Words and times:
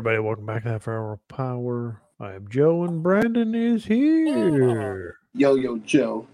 everybody, 0.00 0.18
welcome 0.18 0.46
back 0.46 0.62
to 0.62 0.70
Half 0.70 0.88
Hour 0.88 1.12
of 1.12 1.28
Power. 1.28 2.00
I 2.18 2.32
am 2.32 2.48
Joe, 2.48 2.84
and 2.84 3.02
Brandon 3.02 3.54
is 3.54 3.84
here. 3.84 5.18
Yo, 5.34 5.56
yo, 5.56 5.76
Joe. 5.76 6.26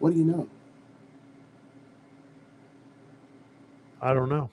What 0.00 0.14
do 0.14 0.18
you 0.18 0.24
know? 0.24 0.48
I 4.02 4.12
don't 4.14 4.28
know. 4.28 4.50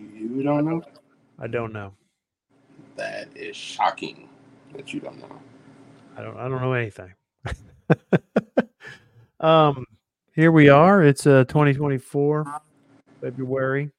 You 0.00 0.42
don't 0.42 0.64
know? 0.64 0.82
I 1.38 1.46
don't 1.46 1.72
know. 1.72 1.92
That 2.96 3.28
is 3.36 3.54
shocking 3.54 4.28
that 4.74 4.92
you 4.92 4.98
don't 4.98 5.20
know. 5.20 5.40
I 6.16 6.22
don't. 6.22 6.36
I 6.36 6.48
don't 6.48 6.60
know 6.60 6.72
anything. 6.72 7.14
um, 9.38 9.84
here 10.34 10.50
we 10.50 10.68
are. 10.70 11.04
It's 11.04 11.24
uh 11.24 11.44
2024, 11.44 12.62
February. 13.20 13.92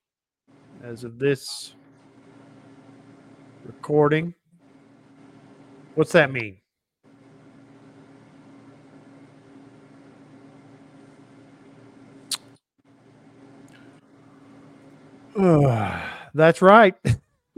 As 0.87 1.03
of 1.03 1.19
this 1.19 1.73
recording, 3.65 4.33
what's 5.95 6.13
that 6.13 6.31
mean? 6.31 6.59
that's 16.33 16.61
right. 16.61 16.95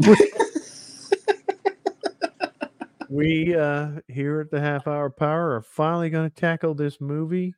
we 3.09 3.55
uh 3.55 3.89
here 4.07 4.41
at 4.41 4.49
the 4.49 4.59
half 4.59 4.87
hour 4.87 5.11
power 5.11 5.55
are 5.55 5.61
finally 5.61 6.09
going 6.09 6.27
to 6.27 6.35
tackle 6.35 6.73
this 6.73 6.99
movie 6.99 7.53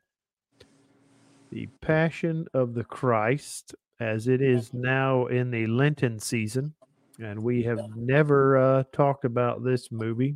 the 1.50 1.67
passion 1.82 2.45
of 2.54 2.73
the 2.73 2.84
christ 2.86 3.76
as 4.02 4.28
it 4.28 4.42
is 4.42 4.74
now 4.74 5.28
in 5.28 5.52
the 5.52 5.68
lenten 5.68 6.18
season 6.20 6.74
and 7.20 7.42
we 7.42 7.62
have 7.62 7.80
never 7.96 8.58
uh 8.58 8.84
talked 8.92 9.26
about 9.26 9.64
this 9.64 9.92
movie 9.92 10.36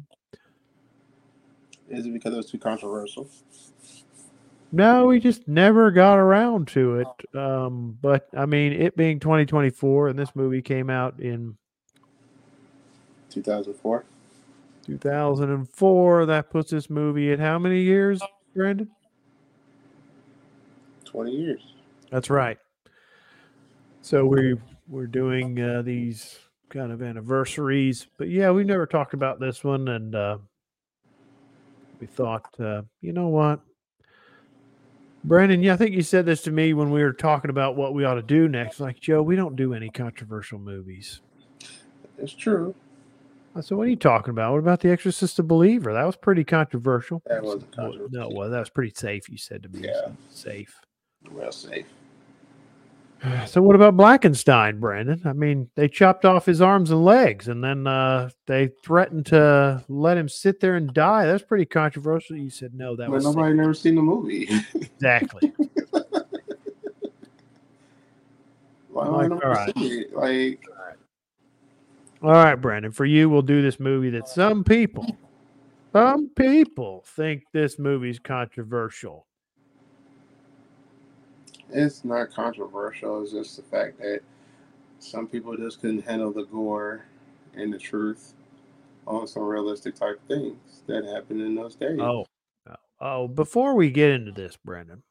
Is 1.90 2.06
it 2.06 2.14
because 2.14 2.34
it 2.34 2.38
was 2.38 2.46
too 2.46 2.60
controversial? 2.60 3.28
no 4.72 5.08
we 5.08 5.20
just 5.20 5.48
never 5.48 5.90
got 5.90 6.20
around 6.20 6.68
to 6.68 7.00
it 7.00 7.36
um 7.36 7.98
but 8.02 8.28
i 8.38 8.46
mean 8.46 8.72
it 8.72 8.96
being 8.96 9.20
2024 9.20 10.10
and 10.10 10.20
this 10.20 10.36
movie 10.36 10.62
came 10.62 10.90
out 10.90 11.20
in 11.20 11.58
2004? 13.32 14.06
2004 14.86 16.26
that 16.28 16.52
puts 16.52 16.70
this 16.70 16.90
movie 16.90 17.32
at 17.32 17.40
how 17.40 17.58
many 17.58 17.82
years 17.82 18.22
brandon 18.56 18.90
20 21.06 21.32
years. 21.32 21.62
That's 22.12 22.30
right. 22.30 22.58
So 24.06 24.23
we 24.23 24.53
we're 24.88 25.08
doing 25.08 25.59
uh, 25.59 25.81
these 25.81 26.38
kind 26.70 26.92
of 26.92 27.02
anniversaries, 27.02 28.06
but 28.20 28.30
yeah, 28.30 28.52
we've 28.52 28.67
never 28.67 28.86
talked 28.86 29.16
about 29.16 29.39
this 29.39 29.64
one, 29.64 29.88
and 29.88 30.14
uh, 30.14 30.38
we 32.00 32.06
thought, 32.06 32.45
uh, 32.59 32.84
you 33.02 33.14
know 33.14 33.30
what, 33.30 33.62
Brandon? 35.23 35.63
Yeah, 35.63 35.74
I 35.74 35.78
think 35.78 35.96
you 35.96 36.03
said 36.03 36.28
this 36.28 36.44
to 36.44 36.52
me 36.52 36.75
when 36.75 36.91
we 36.91 37.02
were 37.02 37.13
talking 37.13 37.50
about 37.50 37.78
what 37.78 37.96
we 37.96 38.06
ought 38.06 38.13
to 38.13 38.22
do 38.22 38.47
next. 38.47 38.80
Like 38.80 39.00
Joe, 39.00 39.24
we 39.24 39.35
don't 39.35 39.56
do 39.56 39.74
any 39.74 39.90
controversial 39.90 40.59
movies. 40.59 41.22
It's 42.19 42.31
true. 42.31 42.75
I 43.56 43.62
said, 43.62 43.75
"What 43.75 43.88
are 43.88 43.90
you 43.90 43.96
talking 43.96 44.30
about? 44.30 44.51
What 44.51 44.59
about 44.59 44.81
The 44.81 44.91
Exorcist: 44.91 45.40
A 45.40 45.44
Believer? 45.44 45.94
That 45.94 46.06
was 46.06 46.16
pretty 46.16 46.44
controversial." 46.44 47.24
That 47.25 47.41
wasn't 47.41 47.72
controversial. 47.72 48.09
No, 48.12 48.30
well, 48.30 48.51
that 48.51 48.59
was 48.59 48.69
pretty 48.69 48.94
safe. 48.96 49.28
You 49.30 49.40
said 49.40 49.63
to 49.63 49.69
me, 49.69 49.88
Yeah. 49.88 50.09
safe. 50.30 50.80
Well 51.31 51.51
safe. 51.51 51.88
So 53.47 53.62
what 53.62 53.75
about 53.75 53.96
Blackenstein, 53.96 54.80
Brandon? 54.80 55.22
I 55.25 55.34
mean, 55.34 55.69
they 55.75 55.88
chopped 55.88 56.25
off 56.25 56.46
his 56.46 56.62
arms 56.62 56.91
and 56.91 57.06
legs, 57.06 57.47
and 57.47 57.63
then 57.63 57.88
uh, 57.88 58.30
they 58.47 58.69
threatened 58.84 59.28
to 59.28 59.84
let 59.88 60.18
him 60.18 60.28
sit 60.28 60.59
there 60.59 60.75
and 60.75 60.94
die. 60.94 61.25
That's 61.25 61.44
pretty 61.44 61.66
controversial. 61.66 62.36
You 62.38 62.50
said 62.50 62.74
no, 62.74 62.96
that 62.96 63.08
But 63.08 63.16
was 63.16 63.24
nobody 63.24 63.53
never 63.53 63.74
seen 63.74 63.96
the 63.96 64.02
movie. 64.02 64.50
exactly. 64.75 65.53
Why 68.90 69.08
Like, 69.08 69.31
all 69.31 69.40
right. 69.40 69.75
Like, 70.13 70.63
All 72.22 72.31
right, 72.31 72.56
Brandon. 72.56 72.92
For 72.92 73.06
you, 73.06 73.30
we'll 73.30 73.42
do 73.42 73.62
this 73.62 73.80
movie 73.80 74.09
that 74.12 74.28
some 74.28 74.63
people, 74.63 75.06
some 75.94 76.30
people 76.30 77.03
think 77.06 77.44
this 77.53 77.78
movie's 77.78 78.19
controversial. 78.19 79.28
It's 81.70 82.03
not 82.03 82.31
controversial. 82.31 83.22
It's 83.22 83.31
just 83.31 83.58
the 83.58 83.64
fact 83.64 84.00
that 84.00 84.22
some 85.00 85.28
people 85.28 85.56
just 85.58 85.81
couldn't 85.81 86.02
handle 86.06 86.31
the 86.31 86.46
gore 86.46 87.06
and 87.56 87.74
the 87.74 87.78
truth 87.78 88.34
on 89.08 89.28
some 89.28 89.44
realistic 89.44 89.96
type 89.96 90.20
things 90.28 90.84
that 90.88 91.06
happened 91.06 91.42
in 91.42 91.56
those 91.56 91.75
days. 91.75 92.00
Oh, 92.00 92.25
oh, 92.70 92.75
oh! 93.00 93.28
Before 93.28 93.75
we 93.75 93.90
get 93.90 94.12
into 94.12 94.31
this, 94.31 94.58
Brandon, 94.64 95.04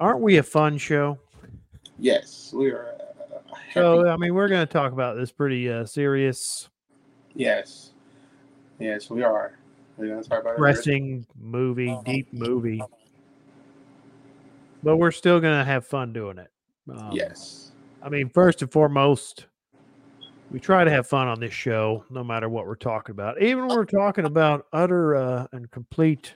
aren't 0.00 0.20
we 0.20 0.38
a 0.38 0.42
fun 0.42 0.78
show? 0.78 1.18
Yes, 1.98 2.52
we 2.54 2.70
are. 2.70 2.94
Uh. 2.98 3.56
So, 3.72 4.08
I 4.08 4.16
mean, 4.16 4.34
we're 4.34 4.48
going 4.48 4.66
to 4.66 4.72
talk 4.72 4.92
about 4.92 5.16
this 5.16 5.32
pretty 5.32 5.70
uh, 5.70 5.84
serious, 5.84 6.68
yes, 7.34 7.92
yes, 8.78 9.10
we 9.10 9.22
are. 9.22 9.58
We're 9.96 10.08
gonna 10.08 10.24
talk 10.24 10.40
about 10.40 10.58
movie, 11.38 11.96
deep 12.04 12.32
movie. 12.32 12.82
But 14.84 14.98
we're 14.98 15.12
still 15.12 15.40
going 15.40 15.58
to 15.58 15.64
have 15.64 15.86
fun 15.86 16.12
doing 16.12 16.36
it. 16.38 16.50
Um, 16.90 17.10
Yes, 17.12 17.72
I 18.02 18.10
mean, 18.10 18.28
first 18.28 18.60
and 18.60 18.70
foremost, 18.70 19.46
we 20.50 20.60
try 20.60 20.84
to 20.84 20.90
have 20.90 21.06
fun 21.06 21.26
on 21.26 21.40
this 21.40 21.54
show, 21.54 22.04
no 22.10 22.22
matter 22.22 22.50
what 22.50 22.66
we're 22.66 22.74
talking 22.74 23.12
about. 23.12 23.40
Even 23.40 23.66
when 23.66 23.76
we're 23.76 23.86
talking 23.86 24.26
about 24.26 24.66
utter 24.74 25.16
uh, 25.16 25.46
and 25.52 25.70
complete 25.70 26.34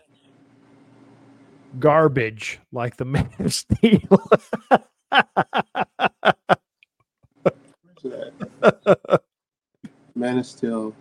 garbage, 1.79 2.59
like 2.73 2.97
the 2.97 3.05
Man 3.05 3.29
of 3.39 3.53
Steel. 3.53 4.01
Man 10.15 10.39
of 10.39 10.47
Steel 10.47 10.95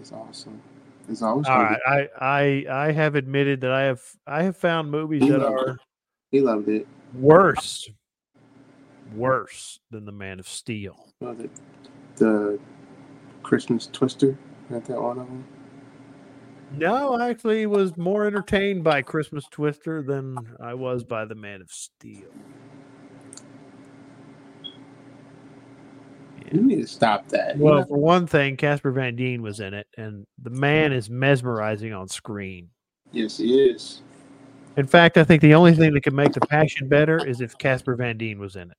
is 0.00 0.12
awesome. 0.12 0.60
It's 1.08 1.22
always 1.22 1.46
All 1.48 1.56
I, 1.58 2.08
I 2.20 2.66
I 2.70 2.92
have 2.92 3.14
admitted 3.14 3.62
that 3.62 3.72
I 3.72 3.82
have 3.84 4.02
I 4.26 4.42
have 4.44 4.56
found 4.56 4.90
movies 4.90 5.22
that 5.22 5.42
are 5.42 5.78
He 6.32 6.40
loved 6.40 6.68
it. 6.68 6.86
worse, 7.14 7.88
worse 9.14 9.78
than 9.90 10.06
the 10.06 10.12
Man 10.12 10.40
of 10.40 10.48
Steel. 10.48 10.96
Loved 11.20 11.42
it. 11.42 11.50
The 12.16 12.58
Christmas 13.42 13.88
Twister. 13.92 14.36
Not 14.70 14.84
that 14.86 15.00
one 15.00 15.18
of 15.18 15.26
them. 15.26 15.44
No, 16.74 17.12
I 17.20 17.28
actually 17.28 17.66
was 17.66 17.94
more 17.98 18.26
entertained 18.26 18.82
by 18.82 19.02
Christmas 19.02 19.44
Twister 19.50 20.02
than 20.02 20.38
I 20.58 20.72
was 20.72 21.04
by 21.04 21.26
the 21.26 21.34
Man 21.34 21.60
of 21.60 21.70
Steel. 21.70 22.30
You 26.50 26.62
need 26.62 26.80
to 26.80 26.86
stop 26.86 27.28
that. 27.28 27.58
Well, 27.58 27.80
know- 27.80 27.84
for 27.84 27.98
one 27.98 28.26
thing, 28.26 28.56
Casper 28.56 28.90
Van 28.90 29.16
Dien 29.16 29.42
was 29.42 29.60
in 29.60 29.74
it, 29.74 29.86
and 29.98 30.26
the 30.40 30.50
man 30.50 30.92
is 30.92 31.10
mesmerizing 31.10 31.92
on 31.92 32.08
screen. 32.08 32.70
yes, 33.12 33.36
he 33.36 33.60
is. 33.60 34.00
In 34.76 34.86
fact, 34.86 35.18
I 35.18 35.24
think 35.24 35.42
the 35.42 35.54
only 35.54 35.74
thing 35.74 35.92
that 35.92 36.00
could 36.02 36.14
make 36.14 36.32
the 36.32 36.40
passion 36.40 36.88
better 36.88 37.24
is 37.26 37.40
if 37.40 37.56
Casper 37.58 37.94
Van 37.94 38.16
Dien 38.16 38.38
was 38.38 38.56
in 38.56 38.70
it. 38.70 38.76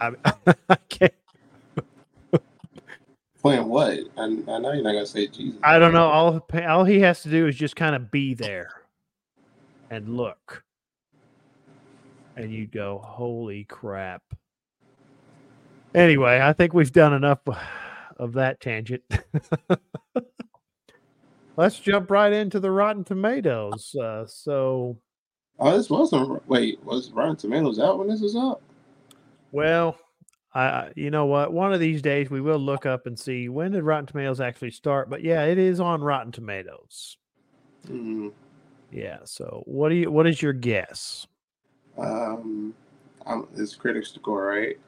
I, 0.00 0.12
I 0.68 0.76
can't. 0.88 1.12
Playing 3.42 3.68
what? 3.68 3.98
I, 4.16 4.22
I 4.24 4.26
know 4.58 4.72
you're 4.72 4.82
not 4.82 4.92
gonna 4.92 5.06
say 5.06 5.26
Jesus. 5.26 5.60
I 5.62 5.78
don't 5.78 5.92
know. 5.92 6.08
All 6.08 6.46
all 6.66 6.84
he 6.84 7.00
has 7.00 7.22
to 7.22 7.28
do 7.28 7.46
is 7.46 7.56
just 7.56 7.76
kind 7.76 7.94
of 7.94 8.10
be 8.10 8.34
there 8.34 8.70
and 9.90 10.16
look, 10.16 10.64
and 12.36 12.52
you 12.52 12.66
go, 12.66 13.00
"Holy 13.04 13.64
crap!" 13.64 14.22
Anyway, 15.94 16.40
I 16.40 16.52
think 16.52 16.74
we've 16.74 16.92
done 16.92 17.12
enough 17.14 17.40
of 18.16 18.32
that 18.34 18.60
tangent. 18.60 19.02
Let's 21.56 21.78
jump 21.78 22.10
right 22.10 22.32
into 22.32 22.60
the 22.60 22.70
Rotten 22.70 23.04
Tomatoes. 23.04 23.94
Uh, 23.94 24.26
so, 24.26 24.98
Oh, 25.58 25.74
this 25.76 25.88
wasn't. 25.88 26.46
Wait, 26.48 26.82
was 26.84 27.10
Rotten 27.12 27.36
Tomatoes 27.36 27.78
out 27.78 27.98
when 27.98 28.08
this 28.08 28.20
was 28.20 28.36
out? 28.36 28.60
well, 29.52 29.96
I 30.54 30.90
you 30.96 31.10
know 31.10 31.26
what? 31.26 31.52
One 31.52 31.72
of 31.72 31.80
these 31.80 32.02
days 32.02 32.28
we 32.30 32.40
will 32.42 32.58
look 32.58 32.84
up 32.84 33.06
and 33.06 33.18
see 33.18 33.48
when 33.48 33.72
did 33.72 33.82
Rotten 33.84 34.06
Tomatoes 34.06 34.40
actually 34.40 34.70
start. 34.72 35.08
But 35.08 35.22
yeah, 35.22 35.44
it 35.44 35.56
is 35.56 35.80
on 35.80 36.02
Rotten 36.02 36.30
Tomatoes. 36.32 37.16
Mm, 37.88 38.32
Yeah. 38.90 39.18
So, 39.24 39.62
what 39.66 39.88
do 39.88 39.94
you? 39.94 40.10
What 40.10 40.26
is 40.26 40.42
your 40.42 40.52
guess? 40.52 41.26
um, 41.98 42.74
it's 43.56 43.74
critics 43.74 44.12
score, 44.12 44.46
right? 44.46 44.78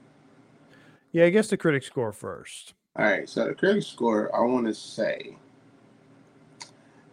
Yeah, 1.12 1.25
I 1.25 1.31
guess 1.31 1.49
the 1.49 1.56
critic 1.56 1.82
score 1.82 2.12
first. 2.12 2.75
All 2.97 3.05
right, 3.06 3.26
so 3.26 3.47
the 3.47 3.55
critic 3.55 3.82
score, 3.82 4.35
I 4.37 4.41
want 4.41 4.67
to 4.67 4.75
say 4.75 5.37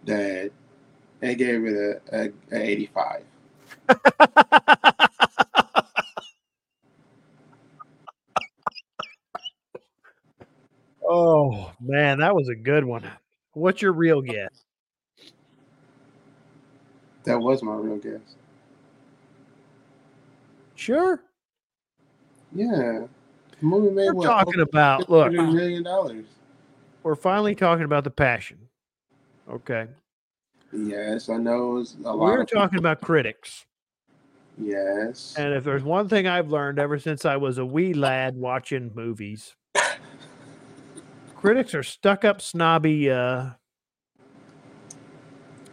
that 0.05 0.51
they 1.19 1.35
gave 1.35 1.65
it 1.65 2.01
a, 2.11 2.25
a, 2.25 2.31
a 2.51 2.61
85. 2.61 3.23
oh 11.07 11.71
man, 11.79 12.19
that 12.19 12.35
was 12.35 12.49
a 12.49 12.55
good 12.55 12.83
one. 12.85 13.09
What's 13.53 13.81
your 13.81 13.93
real 13.93 14.21
guess? 14.21 14.63
That 17.23 17.39
was 17.39 17.63
my 17.63 17.73
real 17.75 17.97
guess. 17.97 18.35
Sure. 20.75 21.21
Yeah. 22.53 23.07
The 23.59 23.65
movie 23.65 23.91
made 23.93 24.07
We're 24.07 24.13
what, 24.13 24.25
talking 24.25 24.61
about 24.61 25.09
look 25.09 25.31
million 25.31 25.83
dollars. 25.83 26.25
We're 27.03 27.15
finally 27.15 27.55
talking 27.55 27.85
about 27.85 28.03
the 28.03 28.11
passion. 28.11 28.64
Okay. 29.49 29.87
Yes, 30.73 31.29
I 31.29 31.37
know 31.37 31.77
it's 31.77 31.95
a 32.03 32.11
lot. 32.11 32.19
We're 32.19 32.41
of 32.41 32.49
talking 32.49 32.79
about 32.79 33.01
critics. 33.01 33.65
Yes. 34.57 35.33
And 35.37 35.53
if 35.53 35.63
there's 35.63 35.83
one 35.83 36.09
thing 36.09 36.27
I've 36.27 36.49
learned 36.49 36.79
ever 36.79 36.97
since 36.99 37.25
I 37.25 37.35
was 37.37 37.57
a 37.57 37.65
wee 37.65 37.93
lad 37.93 38.35
watching 38.35 38.91
movies, 38.95 39.55
critics 41.35 41.75
are 41.75 41.83
stuck 41.83 42.25
up 42.25 42.41
snobby 42.41 43.11
uh, 43.11 43.49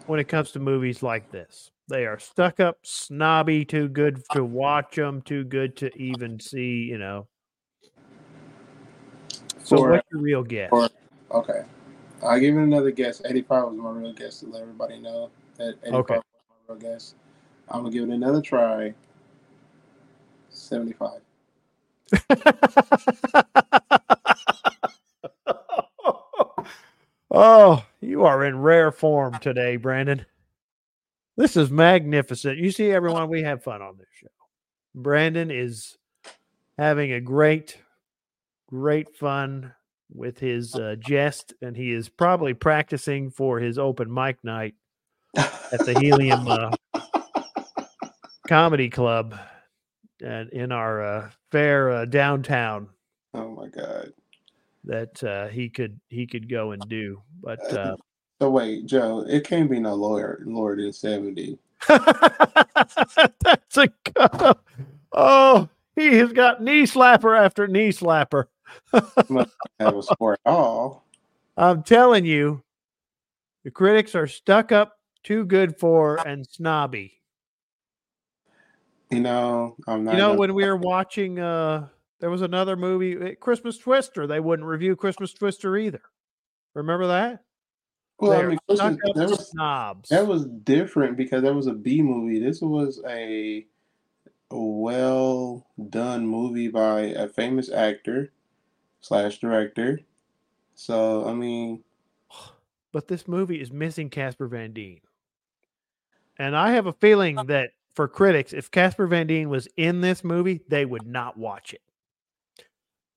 when 0.06 0.20
it 0.20 0.28
comes 0.28 0.52
to 0.52 0.58
movies 0.60 1.02
like 1.02 1.30
this. 1.30 1.70
They 1.88 2.06
are 2.06 2.19
stuck 2.19 2.60
up 2.60 2.78
snobby, 2.82 3.64
too 3.64 3.88
good 3.88 4.22
to 4.32 4.44
watch 4.44 4.96
them, 4.96 5.22
too 5.22 5.44
good 5.44 5.76
to 5.78 5.94
even 5.96 6.38
see, 6.40 6.84
you 6.84 6.98
know. 6.98 7.26
So, 9.64 9.76
For- 9.78 9.90
what's 9.90 10.08
your 10.12 10.20
real 10.20 10.42
guess? 10.42 10.70
for- 10.70 10.88
Okay. 11.30 11.64
I'll 12.22 12.40
give 12.40 12.56
it 12.56 12.60
another 12.62 12.90
guess. 12.90 13.22
85 13.24 13.64
was 13.64 13.76
my 13.76 13.90
real 13.90 14.12
guess 14.12 14.40
to 14.40 14.46
let 14.46 14.62
everybody 14.62 14.98
know 15.00 15.30
that 15.58 15.76
85 15.84 15.94
Okay. 15.94 16.14
was 16.16 16.22
my 16.69 16.74
real 16.74 16.78
guess. 16.80 17.14
I'm 17.69 17.82
going 17.82 17.92
to 17.92 17.98
give 17.98 18.08
it 18.08 18.14
another 18.14 18.40
try. 18.42 18.94
75. 20.50 21.20
oh, 27.30 27.84
you 28.00 28.24
are 28.24 28.44
in 28.44 28.58
rare 28.58 28.92
form 28.92 29.38
today, 29.40 29.76
Brandon. 29.76 30.26
This 31.36 31.56
is 31.56 31.70
magnificent. 31.70 32.58
You 32.58 32.70
see, 32.70 32.90
everyone, 32.90 33.28
we 33.28 33.42
have 33.42 33.62
fun 33.64 33.82
on 33.82 33.96
this 33.98 34.08
show. 34.20 34.28
Brandon 34.94 35.50
is 35.50 35.96
having 36.78 37.12
a 37.12 37.20
great, 37.20 37.78
great 38.69 39.16
fun 39.16 39.74
with 40.14 40.38
his 40.38 40.74
uh, 40.74 40.96
jest, 40.98 41.54
and 41.62 41.76
he 41.76 41.92
is 41.92 42.08
probably 42.08 42.54
practicing 42.54 43.30
for 43.30 43.58
his 43.58 43.78
open 43.78 44.12
mic 44.12 44.36
night 44.44 44.74
at 45.36 45.84
the 45.84 45.96
Helium 45.98 46.46
uh, 46.46 46.70
Comedy 48.48 48.90
Club 48.90 49.34
and 50.22 50.50
in 50.50 50.72
our 50.72 51.02
uh, 51.02 51.30
fair 51.50 51.90
uh, 51.90 52.04
downtown 52.04 52.88
oh 53.34 53.50
my 53.50 53.68
God. 53.68 54.12
that 54.84 55.22
uh, 55.24 55.48
he 55.48 55.68
could 55.68 55.98
he 56.08 56.26
could 56.26 56.48
go 56.48 56.72
and 56.72 56.82
do. 56.88 57.20
But 57.42 57.60
uh, 57.72 57.96
So 58.40 58.50
wait, 58.50 58.86
Joe, 58.86 59.24
it 59.28 59.44
can't 59.44 59.70
be 59.70 59.80
no 59.80 59.94
lawyer 59.94 60.42
lower 60.46 60.76
than 60.76 60.92
70. 60.92 61.58
that's 61.88 63.76
a 63.76 63.88
oh, 65.12 65.68
he 65.96 66.16
has 66.18 66.32
got 66.32 66.62
knee 66.62 66.82
slapper 66.82 67.38
after 67.38 67.66
knee 67.66 67.90
slapper. 67.90 68.44
Have 68.92 69.96
a 69.96 70.02
score 70.02 70.34
at 70.34 70.40
all. 70.46 71.04
I'm 71.56 71.82
telling 71.82 72.24
you, 72.24 72.62
the 73.64 73.70
critics 73.70 74.14
are 74.14 74.26
stuck 74.26 74.72
up, 74.72 74.98
too 75.22 75.44
good 75.44 75.78
for, 75.78 76.16
and 76.26 76.46
snobby. 76.46 77.20
You 79.10 79.20
know, 79.20 79.76
I'm 79.86 80.04
not. 80.04 80.12
You 80.12 80.19
know, 80.19 80.34
when 80.34 80.54
we 80.54 80.64
were 80.64 80.76
watching, 80.76 81.38
uh, 81.38 81.88
there 82.20 82.30
was 82.30 82.42
another 82.42 82.76
movie, 82.76 83.16
eh, 83.20 83.34
Christmas 83.34 83.76
Twister. 83.78 84.26
They 84.26 84.40
wouldn't 84.40 84.66
review 84.66 84.96
Christmas 84.96 85.32
Twister 85.34 85.76
either. 85.76 86.02
Remember 86.74 87.06
that? 87.08 87.44
well, 88.19 88.32
I 88.32 88.36
They're 88.36 88.48
mean, 88.50 88.58
stuck 88.70 88.92
listen, 88.92 89.00
up 89.08 89.16
that 89.16 89.28
was 89.28 89.50
snobs. 89.50 90.08
that 90.08 90.26
was 90.26 90.46
different 90.46 91.16
because 91.16 91.42
that 91.42 91.54
was 91.54 91.66
a 91.66 91.74
B 91.74 92.02
movie. 92.02 92.38
This 92.38 92.62
was 92.62 93.02
a 93.06 93.66
well 94.50 95.66
done 95.90 96.26
movie 96.26 96.69
by 96.69 97.00
a 97.00 97.28
famous 97.28 97.70
actor 97.70 98.32
slash 99.02 99.38
director. 99.38 100.00
So 100.75 101.28
I 101.28 101.34
mean, 101.34 101.84
but 102.93 103.08
this 103.08 103.28
movie 103.28 103.60
is 103.60 103.70
missing 103.70 104.08
Casper 104.08 104.46
Van 104.46 104.72
Dien. 104.72 105.00
And 106.38 106.56
I 106.56 106.72
have 106.72 106.87
a 106.87 106.94
feeling 106.94 107.37
that 107.46 107.72
for 107.94 108.08
critics, 108.08 108.54
if 108.54 108.70
Casper 108.70 109.06
Van 109.06 109.26
Dien 109.26 109.50
was 109.50 109.69
in 109.76 110.00
this 110.00 110.25
movie, 110.25 110.62
they 110.69 110.87
would 110.87 111.06
not 111.06 111.37
watch 111.37 111.75
it. 111.75 111.82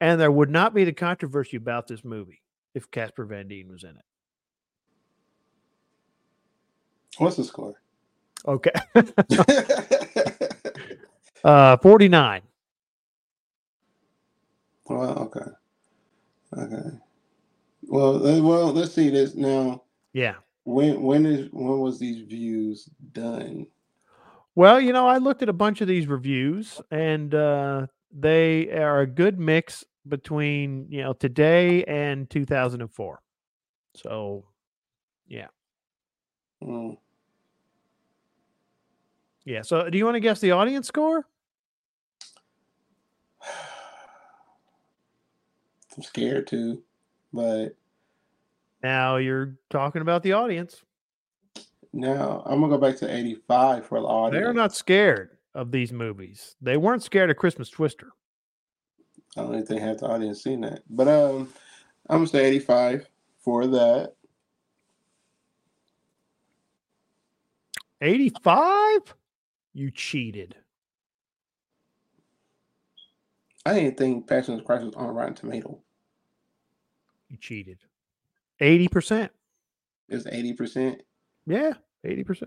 And 0.02 0.20
there 0.20 0.32
would 0.32 0.50
not 0.50 0.74
be 0.74 0.84
the 0.84 0.92
controversy 0.92 1.56
about 1.56 1.88
this 1.88 2.04
movie 2.04 2.42
if 2.74 2.92
Casper 2.92 3.24
Van 3.24 3.48
Dien 3.48 3.72
was 3.72 3.84
in 3.84 3.92
it. 3.92 4.04
what's 7.18 7.38
the 7.38 7.46
score? 7.46 7.81
Okay. 8.46 8.72
uh 11.44 11.78
49. 11.78 12.42
well, 14.88 15.20
okay, 15.20 15.52
okay. 16.57 16.98
Well, 17.84 18.13
let- 18.13 18.44
well, 18.44 18.74
let's 18.74 18.94
see 18.94 19.10
this 19.10 19.36
now. 19.36 19.84
Yeah. 20.13 20.36
When 20.63 21.02
when 21.04 21.25
is 21.25 21.50
when 21.52 21.80
was 21.80 22.00
these 22.00 22.22
views 22.28 22.90
done? 23.13 23.68
Well, 24.56 24.80
you 24.80 24.94
know, 24.94 25.06
I 25.07 25.18
looked 25.18 25.44
at 25.44 25.50
a 25.50 25.54
bunch 25.54 25.81
of 25.81 25.88
these 25.88 26.07
reviews 26.07 26.81
and 26.90 27.34
uh 27.36 27.88
they 28.12 28.72
are 28.72 29.02
a 29.02 29.07
good 29.07 29.40
mix 29.40 29.84
between, 30.07 30.88
you 30.90 31.04
know, 31.04 31.14
today 31.14 31.83
and 31.83 32.30
2004. 32.30 33.21
So, 33.95 34.45
yeah. 35.28 35.47
Mm. 36.64 36.97
yeah. 39.44 39.62
So, 39.62 39.90
do 39.90 39.97
you 39.97 40.06
want 40.06 40.16
to 40.16 40.19
guess 40.21 40.40
the 40.40 40.52
audience 40.52 40.88
score? 40.88 41.28
I'm 45.95 46.04
scared 46.04 46.47
too, 46.47 46.81
but 47.33 47.75
Now 48.83 49.18
you're 49.18 49.56
talking 49.69 50.02
about 50.02 50.23
the 50.23 50.33
audience. 50.33 50.83
now 51.94 52.44
I'm 52.45 52.59
gonna 52.59 52.73
go 52.73 52.78
back 52.78 52.97
to 52.97 53.14
85 53.14 53.85
for 53.85 53.99
the 54.02 54.07
audience. 54.07 54.44
They're 54.44 54.54
not 54.54 54.75
scared 54.75 55.37
of 55.54 55.71
these 55.71 55.94
movies. 55.94 56.56
They 56.61 56.78
weren't 56.78 57.04
scared 57.04 57.30
of 57.30 57.37
Christmas 57.37 57.69
Twister. 57.69 58.11
I 59.37 59.42
don't 59.42 59.54
even 59.56 59.66
they 59.66 59.80
half 59.80 59.97
the 59.97 60.07
audience 60.07 60.44
seen 60.44 60.61
that. 60.61 60.83
But 60.90 61.07
um, 61.07 61.49
I'm 62.09 62.19
gonna 62.19 62.28
say 62.28 62.45
85 62.45 63.09
for 63.40 63.68
that. 63.68 64.14
85? 68.02 69.16
You 69.73 69.92
cheated. 69.92 70.56
I 73.66 73.73
didn't 73.73 73.97
think 73.97 74.28
Passion 74.28 74.54
of 74.54 74.59
the 74.59 74.66
Christ 74.66 74.85
was 74.85 74.95
on 74.95 75.07
Rotten 75.07 75.33
Tomato. 75.33 75.80
You 77.35 77.39
cheated. 77.42 77.80
80%. 78.61 79.30
It's 80.07 80.25
80 80.25 80.54
percent. 80.54 81.01
Yeah, 81.45 81.73
80%. 82.06 82.44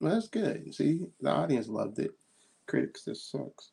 Well, 0.00 0.14
that's 0.14 0.28
good. 0.28 0.72
See, 0.72 1.06
the 1.20 1.30
audience 1.30 1.66
loved 1.66 1.98
it. 1.98 2.12
Critics, 2.66 3.02
this 3.02 3.24
sucks. 3.24 3.72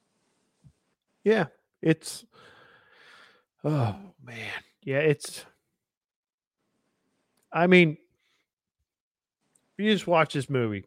Yeah, 1.24 1.46
it's 1.84 2.26
oh 3.64 3.96
man. 4.24 4.64
Yeah, 4.82 5.00
it's 5.00 5.46
I 7.54 7.68
mean, 7.68 7.98
you 9.78 9.92
just 9.92 10.08
watch 10.08 10.34
this 10.34 10.50
movie, 10.50 10.86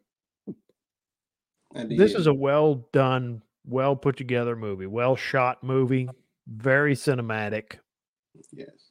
this 1.73 2.13
is 2.13 2.27
a 2.27 2.33
well 2.33 2.87
done, 2.91 3.41
well 3.65 3.95
put 3.95 4.17
together 4.17 4.55
movie, 4.57 4.87
well 4.87 5.15
shot 5.15 5.63
movie, 5.63 6.09
very 6.45 6.95
cinematic. 6.95 7.77
yes. 8.51 8.84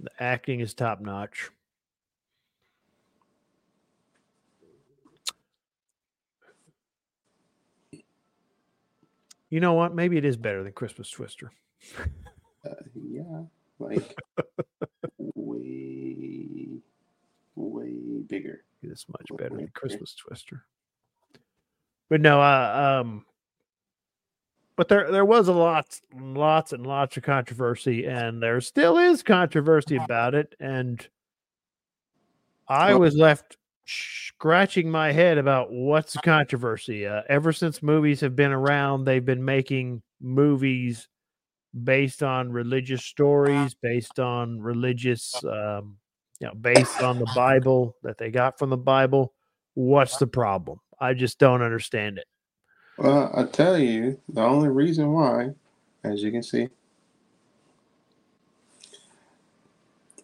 The 0.00 0.10
acting 0.20 0.60
is 0.60 0.74
top 0.74 1.00
notch. 1.00 1.50
You 9.50 9.60
know 9.60 9.72
what? 9.72 9.94
Maybe 9.94 10.18
it 10.18 10.24
is 10.24 10.36
better 10.36 10.62
than 10.62 10.72
Christmas 10.72 11.10
Twister. 11.10 11.50
Uh, 12.64 12.74
yeah, 12.94 13.42
like 13.78 14.16
way, 15.18 16.68
way 17.56 18.22
bigger. 18.26 18.64
It 18.82 18.90
is 18.90 19.06
much 19.08 19.26
better 19.38 19.56
than. 19.56 19.68
Christmas 19.68 20.14
Twister. 20.14 20.64
But 22.08 22.20
no, 22.20 22.40
uh, 22.40 23.00
um, 23.02 23.24
but 24.78 24.86
there 24.86 25.10
there 25.10 25.24
was 25.24 25.48
a 25.48 25.52
lot, 25.52 25.98
lots 26.14 26.72
and 26.72 26.86
lots 26.86 27.16
of 27.16 27.24
controversy, 27.24 28.06
and 28.06 28.40
there 28.40 28.60
still 28.60 28.96
is 28.96 29.24
controversy 29.24 29.96
about 29.96 30.36
it. 30.36 30.54
And 30.60 31.04
I 32.68 32.94
was 32.94 33.16
left 33.16 33.56
scratching 33.86 34.88
my 34.88 35.10
head 35.10 35.36
about 35.36 35.72
what's 35.72 36.12
the 36.12 36.20
controversy. 36.20 37.08
Uh, 37.08 37.22
ever 37.28 37.52
since 37.52 37.82
movies 37.82 38.20
have 38.20 38.36
been 38.36 38.52
around, 38.52 39.02
they've 39.04 39.24
been 39.24 39.44
making 39.44 40.00
movies 40.20 41.08
based 41.82 42.22
on 42.22 42.52
religious 42.52 43.04
stories, 43.04 43.74
based 43.74 44.20
on 44.20 44.60
religious, 44.60 45.34
um, 45.44 45.96
you 46.38 46.46
know, 46.46 46.54
based 46.54 47.02
on 47.02 47.18
the 47.18 47.30
Bible 47.34 47.96
that 48.04 48.16
they 48.16 48.30
got 48.30 48.60
from 48.60 48.70
the 48.70 48.76
Bible. 48.76 49.34
What's 49.74 50.18
the 50.18 50.28
problem? 50.28 50.78
I 51.00 51.14
just 51.14 51.40
don't 51.40 51.62
understand 51.62 52.18
it. 52.18 52.26
Well, 52.98 53.30
I 53.34 53.44
tell 53.44 53.78
you, 53.78 54.20
the 54.28 54.42
only 54.42 54.68
reason 54.70 55.12
why, 55.12 55.50
as 56.04 56.22
you 56.22 56.32
can 56.32 56.42
see, 56.42 56.68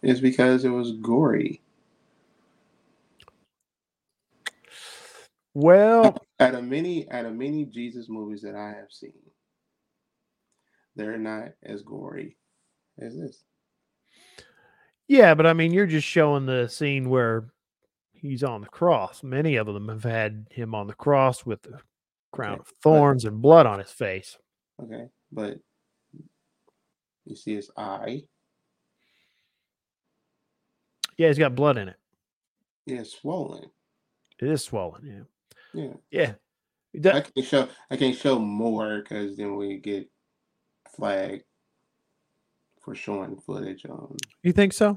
is 0.03 0.19
because 0.21 0.65
it 0.65 0.69
was 0.69 0.91
gory. 0.93 1.61
Well, 5.53 6.17
Out 6.41 6.53
of 6.55 6.65
many, 6.65 7.09
out 7.11 7.25
of 7.25 7.33
many 7.33 7.63
Jesus 7.65 8.09
movies 8.09 8.41
that 8.41 8.55
I 8.55 8.69
have 8.71 8.91
seen, 8.91 9.13
they're 10.97 11.17
not 11.17 11.51
as 11.63 11.81
gory 11.81 12.35
as 12.99 13.15
this. 13.17 13.43
yeah, 15.07 15.33
but 15.33 15.45
I 15.47 15.53
mean, 15.53 15.71
you're 15.73 15.85
just 15.85 16.07
showing 16.07 16.45
the 16.45 16.67
scene 16.67 17.09
where 17.09 17.53
he's 18.13 18.43
on 18.43 18.61
the 18.61 18.67
cross. 18.67 19.23
Many 19.23 19.55
of 19.55 19.67
them 19.67 19.87
have 19.87 20.03
had 20.03 20.47
him 20.51 20.75
on 20.75 20.87
the 20.87 20.93
cross 20.93 21.45
with 21.45 21.61
the 21.61 21.79
crown 22.35 22.59
of 22.59 22.67
thorns 22.83 23.25
and 23.25 23.41
blood 23.41 23.65
on 23.65 23.79
his 23.79 23.91
face. 23.91 24.37
Okay, 24.81 25.05
but 25.31 25.57
you 27.25 27.35
see 27.35 27.55
his 27.55 27.71
eye. 27.77 28.23
Yeah, 31.17 31.27
he's 31.29 31.37
got 31.37 31.55
blood 31.55 31.77
in 31.77 31.87
it. 31.87 31.95
Yeah, 32.85 32.99
it's 32.99 33.13
swollen. 33.17 33.69
It 34.39 34.49
is 34.49 34.63
swollen. 34.63 35.25
Yeah. 35.73 35.93
Yeah, 36.11 36.33
Yeah. 36.93 37.15
I 37.15 37.21
can 37.21 37.43
show. 37.43 37.67
I 37.91 37.97
can 37.97 38.13
show 38.13 38.39
more 38.39 39.01
because 39.01 39.35
then 39.35 39.55
we 39.55 39.77
get 39.77 40.09
flagged 40.95 41.43
for 42.81 42.95
showing 42.95 43.37
footage 43.37 43.85
on 43.85 44.15
you 44.43 44.53
think 44.53 44.71
so? 44.71 44.91
uh, 44.91 44.95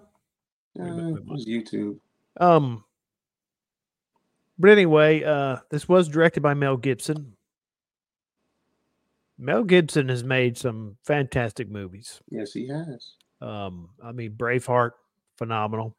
Wait 0.85 0.89
a 0.91 0.93
minute, 0.93 1.13
wait 1.15 1.19
a 1.19 1.23
it 1.23 1.27
was 1.27 1.47
YouTube. 1.47 1.99
Um, 2.39 2.85
but 4.59 4.71
anyway, 4.71 5.23
uh, 5.23 5.59
this 5.71 5.89
was 5.89 6.09
directed 6.09 6.43
by 6.43 6.55
Mel 6.55 6.77
Gibson. 6.77 7.35
Mel 9.39 9.63
Gibson 9.63 10.09
has 10.09 10.25
made 10.25 10.59
some 10.59 10.97
fantastic 11.05 11.71
movies. 11.71 12.21
Yes, 12.29 12.53
he 12.53 12.67
has. 12.69 13.15
Um, 13.41 13.91
I 14.03 14.11
mean, 14.13 14.33
Braveheart, 14.33 14.93
phenomenal. 15.37 15.97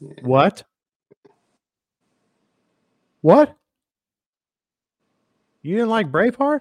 Yeah. 0.00 0.12
What? 0.22 0.62
What? 3.20 3.54
You 5.62 5.76
didn't 5.76 5.90
like 5.90 6.10
Braveheart? 6.10 6.60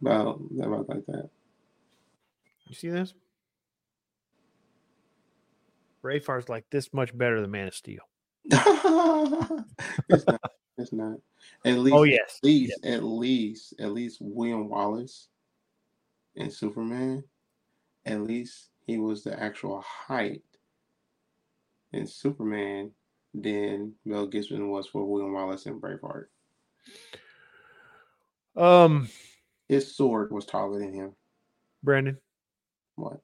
About 0.00 0.40
about 0.62 0.88
like 0.88 1.04
that. 1.06 1.28
You 2.68 2.74
see 2.74 2.90
this? 2.90 3.12
Braveheart's 6.06 6.48
like 6.48 6.64
this 6.70 6.92
much 6.92 7.16
better 7.16 7.40
than 7.40 7.50
Man 7.50 7.66
of 7.66 7.74
Steel. 7.74 8.02
it's 8.44 10.26
not. 10.26 10.40
It's 10.78 10.92
not. 10.92 11.16
At 11.64 11.78
least. 11.78 11.96
Oh 11.96 12.04
yes, 12.04 12.38
At 12.42 12.44
least. 12.46 12.84
At 12.84 13.02
least. 13.02 13.74
At 13.80 13.92
least 13.92 14.18
William 14.20 14.68
Wallace 14.68 15.28
in 16.36 16.50
Superman. 16.50 17.24
At 18.04 18.20
least 18.22 18.68
he 18.86 18.98
was 18.98 19.24
the 19.24 19.40
actual 19.42 19.80
height 19.80 20.42
in 21.92 22.06
Superman 22.06 22.92
than 23.34 23.94
Mel 24.04 24.26
Gibson 24.28 24.68
was 24.68 24.86
for 24.86 25.04
William 25.04 25.32
Wallace 25.32 25.66
in 25.66 25.80
Braveheart. 25.80 26.26
Um, 28.56 29.08
His 29.68 29.96
sword 29.96 30.30
was 30.30 30.46
taller 30.46 30.78
than 30.78 30.92
him. 30.92 31.12
Brandon, 31.82 32.16
What? 32.94 33.20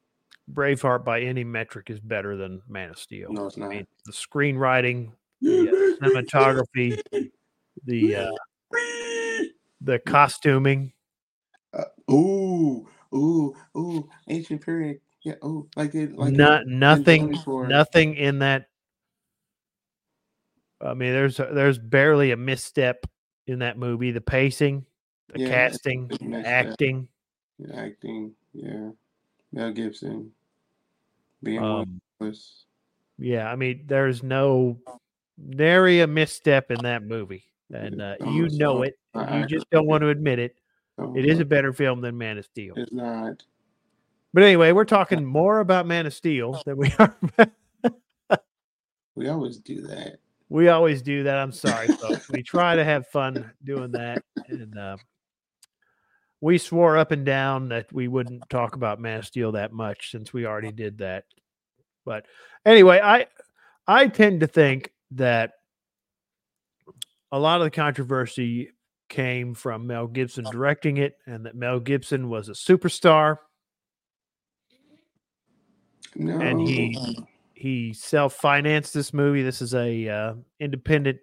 Braveheart 0.52 1.04
by 1.04 1.20
any 1.20 1.44
metric 1.44 1.90
is 1.90 2.00
better 2.00 2.36
than 2.36 2.62
Man 2.68 2.90
of 2.90 2.98
Steel. 2.98 3.32
No, 3.32 3.46
it's 3.46 3.56
I 3.56 3.60
not. 3.60 3.70
mean, 3.70 3.86
the 4.04 4.12
screenwriting, 4.12 5.12
the 5.40 5.70
uh, 5.70 6.04
cinematography, 6.04 7.00
the 7.84 8.16
uh, 8.16 8.32
the 9.80 9.98
costuming. 10.00 10.92
Uh, 11.72 12.12
ooh, 12.12 12.86
ooh, 13.14 13.56
ooh, 13.76 14.08
ancient 14.28 14.64
period. 14.64 15.00
Yeah, 15.22 15.34
ooh, 15.44 15.68
like 15.76 15.94
it, 15.94 16.18
like 16.18 16.32
not 16.32 16.62
it, 16.62 16.68
nothing, 16.68 17.36
nothing 17.46 18.14
in 18.16 18.40
that. 18.40 18.66
I 20.80 20.94
mean, 20.94 21.12
there's 21.12 21.36
there's 21.36 21.78
barely 21.78 22.32
a 22.32 22.36
misstep 22.36 23.06
in 23.46 23.60
that 23.60 23.78
movie. 23.78 24.10
The 24.10 24.20
pacing, 24.20 24.84
the 25.32 25.40
Yeah, 25.40 25.48
casting, 25.48 26.10
acting. 26.44 27.08
acting. 27.72 28.32
Yeah, 28.52 28.90
Mel 29.52 29.72
Gibson 29.72 30.32
being 31.42 31.62
Um, 31.62 32.00
yeah, 33.18 33.50
I 33.50 33.56
mean, 33.56 33.84
there's 33.86 34.22
no 34.22 34.78
nary 35.38 36.00
a 36.00 36.06
misstep 36.06 36.70
in 36.70 36.82
that 36.82 37.02
movie, 37.04 37.44
and 37.70 38.00
uh, 38.00 38.16
you 38.30 38.48
know 38.50 38.82
it. 38.82 38.94
You 39.14 39.46
just 39.46 39.68
don't 39.70 39.86
want 39.86 40.02
to 40.02 40.08
admit 40.08 40.38
it. 40.38 40.56
It 41.16 41.26
is 41.26 41.40
a 41.40 41.44
better 41.44 41.72
film 41.72 42.00
than 42.00 42.16
Man 42.16 42.38
of 42.38 42.44
Steel. 42.44 42.74
It's 42.76 42.92
not. 42.92 43.42
But 44.32 44.44
anyway, 44.44 44.72
we're 44.72 44.84
talking 44.84 45.24
more 45.26 45.60
about 45.60 45.86
Man 45.86 46.06
of 46.06 46.14
Steel 46.14 46.62
than 46.64 46.76
we 46.76 46.92
are. 46.98 47.16
We 49.14 49.28
always 49.28 49.58
do 49.58 49.82
that. 49.82 50.18
we 50.48 50.68
always 50.68 51.02
do 51.02 51.22
that. 51.24 51.38
I'm 51.38 51.52
sorry, 51.52 51.88
folks. 51.88 52.28
We 52.30 52.42
try 52.42 52.76
to 52.76 52.84
have 52.84 53.06
fun 53.08 53.50
doing 53.64 53.90
that, 53.92 54.22
and 54.48 54.78
uh, 54.78 54.96
we 56.42 56.58
swore 56.58 56.98
up 56.98 57.12
and 57.12 57.24
down 57.24 57.68
that 57.68 57.90
we 57.92 58.08
wouldn't 58.08 58.50
talk 58.50 58.74
about 58.74 59.00
Man 59.00 59.20
of 59.20 59.26
Steel 59.26 59.52
that 59.52 59.72
much 59.72 60.10
since 60.10 60.32
we 60.32 60.44
already 60.44 60.72
did 60.72 60.98
that. 60.98 61.24
But 62.04 62.26
anyway, 62.66 63.00
I 63.02 63.26
I 63.86 64.08
tend 64.08 64.40
to 64.40 64.48
think 64.48 64.90
that 65.12 65.52
a 67.30 67.38
lot 67.38 67.60
of 67.60 67.64
the 67.64 67.70
controversy 67.70 68.72
came 69.08 69.54
from 69.54 69.86
Mel 69.86 70.08
Gibson 70.08 70.44
directing 70.50 70.96
it, 70.96 71.16
and 71.26 71.46
that 71.46 71.54
Mel 71.54 71.78
Gibson 71.78 72.28
was 72.28 72.48
a 72.48 72.52
superstar. 72.52 73.38
No. 76.16 76.40
And 76.40 76.60
he- 76.60 77.18
he 77.54 77.92
self-financed 77.92 78.92
this 78.92 79.14
movie. 79.14 79.44
This 79.44 79.62
is 79.62 79.72
a 79.74 80.08
uh, 80.08 80.34
independent. 80.58 81.20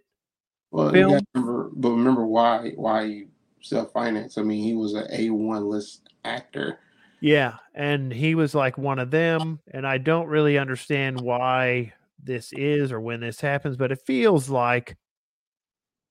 well, 0.72 0.90
film. 0.92 1.20
remember, 1.36 1.70
but 1.76 1.90
remember 1.90 2.26
why 2.26 2.72
why 2.78 3.06
he 3.06 3.26
self 3.62 3.92
financed. 3.92 4.38
I 4.38 4.44
mean, 4.44 4.64
he 4.64 4.74
was 4.74 4.94
an 4.94 5.08
A 5.12 5.30
one 5.30 5.70
list 5.70 6.10
actor. 6.24 6.80
Yeah, 7.22 7.56
and 7.74 8.14
he 8.14 8.36
was 8.36 8.56
like 8.56 8.78
one 8.78 9.00
of 9.00 9.12
them, 9.12 9.60
and 9.72 9.86
I 9.86 9.98
don't 9.98 10.28
really 10.28 10.58
understand 10.58 11.20
why 11.20 11.94
this 12.24 12.54
is 12.54 12.92
or 12.92 13.02
when 13.02 13.20
this 13.20 13.42
happens, 13.42 13.78
but 13.78 13.92
it 13.92 14.02
feels 14.06 14.50
like 14.50 14.96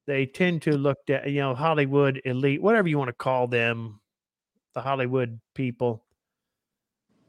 they 0.06 0.26
tend 0.26 0.62
to 0.62 0.76
look 0.76 0.98
at 1.08 1.30
you 1.30 1.40
know 1.40 1.54
Hollywood 1.54 2.20
elite, 2.24 2.62
whatever 2.62 2.88
you 2.88 2.98
want 2.98 3.08
to 3.08 3.14
call 3.14 3.46
them, 3.46 4.00
the 4.74 4.80
Hollywood 4.80 5.40
people 5.54 6.04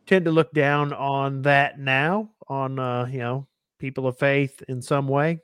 tend 0.06 0.26
to 0.26 0.32
look 0.32 0.52
down 0.54 0.92
on 0.92 1.44
that 1.44 1.80
now 1.80 2.32
on 2.48 2.80
uh 2.80 3.06
you 3.06 3.20
know 3.20 3.48
people 3.78 4.08
of 4.08 4.18
faith 4.18 4.62
in 4.68 4.82
some 4.82 5.08
way 5.08 5.40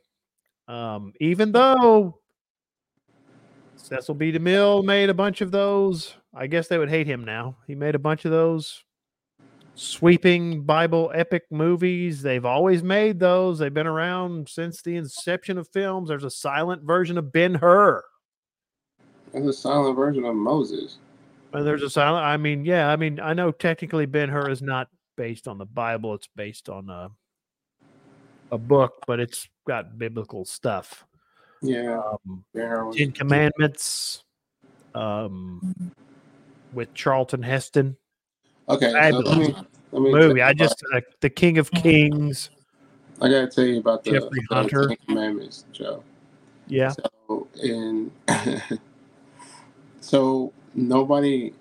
um 0.68 1.14
even 1.22 1.52
though 1.52 2.20
Cecil 3.76 4.16
B. 4.16 4.32
DeMille 4.32 4.84
made 4.84 5.10
a 5.10 5.14
bunch 5.14 5.42
of 5.42 5.52
those. 5.52 6.16
I 6.34 6.48
guess 6.48 6.68
they 6.68 6.78
would 6.78 6.90
hate 6.90 7.08
him 7.08 7.24
now. 7.24 7.58
He 7.68 7.76
made 7.76 7.96
a 7.96 8.00
bunch 8.00 8.26
of 8.26 8.32
those 8.32 8.84
sweeping 9.76 10.64
Bible 10.64 11.12
epic 11.14 11.44
movies. 11.52 12.22
They've 12.22 12.46
always 12.46 12.82
made 12.82 13.20
those. 13.20 13.60
They've 13.60 13.74
been 13.74 13.88
around 13.88 14.50
since 14.50 14.82
the 14.82 14.96
inception 14.96 15.58
of 15.58 15.68
films. 15.70 16.10
There's 16.10 16.24
a 16.24 16.30
silent 16.30 16.84
version 16.84 17.18
of 17.18 17.32
Ben 17.32 17.56
Hur. 17.56 18.04
That's 19.34 19.46
a 19.46 19.54
silent 19.54 19.96
version 19.96 20.26
of 20.26 20.36
Moses. 20.36 20.98
And 21.54 21.66
there's 21.66 21.84
a 21.84 21.90
silent. 21.90 22.26
I 22.26 22.38
mean, 22.38 22.66
yeah. 22.66 22.90
I 22.90 22.96
mean, 22.96 23.20
I 23.20 23.34
know 23.34 23.52
technically 23.52 24.06
Ben 24.06 24.30
Hur 24.30 24.50
is 24.50 24.62
not 24.62 24.88
based 25.18 25.48
on 25.48 25.58
the 25.58 25.66
Bible. 25.66 26.14
It's 26.16 26.30
based 26.36 26.70
on 26.70 26.90
a 26.90 27.10
a 28.52 28.58
book, 28.58 28.94
but 29.08 29.20
it's 29.20 29.48
got 29.68 29.98
biblical 29.98 30.46
stuff. 30.46 31.06
Yeah, 31.62 32.02
Um, 32.28 32.44
was. 32.54 32.96
Ten 32.96 33.12
Commandments, 33.12 34.24
um, 34.94 35.92
with 36.74 36.94
Charlton 36.94 37.44
Heston 37.44 37.98
Okay, 38.68 38.92
so 39.12 39.20
let 39.20 39.38
me 39.38 39.56
let 39.92 40.02
me 40.02 40.12
movie. 40.12 40.42
I 40.42 40.54
just 40.54 40.84
uh, 40.94 41.02
the 41.22 41.30
King 41.30 41.58
of 41.60 41.70
Kings. 41.72 42.50
I 43.22 43.30
gotta 43.30 43.48
tell 43.48 43.64
you 43.64 43.80
about 43.80 44.04
the, 44.04 44.12
Jeffrey 44.12 44.44
Hunter. 44.50 44.88
Ten 44.88 44.98
Commandments, 45.08 45.66
Joe. 45.72 46.04
Yeah, 46.68 46.90
So 46.90 47.48
in 47.62 48.12
so 50.02 50.52
nobody 50.74 51.54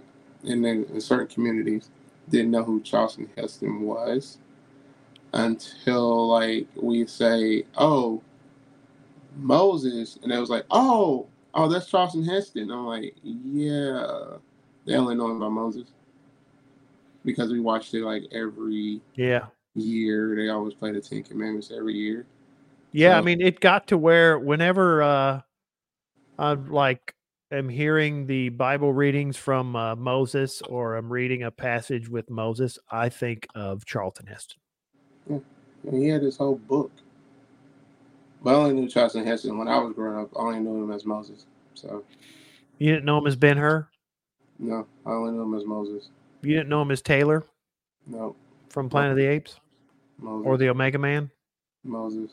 in, 0.45 0.63
the, 0.63 0.71
in 0.71 1.01
certain 1.01 1.27
communities 1.27 1.91
didn't 2.31 2.51
know 2.51 2.65
who 2.65 2.81
Charlton 2.81 3.29
Heston 3.37 3.83
was 3.83 4.39
until 5.35 6.29
like 6.29 6.67
we 6.75 7.07
say, 7.07 7.65
"Oh, 7.77 8.23
Moses," 9.37 10.19
and 10.23 10.33
it 10.33 10.39
was 10.39 10.51
like, 10.51 10.65
"Oh, 10.71 11.27
"Oh, 11.55 11.69
that's 11.69 11.87
Charlton 11.87 12.25
Heston." 12.25 12.71
I'm 12.71 12.87
like, 12.87 13.15
"Yeah." 13.23 14.37
They 14.85 14.97
only 14.97 15.15
know 15.15 15.29
about 15.29 15.53
Moses 15.53 15.89
because 17.25 17.51
we 17.51 17.61
watched 17.61 17.95
it 17.95 18.05
like 18.05 18.25
every 18.33 19.01
Yeah. 19.15 19.47
year. 19.75 20.37
They 20.37 20.51
always 20.51 20.75
play 20.75 20.93
the 20.93 21.01
Ten 21.01 21.23
Commandments 21.23 21.71
every 21.71 21.95
year. 21.95 22.27
Yeah, 22.93 23.19
I 23.19 23.23
mean, 23.23 23.41
it 23.41 23.61
got 23.61 23.89
to 23.89 23.99
where 23.99 24.39
whenever 24.39 25.03
uh, 25.03 25.41
I'm 26.39 26.71
like, 26.71 27.15
am 27.51 27.69
hearing 27.69 28.27
the 28.27 28.51
Bible 28.51 28.93
readings 28.93 29.37
from 29.37 29.75
uh, 29.75 29.97
Moses, 29.97 30.63
or 30.63 30.97
I'm 30.97 31.13
reading 31.13 31.43
a 31.43 31.51
passage 31.51 32.09
with 32.09 32.31
Moses, 32.31 32.79
I 32.91 33.09
think 33.09 33.47
of 33.55 33.85
Charlton 33.85 34.27
Heston. 34.27 34.61
And 35.29 35.43
he 35.93 36.09
had 36.09 36.23
this 36.23 36.37
whole 36.37 36.57
book. 36.57 36.93
But 38.45 38.51
I 38.55 38.59
only 38.59 38.75
knew 38.75 38.89
Charlton 38.89 39.25
Heston 39.27 39.57
when 39.59 39.69
I 39.69 39.79
was 39.79 39.95
growing 39.95 40.19
up. 40.19 40.31
I 40.37 40.41
only 40.41 40.61
knew 40.61 40.85
him 40.85 40.91
as 40.93 41.05
Moses. 41.07 41.47
So 41.75 42.05
You 42.79 42.93
didn't 42.93 43.07
know 43.07 43.19
him 43.19 43.27
as 43.27 43.37
Ben 43.37 43.57
Hur. 43.57 43.89
no, 44.59 44.87
I 45.07 45.11
only 45.13 45.33
knew 45.33 45.43
him 45.43 45.55
as 45.55 45.65
Moses. 45.65 46.11
You 46.43 46.55
didn't 46.55 46.69
know 46.69 46.83
him 46.83 46.91
as 46.91 47.01
Taylor 47.03 47.45
No, 48.07 48.37
from 48.69 48.89
Planet 48.91 49.13
of 49.13 49.17
the 49.17 49.27
Apes 49.27 49.59
Moses. 50.19 50.47
or 50.47 50.59
the 50.59 50.69
Omega 50.69 50.99
Man. 50.99 51.31
Moses. 51.85 52.31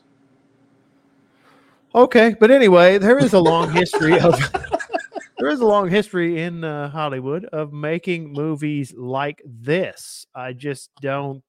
Okay, 1.94 2.34
but 2.38 2.50
anyway, 2.50 2.98
there 2.98 3.18
is 3.18 3.32
a 3.32 3.40
long 3.40 3.70
history 3.72 4.18
of 4.20 4.34
there 5.38 5.48
is 5.48 5.60
a 5.60 5.66
long 5.66 5.88
history 5.90 6.40
in 6.42 6.62
uh, 6.64 6.88
Hollywood 6.90 7.44
of 7.46 7.72
making 7.72 8.32
movies 8.32 8.94
like 8.96 9.42
this. 9.44 10.26
I 10.34 10.52
just 10.52 10.90
don't. 11.00 11.42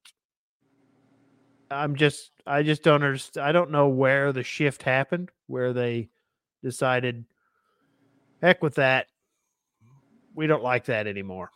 I'm 1.70 1.96
just. 1.96 2.32
I 2.46 2.64
just 2.64 2.84
don't 2.84 3.04
understand. 3.04 3.46
I 3.46 3.52
don't 3.52 3.72
know 3.72 3.88
where 3.88 4.34
the 4.34 4.44
shift 4.44 4.84
happened, 4.84 5.32
where 5.48 5.74
they 5.74 6.10
decided, 6.64 7.26
heck 8.42 8.62
with 8.62 8.76
that. 8.76 9.08
We 10.36 10.48
don't 10.48 10.64
like 10.64 10.86
that 10.86 11.08
anymore. 11.08 11.52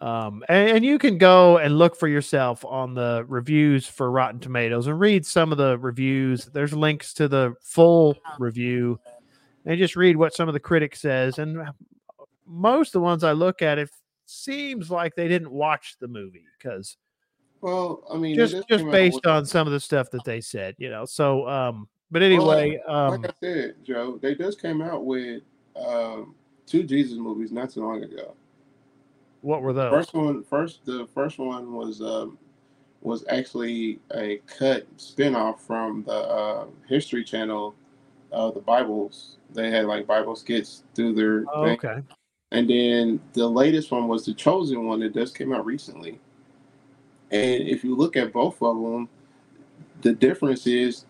Um, 0.00 0.44
and, 0.48 0.76
and 0.76 0.84
you 0.84 0.98
can 0.98 1.18
go 1.18 1.58
and 1.58 1.76
look 1.76 1.96
for 1.96 2.08
yourself 2.08 2.64
on 2.64 2.94
the 2.94 3.24
reviews 3.26 3.86
for 3.86 4.10
Rotten 4.10 4.38
Tomatoes 4.38 4.86
and 4.86 5.00
read 5.00 5.26
some 5.26 5.50
of 5.50 5.58
the 5.58 5.76
reviews. 5.78 6.46
There's 6.46 6.72
links 6.72 7.12
to 7.14 7.26
the 7.26 7.54
full 7.62 8.16
review 8.38 9.00
and 9.64 9.78
just 9.78 9.96
read 9.96 10.16
what 10.16 10.34
some 10.34 10.48
of 10.48 10.52
the 10.52 10.60
critics 10.60 11.00
says. 11.00 11.38
And 11.38 11.58
most 12.46 12.88
of 12.88 12.92
the 12.92 13.00
ones 13.00 13.24
I 13.24 13.32
look 13.32 13.60
at, 13.60 13.78
it 13.78 13.90
seems 14.26 14.90
like 14.90 15.14
they 15.14 15.26
didn't 15.26 15.50
watch 15.50 15.96
the 15.98 16.08
movie 16.08 16.44
because 16.58 16.96
Well, 17.60 18.02
I 18.12 18.16
mean, 18.16 18.36
just 18.36 18.54
just 18.54 18.68
just 18.68 18.80
came 18.80 18.88
out 18.88 18.92
based 18.92 19.26
on 19.26 19.44
some 19.44 19.66
of 19.66 19.72
the 19.72 19.80
stuff 19.80 20.10
that 20.10 20.24
they 20.24 20.40
said, 20.40 20.74
you 20.78 20.90
know. 20.90 21.04
So, 21.04 21.48
um, 21.48 21.88
but 22.10 22.22
anyway, 22.22 22.80
um, 22.86 23.22
like 23.22 23.30
I 23.30 23.34
said, 23.40 23.74
Joe, 23.84 24.18
they 24.20 24.34
just 24.34 24.60
came 24.62 24.80
out 24.80 25.04
with 25.04 25.42
um, 25.76 26.34
two 26.66 26.84
Jesus 26.84 27.18
movies 27.18 27.50
not 27.52 27.70
too 27.70 27.82
long 27.82 28.02
ago. 28.02 28.34
what 29.40 29.62
were 29.62 29.72
those? 29.72 29.90
First 29.90 30.14
one, 30.14 30.44
first 30.44 30.84
the 30.84 31.08
first 31.14 31.38
one 31.38 31.72
was 31.72 32.00
um, 32.00 32.38
was 33.00 33.24
actually 33.28 34.00
a 34.14 34.40
cut 34.46 34.86
spinoff 34.96 35.60
from 35.60 36.04
the 36.04 36.12
uh, 36.12 36.66
History 36.88 37.24
Channel 37.24 37.74
of 38.32 38.54
the 38.54 38.60
Bibles. 38.60 39.38
They 39.50 39.70
had 39.70 39.86
like 39.86 40.06
Bible 40.06 40.36
skits 40.36 40.84
through 40.94 41.14
their 41.14 41.44
Oh, 41.52 41.64
okay. 41.64 42.02
And 42.50 42.68
then 42.68 43.20
the 43.34 43.46
latest 43.46 43.90
one 43.90 44.08
was 44.08 44.24
the 44.24 44.32
Chosen 44.32 44.86
one 44.86 45.00
that 45.00 45.12
just 45.12 45.36
came 45.36 45.52
out 45.52 45.66
recently. 45.66 46.18
And 47.30 47.68
if 47.68 47.84
you 47.84 47.94
look 47.94 48.16
at 48.16 48.32
both 48.32 48.62
of 48.62 48.76
them, 48.80 49.08
the 50.00 50.12
difference 50.12 50.66
is 50.66 51.04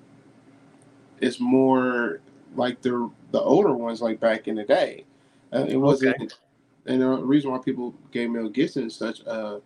it's 1.21 1.41
more 1.41 2.21
like 2.55 2.81
the 2.83 3.11
the 3.31 3.41
older 3.41 3.75
ones, 3.75 4.01
like 4.01 4.21
back 4.21 4.49
in 4.49 4.57
the 4.57 4.65
day. 4.65 5.05
Uh, 5.53 5.65
it 5.69 5.77
wasn't, 5.77 6.39
and 6.87 7.01
the 7.03 7.09
reason 7.09 7.51
why 7.51 7.59
people 7.59 7.95
gave 8.11 8.31
Mel 8.31 8.49
Gibson 8.49 8.91
such 8.91 9.21
a, 9.21 9.61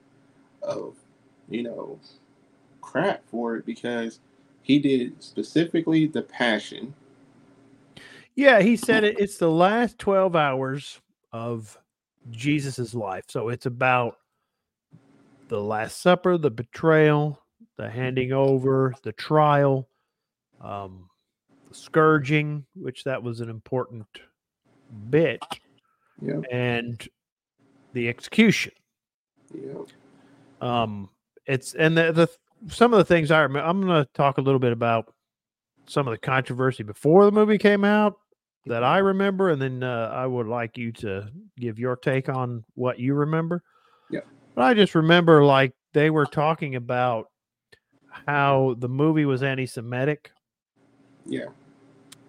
of 0.63 0.97
you 1.49 1.63
know, 1.63 1.99
crap 2.81 3.23
for 3.27 3.57
it 3.57 3.67
because 3.67 4.21
he 4.63 4.79
did 4.79 5.23
specifically 5.23 6.07
the 6.07 6.23
Passion. 6.23 6.95
Yeah, 8.35 8.63
he 8.63 8.77
said 8.77 9.05
it, 9.05 9.19
it's 9.19 9.37
the 9.37 9.51
last 9.51 9.99
12 9.99 10.35
hours 10.37 11.01
of 11.33 11.79
Jesus's 12.31 12.95
life. 12.95 13.25
So 13.29 13.49
it's 13.51 13.67
about 13.67 14.19
the 15.53 15.61
Last 15.61 16.01
Supper, 16.01 16.39
the 16.39 16.51
betrayal, 16.51 17.39
the 17.77 17.91
handing 17.91 18.33
over, 18.33 18.95
the 19.03 19.13
trial, 19.13 19.87
um, 20.63 21.11
the 21.69 21.75
scourging, 21.75 22.65
which 22.75 23.05
that 23.05 23.23
was 23.23 23.41
an 23.41 23.51
important 23.51 24.07
bit, 25.11 25.43
Yeah, 26.23 26.41
and 26.51 27.07
the 27.93 28.09
execution. 28.09 28.73
yeah, 29.55 29.75
Um, 30.63 31.11
it's 31.45 31.75
and 31.75 31.99
the, 31.99 32.13
the 32.13 32.29
some 32.73 32.95
of 32.95 32.97
the 32.97 33.05
things 33.05 33.31
I 33.31 33.43
remember. 33.43 33.69
I'm 33.69 33.83
going 33.83 34.03
to 34.03 34.11
talk 34.15 34.39
a 34.39 34.43
little 34.43 34.59
bit 34.59 34.73
about 34.73 35.13
some 35.87 36.09
of 36.09 36.13
the 36.13 36.19
controversy 36.19 36.83
before 36.83 37.27
the 37.27 37.31
movie 37.31 37.59
came 37.59 37.85
out 37.85 38.15
that 38.65 38.83
I 38.83 38.99
remember, 39.01 39.51
and 39.51 39.61
then 39.61 39.83
uh, 39.83 40.11
I 40.15 40.25
would 40.25 40.47
like 40.47 40.79
you 40.79 40.93
to 40.93 41.29
give 41.59 41.79
your 41.79 41.97
take 41.97 42.31
on 42.31 42.65
what 42.73 42.99
you 42.99 43.13
remember. 43.13 43.63
But 44.55 44.65
I 44.65 44.75
just 44.75 44.95
remember 44.95 45.45
like 45.45 45.73
they 45.93 46.11
were 46.11 46.27
talking 46.27 46.75
about 46.75 47.31
how 48.27 48.77
the 48.79 48.89
movie 48.89 49.25
was 49.25 49.43
anti-Semitic, 49.43 50.31
yeah, 51.25 51.47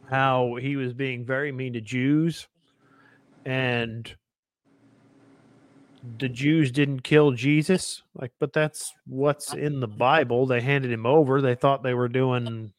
how 0.09 0.55
he 0.55 0.75
was 0.75 0.93
being 0.93 1.25
very 1.25 1.51
mean 1.51 1.73
to 1.73 1.81
Jews, 1.81 2.47
and 3.45 4.13
the 6.17 6.29
Jews 6.29 6.71
didn't 6.71 7.01
kill 7.01 7.31
Jesus. 7.31 8.03
Like, 8.15 8.31
but 8.39 8.53
that's 8.53 8.93
what's 9.05 9.53
in 9.53 9.79
the 9.79 9.87
Bible. 9.87 10.45
They 10.45 10.61
handed 10.61 10.91
him 10.91 11.05
over. 11.05 11.41
They 11.41 11.55
thought 11.55 11.83
they 11.83 11.93
were 11.93 12.09
doing 12.09 12.73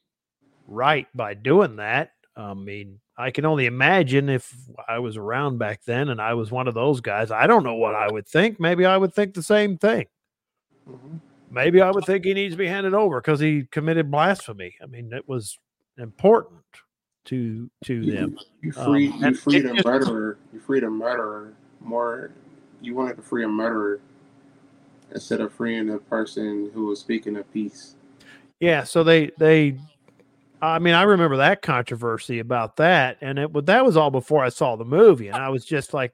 right 0.67 1.07
by 1.15 1.35
doing 1.35 1.77
that. 1.77 2.13
I 2.37 2.55
mean, 2.55 3.01
I 3.17 3.31
can 3.31 3.45
only 3.47 3.67
imagine 3.67 4.29
if 4.29 4.53
I 4.89 4.99
was 4.99 5.17
around 5.17 5.59
back 5.59 5.85
then 5.85 6.09
and 6.09 6.21
I 6.21 6.35
was 6.35 6.51
one 6.51 6.67
of 6.67 6.75
those 6.75 7.01
guys. 7.01 7.31
I 7.31 7.47
don't 7.47 7.63
know 7.63 7.75
what 7.77 7.95
I 7.95 8.11
would 8.11 8.27
think. 8.27 8.59
Maybe 8.59 8.85
I 8.85 8.97
would 8.97 9.15
think 9.15 9.35
the 9.35 9.43
same 9.43 9.79
thing. 9.79 10.07
Mhm. 10.89 11.21
Maybe 11.51 11.81
I 11.81 11.91
would 11.93 12.05
think 12.05 12.25
he 12.25 12.35
needs 12.35 12.55
to 12.55 12.59
be 12.59 12.67
handed 12.67 12.93
over 12.95 13.21
because 13.21 13.39
he 13.39 13.65
committed 13.71 14.11
blasphemy. 14.11 14.75
I 14.83 14.87
mean, 14.87 15.13
it 15.13 15.29
was 15.29 15.59
important 15.99 16.61
to 17.27 17.71
to 17.85 17.95
You- 17.95 18.13
them. 18.13 18.39
You 18.61 18.73
Um, 18.77 18.85
free, 18.93 19.07
you 19.07 19.35
freed 19.35 19.67
a 19.67 19.75
murderer. 19.85 20.37
You 20.53 20.59
freed 20.61 20.83
a 20.83 20.91
murderer 20.91 21.53
more. 21.81 22.33
You 22.83 22.95
wanted 22.97 23.17
to 23.17 23.23
free 23.23 23.45
a 23.45 23.49
murderer 23.49 24.01
instead 25.13 25.41
of 25.41 25.53
freeing 25.53 25.91
a 25.91 25.99
person 25.99 26.71
who 26.75 26.87
was 26.87 26.99
speaking 26.99 27.37
of 27.37 27.51
peace. 27.53 27.95
Yeah, 28.59 28.83
so 28.83 29.05
they 29.05 29.31
they 29.39 29.79
I 30.65 30.79
mean, 30.79 30.95
I 30.95 31.03
remember 31.03 31.37
that 31.39 31.63
controversy 31.63 32.39
about 32.39 32.77
that 32.77 33.19
and 33.21 33.39
it 33.39 33.53
but 33.53 33.67
that 33.67 33.85
was 33.85 33.97
all 33.97 34.11
before 34.11 34.43
I 34.45 34.49
saw 34.49 34.77
the 34.77 34.85
movie 34.85 35.29
and 35.29 35.37
I 35.37 35.51
was 35.51 35.65
just 35.65 35.93
like 35.93 36.13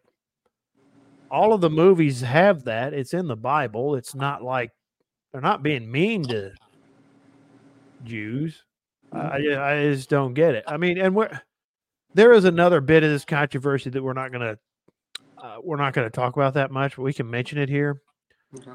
all 1.30 1.52
of 1.52 1.60
the 1.60 1.70
movies 1.70 2.20
have 2.22 2.64
that. 2.64 2.92
It's 2.92 3.14
in 3.14 3.28
the 3.28 3.36
Bible. 3.36 3.94
It's 3.94 4.14
not 4.14 4.42
like 4.42 4.72
they're 5.32 5.40
not 5.40 5.62
being 5.62 5.90
mean 5.90 6.24
to 6.24 6.52
Jews. 8.04 8.64
I, 9.12 9.36
I 9.36 9.92
just 9.92 10.08
don't 10.08 10.34
get 10.34 10.54
it. 10.54 10.64
I 10.66 10.76
mean, 10.76 10.98
and 10.98 11.14
we're 11.14 11.40
there 12.14 12.32
is 12.32 12.44
another 12.44 12.80
bit 12.80 13.02
of 13.04 13.10
this 13.10 13.24
controversy 13.24 13.90
that 13.90 14.02
we're 14.02 14.12
not 14.12 14.32
going 14.32 14.40
to 14.40 14.58
uh, 15.42 15.56
we're 15.62 15.76
not 15.76 15.94
to 15.94 16.10
talk 16.10 16.36
about 16.36 16.54
that 16.54 16.70
much, 16.70 16.96
but 16.96 17.02
we 17.02 17.12
can 17.12 17.30
mention 17.30 17.58
it 17.58 17.68
here. 17.68 18.02
Okay. 18.58 18.72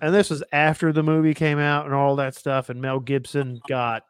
And 0.00 0.14
this 0.14 0.30
was 0.30 0.42
after 0.52 0.92
the 0.92 1.02
movie 1.02 1.34
came 1.34 1.58
out 1.58 1.86
and 1.86 1.94
all 1.94 2.16
that 2.16 2.34
stuff, 2.34 2.68
and 2.68 2.80
Mel 2.80 3.00
Gibson 3.00 3.60
got 3.68 4.04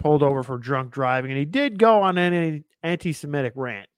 pulled 0.00 0.22
over 0.22 0.42
for 0.42 0.58
drunk 0.58 0.90
driving, 0.90 1.30
and 1.30 1.38
he 1.38 1.44
did 1.44 1.78
go 1.78 2.02
on 2.02 2.18
an 2.18 2.64
anti-Semitic 2.82 3.52
rant. 3.54 3.88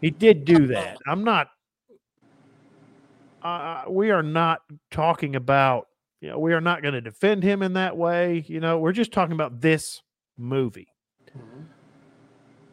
He 0.00 0.10
did 0.10 0.44
do 0.44 0.68
that. 0.68 0.98
I'm 1.08 1.24
not. 1.24 1.48
Uh, 3.42 3.84
we 3.88 4.10
are 4.10 4.22
not 4.22 4.60
talking 4.90 5.34
about. 5.34 5.88
You 6.20 6.28
know, 6.30 6.38
we 6.38 6.52
are 6.52 6.60
not 6.60 6.82
going 6.82 6.94
to 6.94 7.00
defend 7.00 7.42
him 7.44 7.62
in 7.62 7.74
that 7.74 7.96
way. 7.96 8.44
You 8.48 8.60
know, 8.60 8.78
we're 8.78 8.92
just 8.92 9.12
talking 9.12 9.34
about 9.34 9.60
this 9.60 10.02
movie. 10.36 10.88
Mhm. 11.30 11.66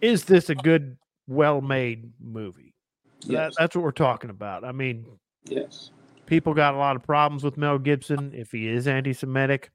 Is 0.02 0.26
this 0.26 0.50
a 0.50 0.56
good, 0.56 0.98
well-made 1.28 2.12
movie? 2.20 2.74
That, 3.22 3.32
Yes. 3.32 3.56
that's 3.58 3.76
what 3.76 3.84
we're 3.84 3.91
talking 3.91 4.32
about. 4.32 4.63
I 4.63 4.72
mean, 4.72 5.06
yes. 5.46 5.91
people 6.26 6.56
got 6.56 6.74
a 6.74 6.78
lot 6.78 6.96
of 6.96 7.04
problems 7.04 7.44
with 7.44 7.56
Mel 7.56 7.78
Gibson 7.78 8.34
if 8.34 8.52
he 8.52 8.68
is 8.68 8.88
anti-Semitic. 8.88 9.70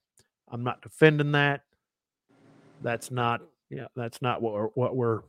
I'm 0.49 0.65
not 0.65 0.83
defending 0.83 1.31
that. 1.33 1.63
That's 2.83 3.11
not 3.11 3.43
yeah, 3.71 3.87
that's 3.95 4.21
not 4.21 4.43
what 4.43 4.55
we're, 4.55 4.67
what 4.75 4.97
we're 4.97 5.21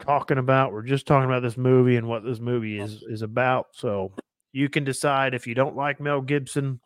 talking 0.00 0.38
about. 0.38 0.72
We're 0.72 0.82
just 0.82 1.06
talking 1.06 1.28
about 1.28 1.42
this 1.42 1.56
movie 1.56 1.96
and 1.96 2.06
what 2.06 2.24
this 2.24 2.40
movie 2.40 2.78
is 2.78 3.02
is 3.08 3.22
about. 3.22 3.68
So 3.72 4.12
you 4.52 4.68
can 4.68 4.84
decide 4.84 5.34
if 5.34 5.46
you 5.46 5.54
don't 5.54 5.76
like 5.76 6.00
Mel 6.00 6.20
Gibson. 6.20 6.80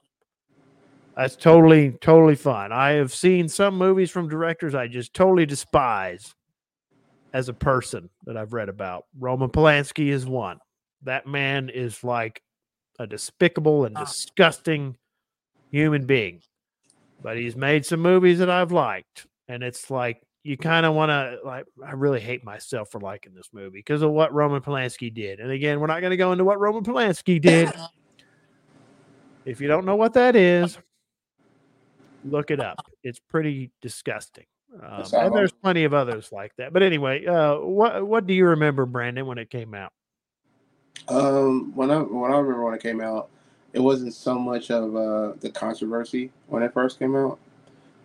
That's 1.17 1.37
totally 1.37 1.93
totally 2.01 2.37
fine. 2.37 2.73
I 2.73 2.93
have 2.93 3.13
seen 3.13 3.49
some 3.49 3.77
movies 3.77 4.11
from 4.11 4.29
directors 4.29 4.75
I 4.75 4.87
just 4.89 5.13
totally 5.13 5.45
despise 5.45 6.35
as 7.33 7.49
a 7.49 7.55
person 7.55 8.09
that 8.25 8.37
I've 8.37 8.53
read 8.53 8.69
about. 8.69 9.07
Roman 9.19 9.51
Polanski 9.51 10.09
is 10.09 10.27
one. 10.27 10.59
That 11.03 11.27
man 11.27 11.69
is 11.69 12.05
like 12.05 12.43
a 12.99 13.07
despicable 13.07 13.85
and 13.85 13.97
ah. 13.97 14.05
disgusting 14.05 14.97
human 15.71 16.07
being. 16.07 16.41
But 17.23 17.37
he's 17.37 17.57
made 17.57 17.87
some 17.87 18.01
movies 18.01 18.39
that 18.39 18.51
I've 18.51 18.73
liked. 18.73 19.27
And 19.49 19.63
it's 19.63 19.91
like 19.91 20.23
you 20.45 20.57
kind 20.57 20.85
of 20.85 20.95
want 20.95 21.11
to 21.11 21.39
like 21.45 21.65
I 21.87 21.93
really 21.93 22.21
hate 22.21 22.45
myself 22.45 22.91
for 22.91 23.01
liking 23.01 23.35
this 23.35 23.51
movie 23.53 23.79
because 23.79 24.03
of 24.03 24.11
what 24.11 24.33
Roman 24.33 24.61
Polanski 24.61 25.13
did. 25.13 25.41
And 25.41 25.51
again, 25.51 25.81
we're 25.81 25.87
not 25.87 26.01
going 26.01 26.11
to 26.11 26.17
go 26.17 26.33
into 26.33 26.45
what 26.45 26.59
Roman 26.59 26.83
Polanski 26.83 27.41
did. 27.41 27.73
if 29.45 29.61
you 29.61 29.69
don't 29.69 29.85
know 29.85 29.97
what 29.97 30.15
that 30.15 30.37
is, 30.37 30.79
look 32.25 32.51
it 32.51 32.61
up. 32.61 32.87
It's 33.03 33.21
pretty 33.21 33.71
disgusting. 33.81 34.47
Um, 34.83 35.05
and 35.13 35.35
there's 35.35 35.53
plenty 35.53 35.85
of 35.85 35.93
others 35.93 36.31
like 36.33 36.53
that. 36.57 36.73
But 36.73 36.83
anyway, 36.83 37.27
uh, 37.27 37.57
what 37.57 38.07
what 38.07 38.27
do 38.27 38.35
you 38.35 38.47
remember, 38.47 38.87
Brandon, 38.87 39.27
when 39.27 39.39
it 39.39 39.51
came 39.51 39.75
out? 39.75 39.93
Um, 41.09 41.73
when 41.75 41.91
I 41.91 41.99
when 41.99 42.33
I 42.33 42.39
remember 42.39 42.65
when 42.65 42.75
it 42.75 42.83
came 42.83 43.01
out, 43.01 43.29
it 43.73 43.81
wasn't 43.81 44.15
so 44.15 44.39
much 44.39 44.71
of 44.71 44.95
uh, 44.97 45.33
the 45.41 45.51
controversy 45.51 46.31
when 46.49 46.63
it 46.63 46.73
first 46.73 46.99
came 46.99 47.17
out. 47.17 47.39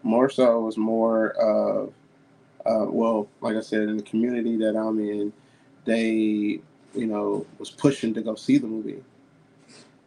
More 0.03 0.29
so, 0.29 0.59
it 0.59 0.61
was 0.61 0.77
more 0.77 1.31
of 1.31 1.93
uh, 2.65 2.85
well, 2.89 3.27
like 3.41 3.55
I 3.55 3.61
said, 3.61 3.83
in 3.83 3.97
the 3.97 4.03
community 4.03 4.57
that 4.57 4.75
I'm 4.75 4.99
in, 4.99 5.31
they 5.85 6.59
you 6.93 7.07
know 7.07 7.45
was 7.59 7.69
pushing 7.69 8.13
to 8.13 8.21
go 8.21 8.35
see 8.35 8.57
the 8.57 8.67
movie, 8.67 9.03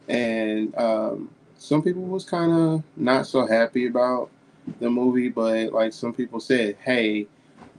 and 0.09 0.77
um, 0.77 1.31
some 1.57 1.83
people 1.83 2.03
was 2.03 2.25
kind 2.25 2.53
of 2.53 2.83
not 2.97 3.27
so 3.27 3.47
happy 3.47 3.87
about 3.87 4.31
the 4.79 4.91
movie, 4.91 5.29
but 5.29 5.73
like 5.73 5.93
some 5.93 6.13
people 6.13 6.41
said, 6.41 6.77
hey, 6.85 7.27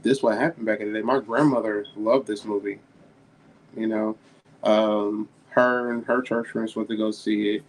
this 0.02 0.24
what 0.24 0.38
happened 0.38 0.66
back 0.66 0.80
in 0.80 0.92
the 0.92 1.00
day. 1.00 1.06
My 1.06 1.20
grandmother 1.20 1.86
loved 1.96 2.28
this 2.28 2.44
movie. 2.46 2.80
You 3.76 3.88
know, 3.88 4.18
um, 4.64 5.30
her 5.50 5.92
and 5.92 6.06
her 6.06 6.22
church 6.22 6.50
friends 6.50 6.76
went 6.76 6.90
to 6.90 6.98
go 6.98 7.12
see 7.12 7.56
it. 7.56 7.64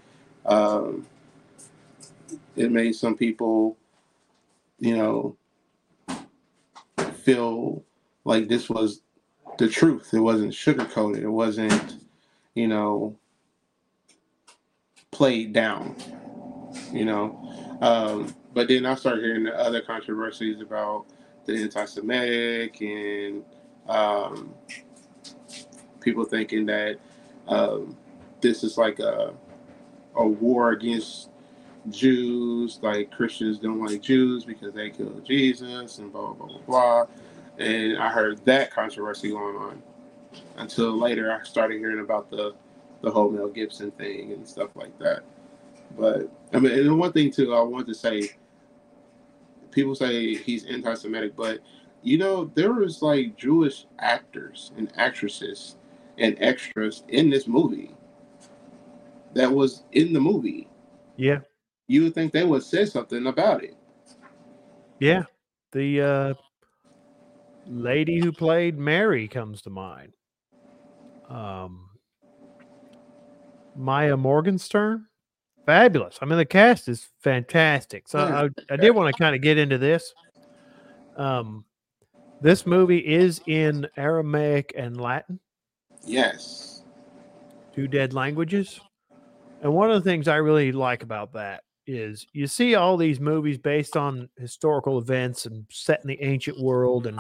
Um, 0.47 1.07
it 2.57 2.71
made 2.71 2.95
some 2.95 3.17
people, 3.17 3.77
you 4.79 4.97
know, 4.97 5.37
feel 7.15 7.83
like 8.25 8.49
this 8.49 8.69
was 8.69 9.03
the 9.59 9.69
truth. 9.69 10.13
It 10.13 10.21
wasn't 10.21 10.53
sugarcoated. 10.53 11.23
It 11.23 11.29
wasn't, 11.29 12.05
you 12.55 12.69
know, 12.69 13.17
played 15.11 15.53
down. 15.53 15.97
You 16.93 17.05
know, 17.05 17.79
um, 17.81 18.35
but 18.55 18.69
then 18.69 18.87
I 18.87 18.95
started 18.95 19.25
hearing 19.25 19.45
the 19.45 19.59
other 19.59 19.81
controversies 19.81 20.61
about 20.61 21.07
the 21.47 21.63
anti-Semitic 21.63 22.81
and 22.81 23.45
um, 23.89 24.55
people 26.01 26.25
thinking 26.25 26.67
that 26.67 26.99
um, 27.49 27.97
this 28.41 28.63
is 28.65 28.79
like 28.79 29.01
a 29.01 29.35
a 30.17 30.27
war 30.27 30.73
against 30.73 31.31
Jews, 31.91 32.79
like 32.83 33.11
Christians 33.11 33.59
don't 33.59 33.85
like 33.85 34.03
Jews 34.03 34.45
because 34.45 34.73
they 34.73 34.91
killed 34.91 35.25
Jesus 35.27 35.99
and 35.99 36.13
blah 36.13 36.33
blah 36.33 36.47
blah 36.47 36.59
blah. 36.67 37.07
And 37.59 37.99
I 37.99 38.09
heard 38.09 38.45
that 38.45 38.71
controversy 38.71 39.31
going 39.31 39.57
on 39.57 39.83
until 40.57 40.97
later. 40.99 41.33
I 41.33 41.45
started 41.45 41.79
hearing 41.79 42.01
about 42.01 42.31
the 42.31 42.55
the 43.03 43.11
whole 43.11 43.31
Mel 43.31 43.49
Gibson 43.49 43.91
thing 43.93 44.33
and 44.33 44.47
stuff 44.47 44.71
like 44.75 44.97
that. 44.99 45.23
But 45.99 46.31
I 46.53 46.61
mean, 46.61 46.73
and 46.73 46.99
one 46.99 47.13
thing 47.13 47.31
too, 47.31 47.55
I 47.55 47.61
want 47.61 47.87
to 47.89 47.95
say 47.95 48.31
people 49.71 49.95
say 49.95 50.37
he's 50.37 50.67
anti-Semitic, 50.67 51.35
but 51.35 51.61
you 52.03 52.19
know 52.19 52.51
there 52.55 52.73
was 52.73 53.03
like 53.03 53.37
Jewish 53.37 53.87
actors 53.99 54.73
and 54.77 54.91
actresses 54.97 55.77
and 56.19 56.37
extras 56.41 57.03
in 57.09 57.29
this 57.31 57.49
movie 57.49 57.93
that 59.35 59.51
was 59.51 59.85
in 59.93 60.13
the 60.13 60.21
movie. 60.21 60.69
Yeah, 61.17 61.41
you 61.89 62.05
would 62.05 62.15
think 62.15 62.33
they 62.33 62.45
would 62.45 62.63
say 62.63 62.85
something 62.85 63.27
about 63.27 63.65
it. 63.65 63.77
Yeah, 64.99 65.25
the 65.73 66.01
uh, 66.01 66.35
lady 67.67 68.21
who 68.21 68.33
played 68.33 68.79
Mary 68.79 69.29
comes 69.29 69.63
to 69.63 69.71
mind. 69.71 70.13
Um, 71.29 71.89
Maya 73.75 74.17
Morgenstern 74.17 75.07
fabulous. 75.67 76.19
I 76.21 76.27
mean, 76.27 76.39
the 76.39 76.45
cast 76.45 76.89
is 76.89 77.09
fantastic. 77.21 78.09
So 78.09 78.19
I, 78.19 78.49
I 78.73 78.77
did 78.77 78.91
want 78.91 79.15
to 79.15 79.23
kind 79.23 79.35
of 79.35 79.43
get 79.43 79.59
into 79.59 79.79
this. 79.79 80.15
Um, 81.17 81.65
this 82.41 82.67
movie 82.67 82.99
is 82.99 83.41
in 83.47 83.87
Aramaic 83.97 84.73
and 84.77 85.01
Latin. 85.01 85.39
Yes. 86.05 86.83
Two 87.75 87.87
dead 87.87 88.13
languages. 88.13 88.81
And 89.63 89.73
one 89.73 89.91
of 89.91 90.03
the 90.03 90.09
things 90.09 90.29
I 90.29 90.37
really 90.37 90.73
like 90.73 91.03
about 91.03 91.33
that 91.35 91.63
is 91.87 92.27
you 92.33 92.47
see 92.47 92.75
all 92.75 92.97
these 92.97 93.21
movies 93.21 93.59
based 93.59 93.97
on 93.97 94.29
historical 94.37 94.99
events 94.99 95.47
and 95.47 95.65
set 95.71 96.01
in 96.03 96.09
the 96.09 96.23
ancient 96.23 96.61
world 96.61 97.09
and 97.09 97.19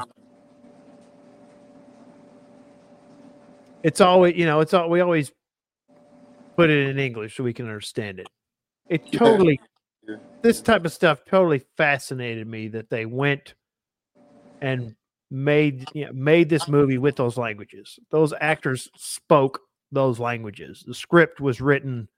it's 3.82 4.00
always 4.00 4.36
you 4.36 4.46
know 4.46 4.60
it's 4.60 4.72
all 4.72 4.88
we 4.88 5.00
always 5.00 5.32
put 6.56 6.70
it 6.70 6.88
in 6.88 6.98
English 6.98 7.36
so 7.36 7.44
we 7.44 7.52
can 7.52 7.66
understand 7.66 8.18
it. 8.18 8.28
It 8.88 9.10
totally, 9.12 9.58
yeah. 10.06 10.16
this 10.42 10.60
type 10.60 10.84
of 10.84 10.92
stuff 10.92 11.20
totally 11.28 11.62
fascinated 11.76 12.46
me 12.46 12.68
that 12.68 12.90
they 12.90 13.06
went 13.06 13.54
and 14.60 14.94
made 15.30 15.86
you 15.94 16.06
know, 16.06 16.12
made 16.12 16.48
this 16.48 16.68
movie 16.68 16.98
with 16.98 17.16
those 17.16 17.36
languages. 17.36 17.98
Those 18.10 18.32
actors 18.40 18.88
spoke 18.96 19.60
those 19.90 20.18
languages. 20.18 20.84
The 20.86 20.94
script 20.94 21.40
was 21.40 21.60
written 21.60 22.08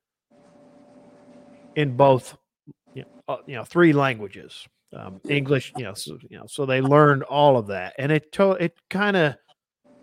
in 1.77 1.97
both, 1.97 2.37
you 2.95 3.03
know, 3.03 3.09
uh, 3.29 3.37
you 3.47 3.57
know 3.57 3.65
three 3.65 3.93
languages. 3.93 4.67
Um, 4.97 5.21
English, 5.29 5.73
you 5.77 5.83
know, 5.83 5.95
so, 5.95 6.19
you 6.31 6.39
know, 6.39 6.45
so 6.47 6.65
they 6.65 6.81
learned 6.81 7.25
all 7.25 7.57
of 7.57 7.67
that, 7.67 7.95
and 7.99 8.13
it 8.13 8.31
to, 8.33 8.53
it 8.53 8.77
kind 8.91 9.17
of 9.17 9.35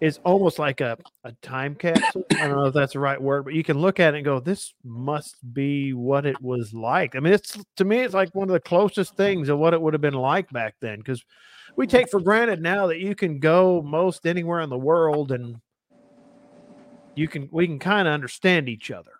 is 0.02 0.20
almost 0.26 0.58
like 0.58 0.82
a, 0.82 0.98
a 1.24 1.32
time 1.44 1.76
capsule. 1.76 2.26
I 2.32 2.48
don't 2.48 2.58
know 2.58 2.66
if 2.66 2.74
that's 2.74 2.94
the 2.94 3.00
right 3.00 3.22
word, 3.22 3.46
but 3.46 3.54
you 3.54 3.64
can 3.64 3.78
look 3.78 4.00
at 4.00 4.16
it 4.16 4.18
and 4.18 4.26
go, 4.26 4.40
this 4.40 4.74
must 4.84 5.36
be 5.54 5.94
what 5.94 6.26
it 6.26 6.42
was 6.42 6.74
like. 6.74 7.16
I 7.16 7.20
mean, 7.20 7.34
it's 7.34 7.58
to 7.78 7.86
me, 7.86 8.00
it's 8.00 8.16
like 8.16 8.34
one 8.34 8.50
of 8.50 8.54
the 8.54 8.60
closest 8.60 9.16
things 9.16 9.48
of 9.48 9.60
what 9.60 9.76
it 9.76 9.82
would 9.82 9.94
have 9.94 10.02
been 10.02 10.16
like 10.16 10.50
back 10.50 10.74
then. 10.82 10.98
Because 10.98 11.24
we 11.76 11.86
take 11.86 12.10
for 12.10 12.20
granted 12.20 12.62
now 12.62 12.88
that 12.88 13.00
you 13.00 13.16
can 13.16 13.40
go 13.40 13.82
most 13.84 14.26
anywhere 14.26 14.62
in 14.62 14.70
the 14.70 14.78
world 14.78 15.32
and 15.32 15.58
you 17.16 17.28
can 17.28 17.48
we 17.52 17.68
can 17.68 17.80
kind 17.80 18.08
of 18.08 18.14
understand 18.14 18.68
each 18.68 18.90
other. 18.90 19.12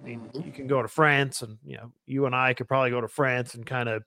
I 0.00 0.04
mean, 0.04 0.20
mm-hmm. 0.20 0.46
you 0.46 0.52
can 0.52 0.66
go 0.66 0.82
to 0.82 0.88
France 0.88 1.42
and 1.42 1.58
you 1.64 1.76
know, 1.76 1.92
you 2.06 2.26
and 2.26 2.34
I 2.34 2.54
could 2.54 2.68
probably 2.68 2.90
go 2.90 3.00
to 3.00 3.08
France 3.08 3.54
and 3.54 3.66
kind 3.66 3.88
of 3.88 4.02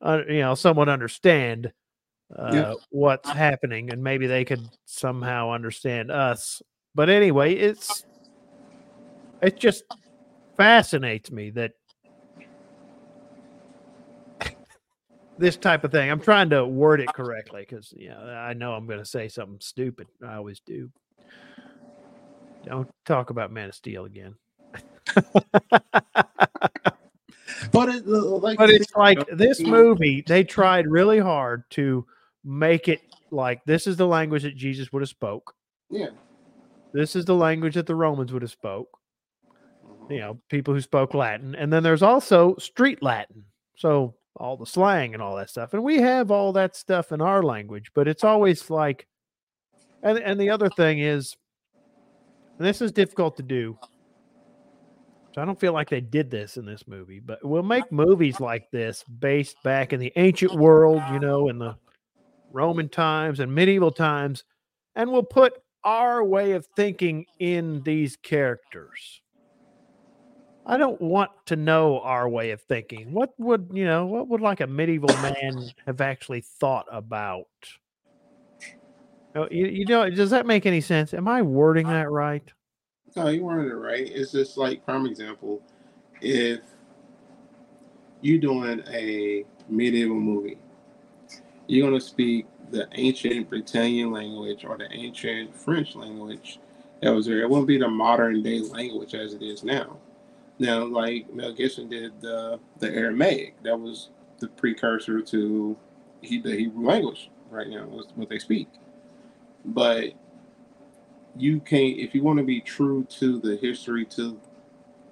uh, 0.00 0.20
you 0.28 0.40
know, 0.40 0.54
somewhat 0.54 0.88
understand 0.88 1.72
uh, 2.36 2.50
yeah. 2.52 2.74
what's 2.90 3.28
happening, 3.28 3.90
and 3.90 4.02
maybe 4.02 4.26
they 4.26 4.44
could 4.44 4.68
somehow 4.84 5.50
understand 5.50 6.10
us. 6.10 6.62
But 6.94 7.08
anyway, 7.08 7.54
it's 7.54 8.04
it 9.42 9.58
just 9.58 9.84
fascinates 10.56 11.30
me 11.30 11.50
that 11.50 11.72
this 15.38 15.56
type 15.56 15.84
of 15.84 15.92
thing. 15.92 16.10
I'm 16.10 16.20
trying 16.20 16.50
to 16.50 16.66
word 16.66 17.00
it 17.00 17.12
correctly 17.14 17.66
because 17.68 17.92
you 17.96 18.10
know, 18.10 18.18
I 18.18 18.52
know 18.54 18.72
I'm 18.72 18.86
going 18.86 18.98
to 18.98 19.04
say 19.04 19.28
something 19.28 19.60
stupid. 19.60 20.08
I 20.26 20.34
always 20.34 20.60
do. 20.60 20.90
Don't 22.64 22.88
talk 23.04 23.30
about 23.30 23.52
Man 23.52 23.68
of 23.68 23.74
Steel 23.74 24.04
again. 24.04 24.34
but 27.72 27.88
it, 27.88 28.04
uh, 28.06 28.36
like, 28.36 28.58
but 28.58 28.70
it's 28.70 28.94
like 28.94 29.18
this 29.32 29.60
movie. 29.60 30.22
They 30.26 30.44
tried 30.44 30.86
really 30.86 31.18
hard 31.18 31.64
to 31.70 32.06
make 32.44 32.88
it 32.88 33.00
like 33.30 33.64
this 33.64 33.86
is 33.86 33.96
the 33.96 34.06
language 34.06 34.42
that 34.42 34.56
Jesus 34.56 34.92
would 34.92 35.02
have 35.02 35.08
spoke. 35.08 35.54
Yeah. 35.90 36.10
This 36.92 37.16
is 37.16 37.24
the 37.24 37.34
language 37.34 37.74
that 37.74 37.86
the 37.86 37.94
Romans 37.94 38.32
would 38.32 38.42
have 38.42 38.50
spoke. 38.50 38.98
Mm-hmm. 39.86 40.12
You 40.12 40.20
know, 40.20 40.38
people 40.48 40.74
who 40.74 40.80
spoke 40.80 41.14
Latin. 41.14 41.54
And 41.54 41.72
then 41.72 41.82
there's 41.82 42.02
also 42.02 42.56
street 42.56 43.02
Latin. 43.02 43.44
So 43.76 44.14
all 44.36 44.56
the 44.56 44.66
slang 44.66 45.14
and 45.14 45.22
all 45.22 45.36
that 45.36 45.50
stuff. 45.50 45.74
And 45.74 45.82
we 45.82 45.98
have 45.98 46.30
all 46.30 46.52
that 46.52 46.76
stuff 46.76 47.12
in 47.12 47.20
our 47.20 47.42
language, 47.42 47.90
but 47.94 48.08
it's 48.08 48.24
always 48.24 48.70
like 48.70 49.06
and 50.02 50.18
and 50.18 50.40
the 50.40 50.50
other 50.50 50.70
thing 50.70 51.00
is 51.00 51.36
and 52.58 52.66
this 52.66 52.82
is 52.82 52.92
difficult 52.92 53.36
to 53.36 53.42
do. 53.42 53.78
So 55.34 55.42
I 55.42 55.44
don't 55.44 55.60
feel 55.60 55.72
like 55.72 55.88
they 55.88 56.00
did 56.00 56.30
this 56.30 56.56
in 56.56 56.66
this 56.66 56.88
movie, 56.88 57.20
but 57.20 57.44
we'll 57.44 57.62
make 57.62 57.92
movies 57.92 58.40
like 58.40 58.70
this 58.70 59.04
based 59.04 59.62
back 59.62 59.92
in 59.92 60.00
the 60.00 60.12
ancient 60.16 60.54
world, 60.54 61.00
you 61.12 61.20
know, 61.20 61.48
in 61.48 61.58
the 61.58 61.76
Roman 62.50 62.88
times 62.88 63.40
and 63.40 63.54
medieval 63.54 63.92
times, 63.92 64.44
and 64.96 65.12
we'll 65.12 65.22
put 65.22 65.54
our 65.84 66.24
way 66.24 66.52
of 66.52 66.66
thinking 66.74 67.26
in 67.38 67.82
these 67.84 68.16
characters. 68.16 69.22
I 70.66 70.76
don't 70.76 71.00
want 71.00 71.30
to 71.46 71.56
know 71.56 72.00
our 72.00 72.28
way 72.28 72.50
of 72.50 72.60
thinking. 72.62 73.12
What 73.12 73.32
would, 73.38 73.70
you 73.72 73.84
know, 73.84 74.06
what 74.06 74.28
would 74.28 74.40
like 74.40 74.60
a 74.60 74.66
medieval 74.66 75.14
man 75.22 75.70
have 75.86 76.00
actually 76.00 76.40
thought 76.40 76.86
about 76.90 77.46
Oh, 79.38 79.48
you, 79.50 79.66
you 79.66 79.84
know, 79.84 80.10
does 80.10 80.30
that 80.30 80.46
make 80.46 80.66
any 80.66 80.80
sense? 80.80 81.14
Am 81.14 81.28
I 81.28 81.42
wording 81.42 81.86
that 81.86 82.10
right? 82.10 82.42
No, 83.14 83.28
you 83.28 83.44
weren't 83.44 83.70
it 83.70 83.74
right. 83.74 84.06
It's 84.06 84.32
just 84.32 84.56
like 84.56 84.84
prime 84.84 85.06
example. 85.06 85.62
If 86.20 86.60
you're 88.20 88.40
doing 88.40 88.82
a 88.88 89.44
medieval 89.68 90.16
movie, 90.16 90.58
you're 91.68 91.88
gonna 91.88 92.00
speak 92.00 92.46
the 92.70 92.88
ancient 92.92 93.48
Britannian 93.48 94.10
language 94.10 94.64
or 94.64 94.76
the 94.76 94.92
ancient 94.92 95.54
French 95.54 95.94
language 95.94 96.58
that 97.00 97.14
was 97.14 97.26
there. 97.26 97.40
It 97.40 97.48
won't 97.48 97.68
be 97.68 97.78
the 97.78 97.88
modern 97.88 98.42
day 98.42 98.60
language 98.60 99.14
as 99.14 99.34
it 99.34 99.42
is 99.42 99.62
now. 99.62 99.98
Now, 100.58 100.84
like 100.84 101.32
Mel 101.32 101.52
Gibson 101.52 101.88
did 101.88 102.20
the 102.20 102.58
the 102.80 102.90
Aramaic, 102.90 103.62
that 103.62 103.78
was 103.78 104.10
the 104.40 104.48
precursor 104.48 105.22
to 105.22 105.76
he, 106.22 106.40
the 106.40 106.56
Hebrew 106.56 106.86
language 106.86 107.30
right 107.50 107.68
now, 107.68 107.88
is 107.98 108.06
what 108.16 108.28
they 108.28 108.40
speak. 108.40 108.68
But 109.68 110.12
you 111.36 111.60
can't 111.60 111.98
if 111.98 112.14
you 112.14 112.22
want 112.22 112.38
to 112.38 112.44
be 112.44 112.60
true 112.60 113.06
to 113.18 113.38
the 113.38 113.56
history, 113.56 114.04
to 114.06 114.40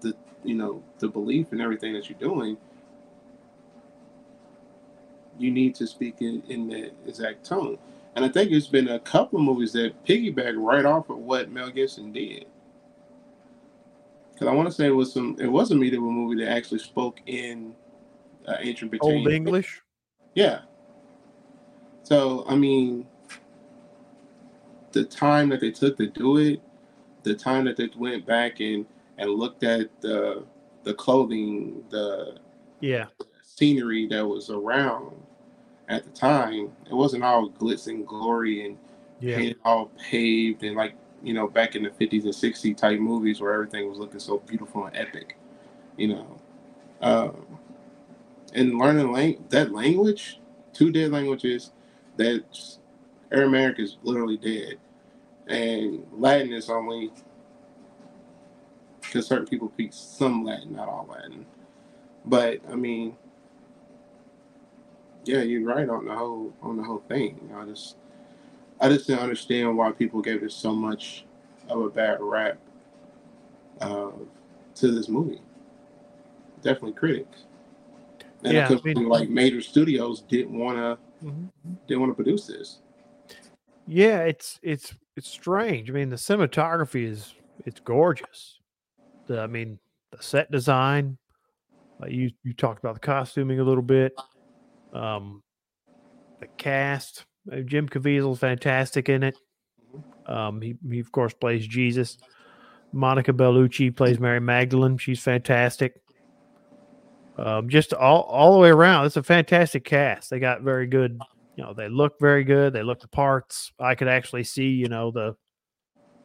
the 0.00 0.14
you 0.44 0.54
know 0.54 0.82
the 0.98 1.08
belief 1.08 1.52
and 1.52 1.60
everything 1.60 1.92
that 1.92 2.08
you're 2.08 2.18
doing, 2.18 2.56
you 5.38 5.50
need 5.50 5.74
to 5.76 5.86
speak 5.86 6.16
in, 6.20 6.42
in 6.48 6.68
the 6.68 6.90
exact 7.06 7.44
tone. 7.44 7.78
And 8.14 8.24
I 8.24 8.28
think 8.28 8.50
it's 8.50 8.66
been 8.66 8.88
a 8.88 8.98
couple 8.98 9.38
of 9.38 9.44
movies 9.44 9.72
that 9.74 10.04
piggyback 10.06 10.54
right 10.56 10.86
off 10.86 11.10
of 11.10 11.18
what 11.18 11.50
Mel 11.50 11.70
Gibson 11.70 12.12
did. 12.12 12.46
Because 14.32 14.48
I 14.48 14.52
want 14.54 14.68
to 14.68 14.74
say 14.74 14.86
it 14.86 14.90
was 14.90 15.12
some, 15.12 15.36
it 15.38 15.46
was 15.46 15.70
a 15.70 15.74
medieval 15.74 16.10
movie 16.10 16.42
that 16.42 16.50
actually 16.50 16.78
spoke 16.78 17.20
in 17.26 17.74
uh, 18.46 18.56
ancient 18.60 18.90
Britain. 18.90 19.18
Old 19.18 19.28
English. 19.28 19.82
Yeah. 20.34 20.60
So 22.04 22.44
I 22.48 22.54
mean, 22.54 23.06
the 24.96 25.04
time 25.04 25.50
that 25.50 25.60
they 25.60 25.70
took 25.70 25.98
to 25.98 26.06
do 26.06 26.38
it, 26.38 26.62
the 27.22 27.34
time 27.34 27.66
that 27.66 27.76
they 27.76 27.90
went 27.96 28.24
back 28.24 28.60
and 28.60 28.86
and 29.18 29.30
looked 29.30 29.62
at 29.62 29.90
the 30.00 30.42
the 30.84 30.94
clothing, 30.94 31.84
the 31.90 32.38
yeah 32.80 33.06
scenery 33.42 34.06
that 34.06 34.26
was 34.26 34.48
around 34.48 35.14
at 35.88 36.04
the 36.04 36.10
time, 36.10 36.72
it 36.90 36.94
wasn't 36.94 37.22
all 37.22 37.50
glitz 37.50 37.88
and 37.88 38.06
glory 38.06 38.64
and 38.64 38.78
yeah. 39.20 39.52
all 39.66 39.90
paved 40.10 40.62
and 40.62 40.76
like 40.76 40.94
you 41.22 41.34
know 41.34 41.46
back 41.46 41.76
in 41.76 41.82
the 41.82 41.90
50s 41.90 42.24
and 42.24 42.32
60s 42.32 42.76
type 42.76 42.98
movies 42.98 43.38
where 43.40 43.52
everything 43.52 43.90
was 43.90 43.98
looking 43.98 44.20
so 44.20 44.38
beautiful 44.38 44.86
and 44.86 44.96
epic, 44.96 45.36
you 45.98 46.08
know. 46.08 46.40
Um, 47.02 47.58
and 48.54 48.78
learning 48.78 49.12
lang- 49.12 49.44
that 49.50 49.72
language, 49.72 50.40
two 50.72 50.90
dead 50.90 51.12
languages, 51.12 51.72
that 52.16 52.44
Aramaic 53.30 53.78
is 53.78 53.98
literally 54.02 54.38
dead, 54.38 54.78
and 55.46 56.06
Latin 56.12 56.52
is 56.52 56.68
only 56.70 57.12
because 59.00 59.26
certain 59.26 59.46
people 59.46 59.70
speak 59.74 59.90
some 59.92 60.44
Latin, 60.44 60.74
not 60.74 60.88
all 60.88 61.06
Latin. 61.10 61.46
But 62.24 62.60
I 62.70 62.74
mean, 62.74 63.16
yeah, 65.24 65.42
you're 65.42 65.64
right 65.64 65.88
on 65.88 66.06
the 66.06 66.14
whole 66.14 66.52
on 66.62 66.76
the 66.76 66.82
whole 66.82 67.02
thing. 67.08 67.50
I 67.56 67.64
just 67.64 67.96
I 68.80 68.88
just 68.88 69.06
didn't 69.06 69.22
understand 69.22 69.76
why 69.76 69.92
people 69.92 70.20
gave 70.20 70.42
it 70.42 70.52
so 70.52 70.74
much 70.74 71.24
of 71.68 71.80
a 71.82 71.90
bad 71.90 72.18
rap 72.20 72.58
uh, 73.80 74.10
to 74.76 74.90
this 74.92 75.08
movie. 75.08 75.40
Definitely 76.62 76.92
critics. 76.92 77.44
And 78.44 78.54
Yeah, 78.54 78.68
because 78.68 78.82
I 78.84 79.00
mean- 79.00 79.08
like 79.08 79.28
major 79.28 79.60
studios 79.60 80.20
didn't 80.22 80.58
want 80.58 80.76
to 80.78 80.98
Mhm. 81.26 81.48
didn't 81.86 82.00
want 82.00 82.10
to 82.10 82.14
produce 82.14 82.46
this. 82.46 82.78
Yeah, 83.86 84.20
it's 84.24 84.58
it's 84.62 84.94
it's 85.16 85.28
strange. 85.28 85.90
I 85.90 85.94
mean, 85.94 86.10
the 86.10 86.16
cinematography 86.16 87.06
is 87.10 87.34
it's 87.64 87.80
gorgeous. 87.80 88.60
The 89.26 89.40
I 89.40 89.46
mean, 89.46 89.78
the 90.12 90.22
set 90.22 90.50
design. 90.50 91.18
Uh, 92.02 92.06
you 92.06 92.30
you 92.44 92.52
talked 92.52 92.78
about 92.78 92.94
the 92.94 93.00
costuming 93.00 93.58
a 93.58 93.64
little 93.64 93.82
bit. 93.82 94.12
Um, 94.92 95.42
the 96.40 96.46
cast. 96.58 97.24
Uh, 97.50 97.60
Jim 97.60 97.88
Caviezel's 97.88 98.40
fantastic 98.40 99.08
in 99.08 99.22
it. 99.22 99.36
Um, 100.26 100.60
he 100.60 100.76
he 100.90 101.00
of 101.00 101.10
course 101.12 101.32
plays 101.32 101.66
Jesus. 101.66 102.18
Monica 102.92 103.32
Bellucci 103.32 103.94
plays 103.94 104.20
Mary 104.20 104.40
Magdalene. 104.40 104.98
She's 104.98 105.20
fantastic. 105.20 106.02
Um, 107.38 107.68
just 107.68 107.92
all 107.94 108.22
all 108.22 108.52
the 108.52 108.58
way 108.58 108.68
around, 108.68 109.06
it's 109.06 109.16
a 109.16 109.22
fantastic 109.22 109.84
cast. 109.84 110.28
They 110.28 110.38
got 110.38 110.60
very 110.60 110.86
good 110.86 111.20
you 111.56 111.64
know 111.64 111.72
they 111.74 111.88
look 111.88 112.14
very 112.20 112.44
good 112.44 112.72
they 112.72 112.82
look 112.82 113.00
the 113.00 113.08
parts. 113.08 113.72
I 113.78 113.94
could 113.94 114.08
actually 114.08 114.44
see 114.44 114.68
you 114.68 114.88
know 114.88 115.10
the 115.10 115.34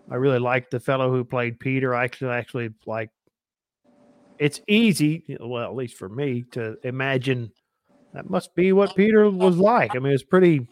i 0.10 0.16
really 0.16 0.40
like 0.40 0.70
the 0.70 0.80
fellow 0.80 1.12
who 1.12 1.24
played 1.24 1.60
peter. 1.60 1.96
I 1.96 2.08
could 2.08 2.30
actually 2.30 2.70
like 2.86 3.10
it's 4.38 4.60
easy 4.68 5.38
well 5.40 5.64
at 5.64 5.76
least 5.76 5.98
for 5.98 6.10
me 6.10 6.44
to 6.52 6.76
imagine 6.84 7.52
that 8.14 8.30
must 8.30 8.54
be 8.56 8.74
what 8.74 8.96
peter 8.96 9.30
was 9.30 9.58
like. 9.58 9.96
I 9.96 10.00
mean 10.00 10.14
it's 10.14 10.24
pretty 10.24 10.68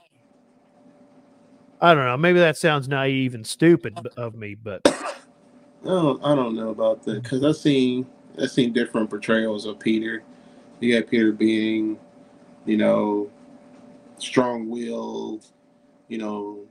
i 1.82 1.94
don't 1.94 2.06
know 2.06 2.18
maybe 2.18 2.40
that 2.40 2.58
sounds 2.58 2.90
naive 2.90 3.34
and 3.36 3.48
stupid 3.48 3.98
of 4.18 4.36
me 4.36 4.54
but 4.54 4.82
don't, 5.84 6.24
I 6.24 6.36
don't 6.36 6.56
know 6.56 6.70
about 6.70 7.04
that 7.04 7.24
because 7.24 7.44
I've 7.44 7.56
seen 7.56 8.06
I've 8.42 8.52
seen 8.52 8.74
different 8.74 9.10
portrayals 9.10 9.66
of 9.66 9.80
Peter. 9.80 10.24
You 10.80 11.00
got 11.00 11.10
Peter 11.10 11.32
being, 11.32 11.98
you 12.66 12.78
know, 12.78 13.30
strong-willed, 14.22 15.46
you 16.08 16.18
know, 16.18 16.66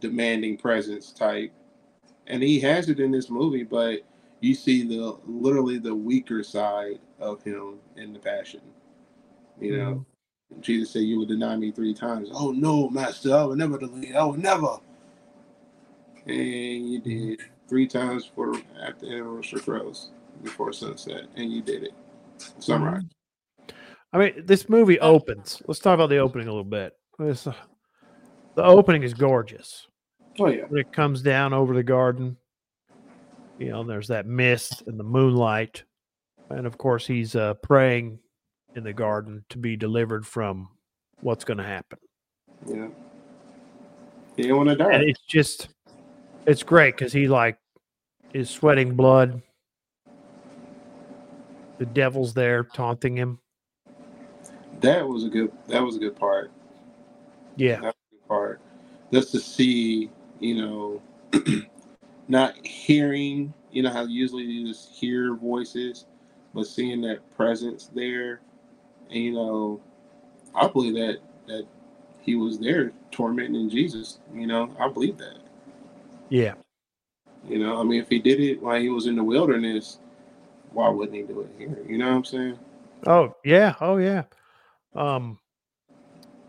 demanding 0.00 0.56
presence 0.56 1.12
type, 1.12 1.52
and 2.26 2.42
he 2.42 2.60
has 2.60 2.88
it 2.88 3.00
in 3.00 3.10
this 3.10 3.30
movie. 3.30 3.62
But 3.62 4.00
you 4.40 4.54
see 4.54 4.86
the 4.86 5.18
literally 5.26 5.78
the 5.78 5.94
weaker 5.94 6.42
side 6.42 6.98
of 7.18 7.42
him 7.42 7.78
in 7.96 8.12
the 8.12 8.18
passion. 8.18 8.60
You 9.60 9.76
know, 9.78 10.06
mm-hmm. 10.52 10.60
Jesus 10.60 10.90
said, 10.90 11.02
"You 11.02 11.18
will 11.18 11.26
deny 11.26 11.56
me 11.56 11.72
three 11.72 11.94
times." 11.94 12.28
Oh 12.32 12.52
no, 12.52 12.90
Master, 12.90 13.34
I 13.34 13.44
will 13.44 13.56
never 13.56 13.78
delete. 13.78 14.14
I 14.14 14.24
will 14.24 14.34
never. 14.34 14.78
And 16.26 16.90
you 16.90 17.00
mm-hmm. 17.00 17.26
did 17.28 17.40
three 17.68 17.86
times 17.86 18.30
for 18.34 18.54
at 18.80 18.98
the 19.00 19.08
anniversary 19.08 19.60
crows 19.60 20.10
before 20.42 20.72
sunset, 20.72 21.24
and 21.36 21.52
you 21.52 21.62
did 21.62 21.84
it. 21.84 21.94
Sunrise. 22.58 23.02
Mm-hmm. 23.02 23.25
I 24.16 24.18
mean, 24.18 24.46
this 24.46 24.70
movie 24.70 24.98
opens. 24.98 25.60
Let's 25.66 25.78
talk 25.78 25.92
about 25.92 26.08
the 26.08 26.16
opening 26.16 26.48
a 26.48 26.50
little 26.50 26.64
bit. 26.64 26.94
This, 27.18 27.46
uh, 27.46 27.52
the 28.54 28.64
opening 28.64 29.02
is 29.02 29.12
gorgeous. 29.12 29.88
Oh 30.40 30.48
yeah. 30.48 30.64
When 30.68 30.80
it 30.80 30.90
comes 30.90 31.20
down 31.20 31.52
over 31.52 31.74
the 31.74 31.82
garden, 31.82 32.38
you 33.58 33.68
know, 33.68 33.84
there's 33.84 34.08
that 34.08 34.24
mist 34.24 34.84
and 34.86 34.98
the 34.98 35.04
moonlight, 35.04 35.84
and 36.48 36.66
of 36.66 36.78
course, 36.78 37.06
he's 37.06 37.36
uh, 37.36 37.54
praying 37.62 38.18
in 38.74 38.84
the 38.84 38.92
garden 38.94 39.44
to 39.50 39.58
be 39.58 39.76
delivered 39.76 40.26
from 40.26 40.70
what's 41.20 41.44
going 41.44 41.58
to 41.58 41.64
happen. 41.64 41.98
Yeah. 42.66 42.88
He 44.34 44.44
didn't 44.44 44.56
want 44.56 44.70
to 44.70 44.76
die. 44.76 44.92
And 44.92 45.02
it's 45.02 45.20
just, 45.28 45.68
it's 46.46 46.62
great 46.62 46.96
because 46.96 47.12
he 47.12 47.28
like 47.28 47.58
is 48.32 48.48
sweating 48.48 48.96
blood. 48.96 49.42
The 51.76 51.84
devil's 51.84 52.32
there 52.32 52.64
taunting 52.64 53.14
him. 53.14 53.40
That 54.80 55.06
was 55.08 55.24
a 55.24 55.28
good. 55.28 55.52
That 55.68 55.82
was 55.82 55.96
a 55.96 56.00
good 56.00 56.16
part. 56.16 56.50
Yeah, 57.56 57.76
That 57.80 57.84
was 57.86 57.94
a 57.94 58.14
good 58.16 58.28
part. 58.28 58.60
Just 59.12 59.32
to 59.32 59.40
see, 59.40 60.10
you 60.40 60.56
know, 60.56 61.02
not 62.28 62.56
hearing. 62.66 63.54
You 63.72 63.82
know 63.82 63.90
how 63.90 64.04
usually 64.06 64.44
you 64.44 64.68
just 64.68 64.90
hear 64.92 65.34
voices, 65.34 66.06
but 66.54 66.66
seeing 66.66 67.00
that 67.02 67.20
presence 67.36 67.90
there, 67.94 68.40
and 69.10 69.18
you 69.24 69.32
know, 69.34 69.80
I 70.54 70.68
believe 70.68 70.94
that 70.94 71.18
that 71.48 71.66
he 72.22 72.36
was 72.36 72.58
there 72.58 72.92
tormenting 73.12 73.70
Jesus. 73.70 74.18
You 74.34 74.46
know, 74.46 74.74
I 74.80 74.88
believe 74.88 75.18
that. 75.18 75.38
yeah. 76.30 76.54
You 77.48 77.58
know, 77.60 77.80
I 77.80 77.84
mean, 77.84 78.00
if 78.02 78.08
he 78.08 78.18
did 78.18 78.40
it 78.40 78.62
while 78.62 78.80
he 78.80 78.88
was 78.90 79.06
in 79.06 79.16
the 79.16 79.24
wilderness, 79.24 79.98
why 80.72 80.88
wouldn't 80.88 81.16
he 81.16 81.22
do 81.22 81.40
it 81.42 81.50
here? 81.58 81.78
You 81.88 81.98
know 81.98 82.08
what 82.10 82.16
I'm 82.16 82.24
saying? 82.24 82.58
Oh 83.06 83.34
yeah, 83.44 83.74
oh 83.80 83.98
yeah. 83.98 84.24
Um, 84.96 85.38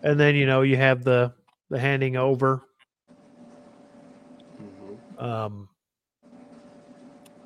and 0.03 0.19
then 0.19 0.35
you 0.35 0.45
know 0.45 0.61
you 0.61 0.77
have 0.77 1.03
the 1.03 1.33
the 1.69 1.79
handing 1.79 2.15
over. 2.15 2.61
Mm-hmm. 4.61 5.23
Um, 5.23 5.69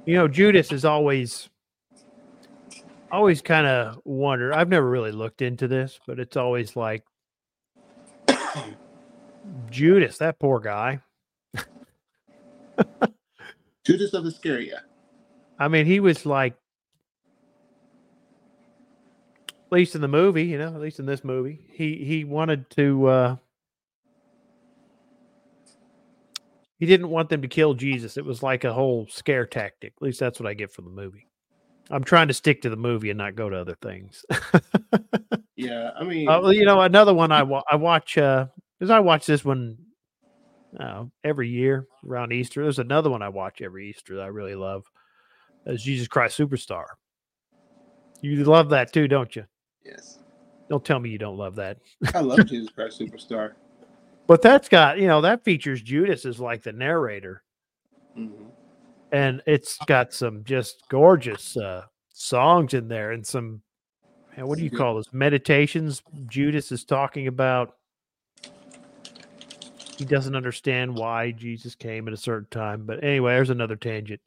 you 0.06 0.16
know 0.16 0.28
Judas 0.28 0.72
is 0.72 0.86
always 0.86 1.50
always 3.12 3.42
kind 3.42 3.68
of 3.68 4.00
wonder. 4.06 4.54
I've 4.54 4.70
never 4.70 4.90
really 4.90 5.12
looked 5.12 5.42
into 5.42 5.68
this, 5.68 6.00
but 6.06 6.20
it's 6.20 6.38
always 6.38 6.76
like 6.76 7.04
Judas, 9.70 10.18
that 10.20 10.40
poor 10.40 10.60
guy. 10.60 11.00
Judas 13.84 14.14
of 14.14 14.26
Iscariot. 14.26 14.80
I 15.60 15.68
mean, 15.68 15.86
he 15.86 16.00
was 16.00 16.26
like, 16.26 16.56
at 19.72 19.76
least 19.76 19.96
in 19.96 20.02
the 20.02 20.08
movie, 20.08 20.44
you 20.44 20.58
know, 20.58 20.68
at 20.68 20.82
least 20.82 21.00
in 21.00 21.06
this 21.06 21.24
movie, 21.24 21.66
he 21.72 22.04
he 22.04 22.26
wanted 22.26 22.70
to 22.72 23.08
uh 23.08 23.36
he 26.78 26.86
didn't 26.86 27.10
want 27.10 27.30
them 27.30 27.42
to 27.44 27.48
kill 27.48 27.74
Jesus. 27.74 28.18
It 28.18 28.26
was 28.26 28.44
like 28.44 28.64
a 28.64 28.74
whole 28.74 29.08
scare 29.10 29.46
tactic. 29.46 29.94
At 29.96 30.02
least 30.02 30.20
that's 30.20 30.40
what 30.40 30.50
I 30.50 30.56
get 30.56 30.74
from 30.74 30.86
the 30.86 30.92
movie. 30.92 31.28
I'm 31.90 32.04
trying 32.04 32.28
to 32.28 32.34
stick 32.34 32.62
to 32.64 32.70
the 32.70 32.76
movie 32.76 33.12
and 33.12 33.18
not 33.18 33.36
go 33.36 33.50
to 33.50 33.58
other 33.58 33.78
things. 33.82 34.26
Yeah, 35.58 35.92
I 35.96 36.04
mean, 36.04 36.28
Uh, 36.28 36.50
you 36.50 36.66
know, 36.66 36.82
another 36.82 37.14
one 37.14 37.32
I 37.32 37.44
wa- 37.44 37.64
I 37.70 37.76
watch 37.76 38.18
uh, 38.18 38.48
is 38.80 38.90
I 38.90 39.00
watch 39.00 39.28
this 39.28 39.46
one 39.46 39.78
uh, 40.80 41.06
every 41.24 41.50
year 41.50 41.86
around 42.04 42.34
Easter. 42.34 42.64
There's 42.64 42.80
another 42.80 43.12
one 43.12 43.22
I 43.22 43.30
watch 43.30 43.62
every 43.62 43.88
Easter 43.90 44.16
that 44.16 44.24
I 44.24 44.28
really 44.28 44.56
love. 44.56 44.86
Is 45.68 45.84
Jesus 45.84 46.08
Christ 46.08 46.40
Superstar. 46.40 46.86
You 48.22 48.44
love 48.44 48.70
that 48.70 48.92
too, 48.92 49.08
don't 49.08 49.36
you? 49.36 49.44
Yes, 49.86 50.20
Don't 50.70 50.84
tell 50.86 51.00
me 51.00 51.10
you 51.10 51.17
don't 51.17 51.38
love 51.38 51.56
that. 51.56 51.78
I 52.13 52.22
love 52.22 52.46
Jesus 52.48 52.70
Christ 52.70 53.00
Superstar. 53.00 53.54
But 54.28 54.41
that's 54.41 54.70
got 54.70 55.00
you 55.00 55.08
know 55.08 55.22
that 55.22 55.44
features 55.44 55.82
Judas 55.82 56.26
as 56.26 56.39
like 56.39 56.63
the 56.63 56.72
narrator, 56.74 57.44
hmm 58.15 58.46
and 59.12 59.41
it's 59.46 59.78
got 59.88 60.13
some 60.13 60.44
just 60.44 60.84
gorgeous 60.89 61.58
uh, 61.58 61.84
songs 62.13 62.74
in 62.74 62.88
there 62.88 63.12
and 63.12 63.26
some. 63.26 63.62
man, 64.38 64.48
what 64.48 64.58
do 64.58 64.63
you 64.63 64.70
Good. 64.70 64.80
call 64.80 64.96
this? 64.96 65.12
Meditations. 65.13 66.02
Judas 66.28 66.72
is 66.72 66.86
talking 66.86 67.28
about 67.28 67.76
he 69.98 70.06
doesn't 70.06 70.36
understand 70.36 70.96
why 70.96 71.32
Jesus 71.32 71.76
came 71.76 72.08
at 72.08 72.13
a 72.13 72.17
certain 72.17 72.48
time. 72.50 72.86
But 72.86 73.04
anyway, 73.04 73.34
there's 73.34 73.50
another 73.50 73.76
tangent. 73.76 74.22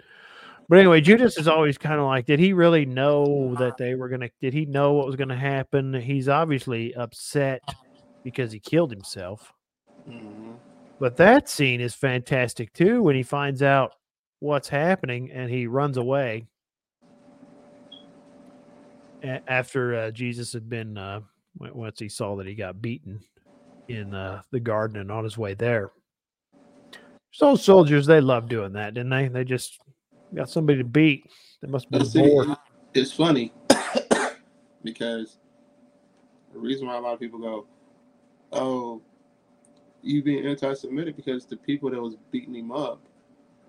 But 0.68 0.79
anyway, 0.79 1.00
Judas 1.00 1.37
is 1.38 1.46
always 1.48 1.77
kind 1.77 2.00
of 2.00 2.07
like, 2.07 2.24
did 2.27 2.40
he 2.40 2.53
really 2.53 2.87
know 2.87 3.55
that 3.57 3.77
they 3.79 3.94
were 3.94 4.09
gonna? 4.09 4.31
Did 4.40 4.55
he 4.55 4.64
know 4.64 4.94
what 4.94 5.07
was 5.07 5.16
gonna 5.16 5.37
happen? 5.37 5.92
He's 5.94 6.29
obviously 6.29 6.94
upset 6.94 7.61
because 8.22 8.50
he 8.50 8.61
killed 8.61 8.90
himself. 8.90 9.53
hmm 10.07 10.55
But 10.98 11.16
that 11.16 11.48
scene 11.50 11.81
is 11.81 11.94
fantastic 11.94 12.72
too 12.72 13.03
when 13.03 13.14
he 13.14 13.22
finds 13.22 13.62
out 13.62 13.92
what's 14.40 14.68
happening 14.68 15.31
and 15.31 15.50
he 15.50 15.66
runs 15.66 15.96
away 15.96 16.46
a- 19.22 19.42
after 19.50 19.94
uh, 19.94 20.11
Jesus 20.11 20.53
had 20.53 20.68
been 20.68 20.96
uh, 20.96 21.20
once 21.59 21.98
he 21.98 22.09
saw 22.09 22.37
that 22.37 22.46
he 22.46 22.55
got 22.55 22.81
beaten 22.81 23.20
in 23.88 24.14
uh, 24.14 24.42
the 24.50 24.61
garden 24.61 24.98
and 25.00 25.11
on 25.11 25.24
his 25.24 25.37
way 25.37 25.55
there. 25.55 25.90
So 27.33 27.57
soldiers, 27.57 28.07
they 28.07 28.20
love 28.20 28.48
doing 28.48 28.72
that, 28.74 28.94
didn't 28.94 29.11
they? 29.11 29.29
They 29.29 29.44
just 29.44 29.79
got 30.34 30.48
somebody 30.48 30.78
to 30.78 30.84
beat. 30.84 31.26
They 31.60 31.68
must 31.68 31.90
be 31.90 31.98
bored. 31.98 32.48
it's 32.94 33.12
funny 33.12 33.52
because 34.82 35.38
the 36.52 36.58
reason 36.58 36.87
why 36.87 36.96
a 36.96 37.00
lot 37.00 37.14
of 37.14 37.20
people 37.20 37.38
go, 37.40 37.66
"Oh, 38.52 39.02
you 40.02 40.22
being 40.22 40.46
anti-Semitic," 40.46 41.16
because 41.16 41.46
the 41.46 41.56
people 41.56 41.90
that 41.90 42.00
was 42.00 42.16
beating 42.30 42.54
him 42.54 42.72
up, 42.72 43.00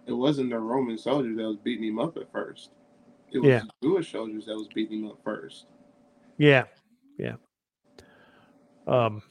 it 0.05 0.13
wasn't 0.13 0.49
the 0.51 0.59
Roman 0.59 0.97
soldiers 0.97 1.37
that 1.37 1.43
was 1.43 1.57
beating 1.57 1.85
him 1.85 1.99
up 1.99 2.17
at 2.17 2.31
first. 2.31 2.71
It 3.31 3.39
was 3.39 3.49
Yeah. 3.49 3.61
Jewish 3.81 4.11
soldiers 4.11 4.45
that 4.45 4.55
was 4.55 4.67
beating 4.73 5.03
him 5.03 5.11
up 5.11 5.19
first. 5.23 5.65
Yeah, 6.37 6.65
yeah. 7.17 7.35
Um, 8.87 9.21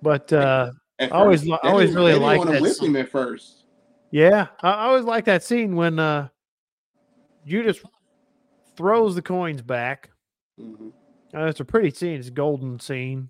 but 0.00 0.32
uh, 0.32 0.70
I 1.00 1.08
always 1.08 1.48
I 1.50 1.56
always 1.64 1.94
really 1.94 2.12
they 2.12 2.18
didn't 2.18 2.22
liked 2.22 2.38
wanna 2.38 2.52
that 2.52 2.62
whip 2.62 2.80
him 2.80 2.96
at 2.96 3.08
first. 3.08 3.64
Yeah, 4.10 4.46
I, 4.62 4.70
I 4.70 4.84
always 4.86 5.04
like 5.04 5.24
that 5.26 5.42
scene 5.42 5.76
when 5.76 5.98
uh, 5.98 6.28
Judas 7.46 7.80
throws 8.76 9.14
the 9.14 9.22
coins 9.22 9.62
back. 9.62 10.10
hmm 10.58 10.88
Uh, 11.34 11.46
it's 11.46 11.60
a 11.60 11.64
pretty 11.64 11.90
scene. 11.90 12.18
It's 12.18 12.28
a 12.28 12.32
golden 12.32 12.78
scene. 12.80 13.28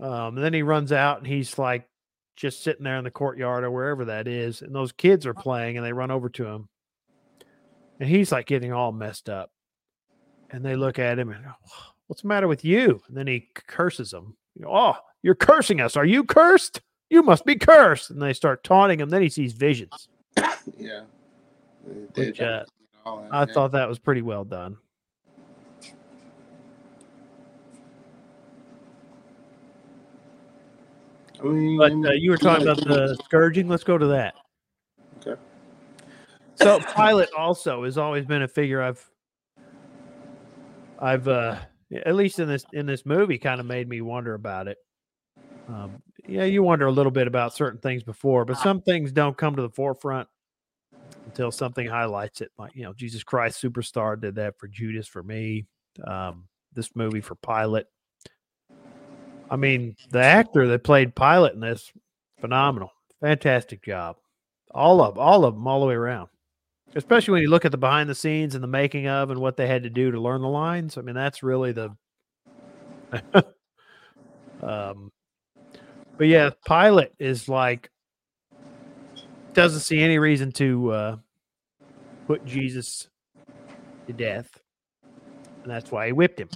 Um, 0.00 0.36
and 0.36 0.38
then 0.38 0.52
he 0.52 0.62
runs 0.62 0.92
out 0.92 1.18
and 1.18 1.26
he's 1.26 1.56
like 1.58 1.88
just 2.36 2.64
sitting 2.64 2.82
there 2.82 2.96
in 2.98 3.04
the 3.04 3.10
courtyard 3.10 3.62
or 3.62 3.70
wherever 3.70 4.04
that 4.06 4.26
is, 4.26 4.60
and 4.62 4.74
those 4.74 4.90
kids 4.92 5.24
are 5.24 5.34
playing 5.34 5.76
and 5.76 5.86
they 5.86 5.92
run 5.92 6.10
over 6.10 6.28
to 6.30 6.44
him, 6.44 6.68
and 8.00 8.08
he's 8.08 8.32
like 8.32 8.46
getting 8.46 8.72
all 8.72 8.90
messed 8.90 9.28
up, 9.28 9.52
and 10.50 10.64
they 10.64 10.74
look 10.74 10.98
at 10.98 11.18
him 11.18 11.30
and 11.30 11.44
what's 12.08 12.22
the 12.22 12.28
matter 12.28 12.48
with 12.48 12.64
you? 12.64 13.00
And 13.06 13.16
then 13.16 13.28
he 13.28 13.48
curses 13.68 14.10
them. 14.10 14.36
You 14.56 14.62
know, 14.64 14.70
oh, 14.72 14.96
you're 15.22 15.36
cursing 15.36 15.80
us. 15.80 15.96
Are 15.96 16.04
you 16.04 16.24
cursed? 16.24 16.80
You 17.10 17.22
must 17.22 17.44
be 17.44 17.56
cursed. 17.56 18.10
And 18.10 18.20
they 18.20 18.32
start 18.32 18.64
taunting 18.64 19.00
him. 19.00 19.08
Then 19.08 19.22
he 19.22 19.28
sees 19.28 19.52
visions. 19.52 20.08
Yeah. 20.78 21.02
Which, 22.14 22.40
uh, 22.40 22.64
I 23.30 23.44
thought 23.44 23.72
that 23.72 23.86
was 23.86 23.98
pretty 23.98 24.22
well 24.22 24.44
done. 24.44 24.78
But 31.42 31.92
uh, 31.92 32.12
you 32.12 32.30
were 32.30 32.38
talking 32.38 32.66
about 32.66 32.78
the 32.78 33.18
scourging. 33.24 33.68
Let's 33.68 33.84
go 33.84 33.98
to 33.98 34.06
that. 34.06 34.34
Okay. 35.26 35.38
So 36.54 36.80
Pilate 36.96 37.28
also 37.36 37.84
has 37.84 37.98
always 37.98 38.24
been 38.24 38.42
a 38.42 38.48
figure 38.48 38.80
I've, 38.80 39.04
I've 40.98 41.28
uh, 41.28 41.58
at 42.06 42.14
least 42.14 42.38
in 42.38 42.48
this 42.48 42.64
in 42.72 42.86
this 42.86 43.04
movie, 43.04 43.36
kind 43.36 43.60
of 43.60 43.66
made 43.66 43.88
me 43.88 44.00
wonder 44.00 44.32
about 44.32 44.68
it. 44.68 44.78
Um, 45.68 46.02
yeah, 46.26 46.44
you 46.44 46.62
wonder 46.62 46.86
a 46.86 46.92
little 46.92 47.12
bit 47.12 47.26
about 47.26 47.54
certain 47.54 47.80
things 47.80 48.02
before, 48.02 48.44
but 48.44 48.58
some 48.58 48.80
things 48.80 49.12
don't 49.12 49.36
come 49.36 49.56
to 49.56 49.62
the 49.62 49.70
forefront 49.70 50.28
until 51.26 51.50
something 51.50 51.86
highlights 51.86 52.40
it. 52.40 52.50
Like 52.58 52.74
you 52.74 52.82
know, 52.82 52.92
Jesus 52.92 53.22
Christ 53.22 53.62
Superstar 53.62 54.20
did 54.20 54.36
that 54.36 54.58
for 54.58 54.68
Judas 54.68 55.06
for 55.06 55.22
me. 55.22 55.66
Um, 56.06 56.44
this 56.72 56.96
movie 56.96 57.20
for 57.20 57.34
Pilate. 57.36 57.86
I 59.50 59.56
mean, 59.56 59.96
the 60.10 60.22
actor 60.22 60.66
that 60.68 60.82
played 60.82 61.14
Pilate 61.14 61.52
in 61.52 61.60
this, 61.60 61.92
phenomenal, 62.40 62.92
fantastic 63.20 63.84
job. 63.84 64.16
All 64.70 65.02
of 65.02 65.18
all 65.18 65.44
of 65.44 65.54
them, 65.54 65.66
all 65.66 65.80
the 65.80 65.86
way 65.86 65.94
around. 65.94 66.28
Especially 66.96 67.32
when 67.32 67.42
you 67.42 67.50
look 67.50 67.64
at 67.64 67.72
the 67.72 67.78
behind 67.78 68.08
the 68.08 68.14
scenes 68.14 68.54
and 68.54 68.62
the 68.62 68.68
making 68.68 69.08
of 69.08 69.30
and 69.30 69.40
what 69.40 69.56
they 69.56 69.66
had 69.66 69.82
to 69.82 69.90
do 69.90 70.12
to 70.12 70.20
learn 70.20 70.40
the 70.40 70.48
lines. 70.48 70.96
I 70.96 71.02
mean, 71.02 71.14
that's 71.14 71.42
really 71.42 71.72
the. 71.72 71.96
um, 74.62 75.10
but 76.16 76.26
yeah, 76.26 76.50
Pilate 76.66 77.12
is 77.18 77.48
like 77.48 77.90
doesn't 79.52 79.80
see 79.80 80.00
any 80.00 80.18
reason 80.18 80.52
to 80.52 80.90
uh, 80.90 81.16
put 82.26 82.44
Jesus 82.44 83.08
to 84.06 84.12
death, 84.12 84.50
and 85.62 85.70
that's 85.70 85.90
why 85.90 86.06
he 86.06 86.12
whipped 86.12 86.40
him 86.40 86.48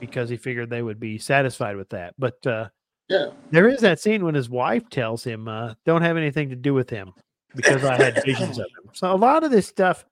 because 0.00 0.28
he 0.28 0.36
figured 0.36 0.70
they 0.70 0.82
would 0.82 1.00
be 1.00 1.18
satisfied 1.18 1.76
with 1.76 1.88
that. 1.90 2.14
But 2.18 2.46
uh, 2.46 2.68
yeah. 3.08 3.30
there 3.50 3.68
is 3.68 3.80
that 3.80 4.00
scene 4.00 4.24
when 4.24 4.34
his 4.34 4.48
wife 4.48 4.88
tells 4.90 5.24
him, 5.24 5.48
uh, 5.48 5.74
"Don't 5.84 6.02
have 6.02 6.16
anything 6.16 6.48
to 6.50 6.56
do 6.56 6.74
with 6.74 6.90
him 6.90 7.12
because 7.54 7.84
I 7.84 7.96
had 7.96 8.22
visions 8.24 8.58
of 8.58 8.66
him." 8.66 8.90
So 8.92 9.12
a 9.12 9.16
lot 9.16 9.44
of 9.44 9.50
this 9.50 9.66
stuff 9.66 10.04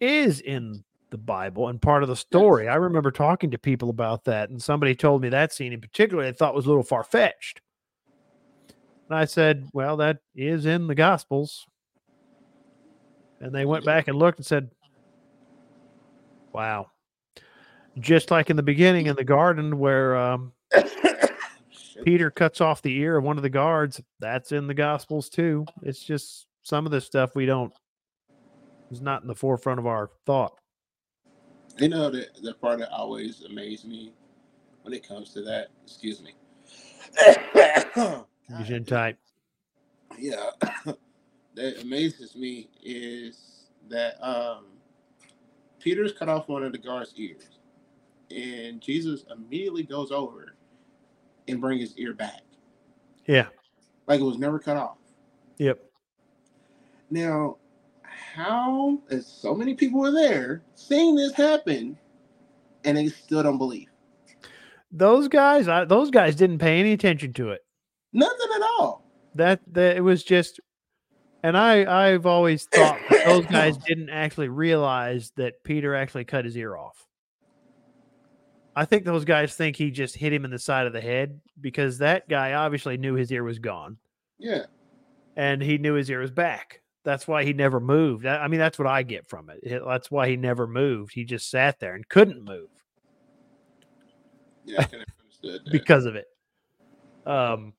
is 0.00 0.40
in 0.40 0.84
the 1.10 1.18
Bible 1.18 1.68
and 1.68 1.80
part 1.80 2.02
of 2.02 2.08
the 2.08 2.16
story. 2.16 2.68
I 2.68 2.76
remember 2.76 3.10
talking 3.10 3.50
to 3.52 3.58
people 3.58 3.90
about 3.90 4.24
that, 4.24 4.50
and 4.50 4.62
somebody 4.62 4.94
told 4.94 5.22
me 5.22 5.28
that 5.28 5.52
scene 5.52 5.72
in 5.72 5.80
particular 5.80 6.24
they 6.24 6.32
thought 6.32 6.54
was 6.54 6.66
a 6.66 6.68
little 6.68 6.82
far 6.82 7.04
fetched. 7.04 7.60
And 9.08 9.16
I 9.16 9.24
said, 9.24 9.68
"Well, 9.72 9.96
that 9.98 10.18
is 10.34 10.66
in 10.66 10.88
the 10.88 10.94
Gospels." 10.94 11.66
And 13.40 13.54
they 13.54 13.64
went 13.64 13.84
back 13.84 14.08
and 14.08 14.18
looked 14.18 14.38
and 14.38 14.46
said, 14.46 14.70
"Wow." 16.52 16.90
Just 17.98 18.30
like 18.30 18.50
in 18.50 18.56
the 18.56 18.62
beginning 18.62 19.06
in 19.06 19.16
the 19.16 19.24
garden 19.24 19.78
where 19.78 20.16
um, 20.16 20.52
Peter 22.04 22.30
cuts 22.30 22.60
off 22.60 22.82
the 22.82 22.94
ear 22.96 23.16
of 23.16 23.24
one 23.24 23.36
of 23.36 23.42
the 23.42 23.48
guards. 23.48 24.00
That's 24.20 24.52
in 24.52 24.66
the 24.66 24.74
Gospels 24.74 25.28
too. 25.28 25.64
It's 25.82 26.02
just 26.02 26.46
some 26.62 26.84
of 26.84 26.92
this 26.92 27.06
stuff 27.06 27.34
we 27.34 27.46
don't 27.46 27.72
is 28.90 29.00
not 29.00 29.22
in 29.22 29.28
the 29.28 29.34
forefront 29.34 29.78
of 29.78 29.86
our 29.86 30.10
thought. 30.26 30.58
You 31.78 31.88
know 31.88 32.10
the 32.10 32.26
the 32.42 32.54
part 32.54 32.78
that 32.78 32.90
always 32.90 33.42
amazed 33.42 33.86
me 33.86 34.12
when 34.82 34.94
it 34.94 35.06
comes 35.06 35.32
to 35.34 35.42
that. 35.42 35.68
Excuse 35.84 36.22
me. 36.22 36.32
Vision 38.58 38.84
type. 38.84 39.18
yeah, 40.18 40.50
that 41.54 41.82
amazes 41.82 42.34
me 42.36 42.68
is 42.82 43.66
that 43.88 44.16
um, 44.26 44.64
Peter's 45.80 46.12
cut 46.12 46.28
off 46.28 46.48
one 46.48 46.62
of 46.62 46.72
the 46.72 46.78
guard's 46.78 47.12
ears, 47.16 47.58
and 48.30 48.80
Jesus 48.80 49.24
immediately 49.30 49.82
goes 49.82 50.10
over 50.10 50.54
and 51.48 51.60
bring 51.60 51.78
his 51.78 51.96
ear 51.98 52.12
back, 52.14 52.42
Yeah. 53.26 53.46
like 54.06 54.20
it 54.20 54.24
was 54.24 54.38
never 54.38 54.58
cut 54.58 54.76
off. 54.76 54.96
Yep. 55.58 55.80
Now, 57.10 57.56
how 58.36 58.98
is 59.08 59.26
so 59.26 59.54
many 59.54 59.74
people 59.74 59.98
were 60.00 60.12
there 60.12 60.62
seeing 60.74 61.16
this 61.16 61.32
happen, 61.32 61.96
and 62.84 62.96
they 62.96 63.08
still 63.08 63.42
don't 63.42 63.56
believe 63.58 63.88
Those 64.92 65.26
guys, 65.28 65.68
I, 65.68 65.84
those 65.86 66.10
guys 66.10 66.36
didn't 66.36 66.58
pay 66.58 66.78
any 66.78 66.92
attention 66.92 67.32
to 67.34 67.50
it. 67.50 67.64
nothing 68.12 68.48
at 68.54 68.62
all? 68.62 69.04
That 69.34 69.60
that 69.72 69.96
it 69.96 70.00
was 70.00 70.22
just, 70.22 70.60
and 71.42 71.56
I 71.56 72.10
I've 72.12 72.26
always 72.26 72.64
thought 72.66 72.98
those 73.24 73.46
guys 73.50 73.76
didn't 73.78 74.10
actually 74.10 74.48
realize 74.48 75.32
that 75.36 75.62
Peter 75.64 75.94
actually 75.94 76.24
cut 76.24 76.44
his 76.44 76.56
ear 76.56 76.76
off. 76.76 77.06
I 78.74 78.84
think 78.84 79.04
those 79.04 79.24
guys 79.24 79.54
think 79.54 79.76
he 79.76 79.90
just 79.90 80.14
hit 80.16 80.32
him 80.34 80.44
in 80.44 80.50
the 80.50 80.58
side 80.58 80.86
of 80.86 80.92
the 80.92 81.00
head 81.00 81.40
because 81.60 81.98
that 81.98 82.28
guy 82.28 82.52
obviously 82.52 82.98
knew 82.98 83.14
his 83.14 83.32
ear 83.32 83.42
was 83.44 83.58
gone. 83.58 83.96
Yeah, 84.38 84.66
and 85.36 85.62
he 85.62 85.78
knew 85.78 85.94
his 85.94 86.10
ear 86.10 86.20
was 86.20 86.30
back. 86.30 86.82
That's 87.06 87.28
why 87.28 87.44
he 87.44 87.52
never 87.52 87.78
moved. 87.78 88.26
I 88.26 88.38
I 88.38 88.48
mean, 88.48 88.58
that's 88.58 88.80
what 88.80 88.88
I 88.88 89.04
get 89.04 89.28
from 89.28 89.48
it. 89.48 89.60
It- 89.62 89.82
That's 89.86 90.10
why 90.10 90.28
he 90.28 90.36
never 90.36 90.66
moved. 90.66 91.12
He 91.14 91.24
just 91.24 91.48
sat 91.48 91.78
there 91.78 91.94
and 91.94 92.06
couldn't 92.08 92.44
move 92.44 92.68
Yeah, 94.64 94.80
I 94.80 95.04
understood 95.22 95.60
that. 95.64 95.70
because 95.70 96.04
of 96.04 96.16
it. 96.16 96.26
Um, 97.24 97.74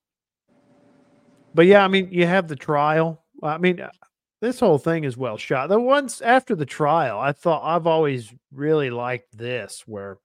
but 1.53 1.65
yeah, 1.65 1.83
I 1.83 1.89
mean, 1.89 2.07
you 2.09 2.25
have 2.25 2.47
the 2.47 2.55
trial. 2.55 3.25
I 3.43 3.57
mean, 3.57 3.81
uh, 3.81 3.91
this 4.39 4.61
whole 4.61 4.77
thing 4.77 5.03
is 5.03 5.17
well 5.17 5.37
shot. 5.37 5.67
The 5.67 5.77
ones 5.79 6.21
after 6.21 6.55
the 6.55 6.65
trial, 6.65 7.19
I 7.19 7.33
thought 7.33 7.63
I've 7.65 7.85
always 7.87 8.33
really 8.53 8.89
liked 8.89 9.37
this, 9.37 9.83
where 9.85 10.19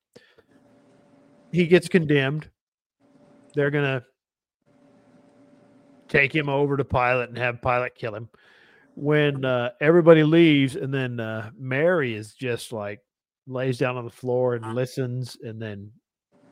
he 1.51 1.67
gets 1.67 1.89
condemned. 1.89 2.49
They're 3.55 3.71
gonna 3.73 4.05
take 6.09 6.33
him 6.33 6.49
over 6.49 6.77
to 6.77 6.85
Pilate 6.85 7.31
and 7.31 7.39
have 7.39 7.61
Pilate 7.61 7.97
kill 7.97 8.15
him. 8.15 8.29
When 8.95 9.45
uh, 9.45 9.71
everybody 9.81 10.23
leaves, 10.23 10.77
and 10.77 10.93
then 10.93 11.19
uh, 11.19 11.51
Mary 11.59 12.15
is 12.15 12.35
just 12.35 12.73
like 12.73 13.01
lays 13.47 13.79
down 13.79 13.97
on 13.97 14.05
the 14.05 14.11
floor 14.11 14.55
and 14.55 14.75
listens, 14.75 15.37
and 15.43 15.61
then 15.61 15.91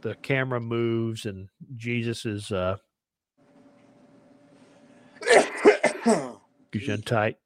the 0.01 0.15
camera 0.17 0.61
moves, 0.61 1.27
and 1.27 1.49
Jesus 1.77 2.25
is 2.25 2.51
uh, 2.51 2.77
tight. 7.05 7.37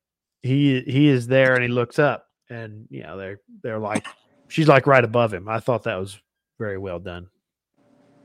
He 0.43 0.81
he 0.83 1.09
is 1.09 1.27
there, 1.27 1.55
and 1.55 1.63
he 1.63 1.69
looks 1.69 1.99
up, 1.99 2.27
and 2.51 2.87
you 2.91 3.03
know 3.03 3.17
they're 3.17 3.41
they're 3.63 3.79
like 3.79 4.07
she's 4.49 4.69
like 4.69 4.87
right 4.87 5.05
above 5.05 5.33
him. 5.33 5.49
I 5.49 5.61
thought 5.61 5.85
that 5.85 5.97
was 5.97 6.19
very 6.59 6.79
well 6.79 6.99
done. 6.99 7.29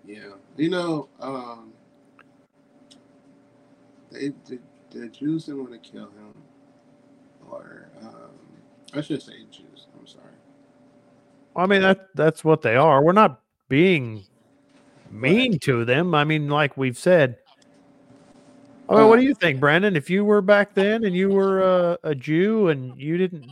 Yeah, 0.06 0.34
you 0.58 0.70
know, 0.70 1.10
um, 1.20 1.74
they 4.12 4.30
the, 4.48 4.60
the 4.92 5.08
Jews 5.08 5.46
didn't 5.46 5.62
want 5.62 5.84
to 5.84 5.92
kill 5.92 6.06
him, 6.06 6.34
or 7.52 7.90
um, 8.02 8.32
I 8.94 9.02
should 9.02 9.22
say 9.22 9.34
Jews. 9.52 9.88
I'm 10.00 10.08
sorry. 10.08 10.26
I 11.56 11.66
mean 11.66 11.82
that 11.82 12.08
that's 12.16 12.44
what 12.44 12.62
they 12.62 12.76
are. 12.76 13.04
We're 13.04 13.12
not 13.12 13.42
being 13.68 14.24
mean 15.12 15.60
to 15.60 15.86
them. 15.86 16.14
I 16.16 16.24
mean, 16.24 16.50
like 16.50 16.78
we've 16.78 16.98
said. 16.98 17.38
I 18.90 18.96
mean, 18.96 19.08
what 19.08 19.20
do 19.20 19.24
you 19.24 19.36
think, 19.36 19.60
Brandon? 19.60 19.96
If 19.96 20.10
you 20.10 20.26
were 20.26 20.42
back 20.42 20.74
then 20.74 21.04
and 21.04 21.16
you 21.16 21.30
were 21.30 21.62
a, 21.62 22.00
a 22.04 22.16
Jew 22.16 22.70
and 22.70 23.00
you 23.00 23.18
didn't, 23.18 23.46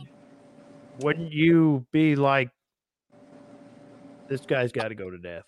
wouldn't 0.98 1.32
you 1.32 1.86
be 1.92 2.16
like, 2.16 2.50
this 4.28 4.40
guy's 4.40 4.72
got 4.72 4.88
to 4.88 4.96
go 4.96 5.10
to 5.10 5.18
death? 5.18 5.44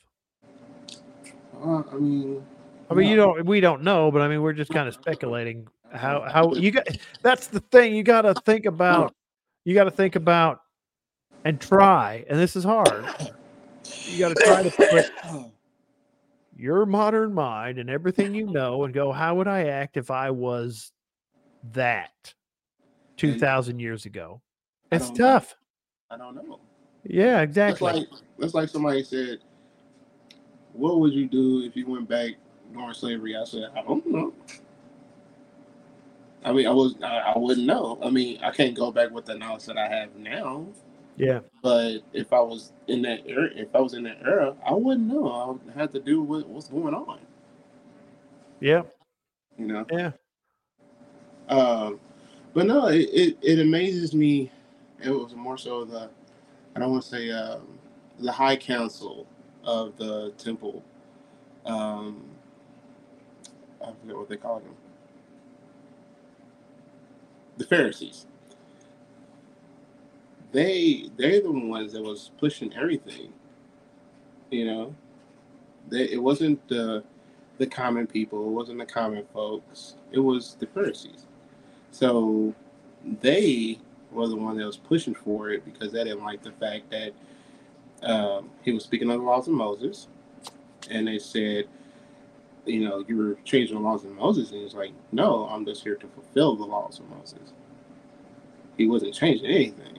Uh, 1.61 1.83
I 1.91 1.97
mean, 1.97 2.45
I 2.89 2.95
mean, 2.95 3.09
you 3.09 3.17
don't. 3.17 3.45
We 3.45 3.61
don't 3.61 3.83
know, 3.83 4.11
but 4.11 4.23
I 4.23 4.29
mean, 4.29 4.43
we're 4.43 4.53
just 4.53 4.73
kind 4.73 4.89
of 4.89 4.95
speculating 4.95 5.67
how 5.93 6.23
how 6.23 6.55
you 6.55 6.71
got. 6.71 6.87
That's 7.23 7.47
the 7.49 7.61
thing. 7.61 7.95
You 7.95 8.03
got 8.03 8.23
to 8.23 8.35
think 8.35 8.67
about. 8.67 9.15
You 9.65 9.75
got 9.75 9.85
to 9.85 9.91
think 9.91 10.17
about, 10.17 10.61
and 11.45 11.61
try. 11.61 12.25
And 12.29 12.39
this 12.39 12.57
is 12.57 12.65
hard. 12.65 13.07
You 14.07 14.19
got 14.19 14.37
to 14.37 14.43
try 14.43 14.63
to 14.63 14.71
put 14.71 15.11
your 16.57 16.87
modern 16.87 17.33
mind 17.35 17.79
and 17.79 17.91
everything 17.91 18.35
you 18.35 18.47
know, 18.47 18.85
and 18.85 18.95
go. 18.95 19.13
How 19.13 19.35
would 19.35 19.49
I 19.49 19.65
act 19.67 19.97
if 19.97 20.11
I 20.11 20.31
was 20.31 20.93
that 21.73 22.35
two 23.17 23.39
thousand 23.39 23.81
years 23.81 24.07
ago? 24.07 24.41
I 24.91 24.97
It's 24.97 25.11
know. 25.11 25.17
tough. 25.17 25.57
I 26.11 26.17
don't 26.17 26.35
know. 26.35 26.61
Yeah, 27.05 27.39
That's 27.39 27.51
exactly. 27.51 27.93
like 27.93 28.09
that's 28.39 28.55
like 28.55 28.69
somebody 28.69 29.03
said, 29.03 29.39
"What 30.73 31.01
would 31.01 31.13
you 31.13 31.29
do 31.29 31.63
if 31.63 31.77
you 31.77 31.87
went 31.87 32.09
back 32.09 32.33
during 32.73 32.93
slavery?" 32.95 33.37
I 33.37 33.45
said, 33.45 33.71
"I 33.77 33.83
don't 33.83 34.07
know." 34.07 34.33
I 36.45 36.53
mean, 36.53 36.67
I 36.67 36.71
was 36.71 36.95
I, 37.03 37.35
I 37.35 37.39
wouldn't 37.39 37.67
know. 37.67 37.99
I 38.03 38.11
mean, 38.11 38.39
I 38.43 38.51
can't 38.51 38.77
go 38.77 38.91
back 38.91 39.11
with 39.11 39.27
the 39.27 39.37
knowledge 39.37 39.67
that 39.67 39.77
I 39.79 39.89
have 39.89 40.17
now. 40.17 40.67
yeah, 41.17 41.41
But 41.63 41.99
if 42.13 42.33
I 42.33 42.41
was 42.41 42.73
in 42.89 43.03
that 43.03 43.21
era, 43.27 43.49
if 43.55 43.75
I 43.75 43.81
was 43.81 43.95
in 43.95 44.05
that 44.05 44.19
era, 44.25 44.57
I 44.67 44.73
wouldn't 44.73 45.07
know. 45.07 45.29
I 45.31 45.51
would 45.51 45.75
have 45.77 45.93
to 45.93 46.01
do 46.01 46.23
with 46.23 46.47
what's 46.47 46.69
going 46.69 46.95
on. 46.95 47.19
yeah, 48.61 48.83
You 49.59 49.67
know. 49.67 49.87
yeah. 49.91 50.13
Um, 51.49 52.01
but 52.55 52.67
no, 52.67 52.89
it, 52.89 53.09
it, 53.13 53.39
it 53.43 53.59
amazes 53.61 54.15
me. 54.15 54.51
It 55.03 55.11
was 55.11 55.35
more 55.35 55.59
so 55.59 55.85
the, 55.85 56.11
I 56.77 56.81
don't 56.81 56.91
want 56.93 57.03
to 57.05 57.09
say 57.09 57.31
um, 57.31 57.79
the 58.19 58.33
high 58.33 58.57
council 58.57 59.27
of 59.65 59.97
the 59.97 60.33
temple. 60.39 60.83
Um, 61.67 62.25
I 63.85 63.93
forget 64.01 64.17
what 64.17 64.29
they 64.29 64.37
call 64.37 64.61
them. 64.61 64.75
The 67.61 67.67
Pharisees. 67.67 68.27
They 70.51 71.11
they're 71.19 71.43
the 71.43 71.53
ones 71.53 71.93
that 71.93 72.03
was 72.03 72.31
pushing 72.39 72.73
everything. 72.75 73.35
You 74.51 74.65
know, 74.65 74.97
they, 75.91 76.05
it 76.05 76.23
wasn't 76.23 76.67
the 76.69 77.05
the 77.59 77.67
common 77.67 78.07
people. 78.07 78.47
It 78.47 78.53
wasn't 78.53 78.79
the 78.79 78.87
common 78.87 79.27
folks. 79.35 79.97
It 80.11 80.21
was 80.21 80.57
the 80.59 80.69
Pharisees. 80.69 81.27
So 81.91 82.55
they 83.21 83.79
were 84.11 84.27
the 84.27 84.37
one 84.37 84.57
that 84.57 84.65
was 84.65 84.79
pushing 84.79 85.15
for 85.15 85.51
it 85.51 85.63
because 85.67 85.93
they 85.93 86.05
didn't 86.05 86.25
like 86.25 86.43
the 86.43 86.53
fact 86.53 86.91
that 86.91 87.13
um, 88.03 88.49
he 88.63 88.73
was 88.73 88.85
speaking 88.85 89.11
of 89.11 89.21
the 89.21 89.27
laws 89.27 89.49
of 89.49 89.53
Moses, 89.53 90.09
and 90.91 91.07
they 91.07 91.19
said, 91.19 91.67
you 92.67 92.89
know, 92.89 93.05
you 93.09 93.17
were 93.17 93.39
changing 93.45 93.77
the 93.77 93.83
laws 93.83 94.05
of 94.05 94.13
Moses, 94.13 94.51
and 94.51 94.61
he's 94.63 94.75
like, 94.75 94.93
no, 95.13 95.47
I'm 95.47 95.65
just 95.65 95.83
here 95.83 95.97
to 95.97 96.07
fulfill 96.09 96.57
the 96.57 96.65
laws 96.65 96.99
of 96.99 97.09
Moses. 97.09 97.53
He 98.77 98.87
wasn't 98.87 99.15
changing 99.15 99.47
anything. 99.47 99.99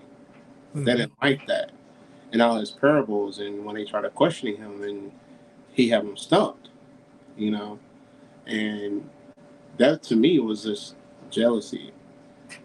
They 0.74 0.80
mm-hmm. 0.80 0.86
didn't 0.86 1.14
like 1.22 1.46
that, 1.48 1.72
and 2.32 2.42
all 2.42 2.60
his 2.60 2.72
parables, 2.72 3.40
and 3.40 3.66
when 3.66 3.76
they 3.76 3.86
tried 3.86 4.14
questioning 4.16 4.58
him, 4.58 4.82
and 4.84 5.12
he 5.74 5.90
had 5.90 6.04
them 6.04 6.18
stumped, 6.18 6.70
you 7.38 7.52
know, 7.52 7.80
and 8.48 9.08
that 9.78 10.04
to 10.04 10.16
me 10.16 10.40
was 10.40 10.64
just 10.64 10.96
jealousy 11.30 11.92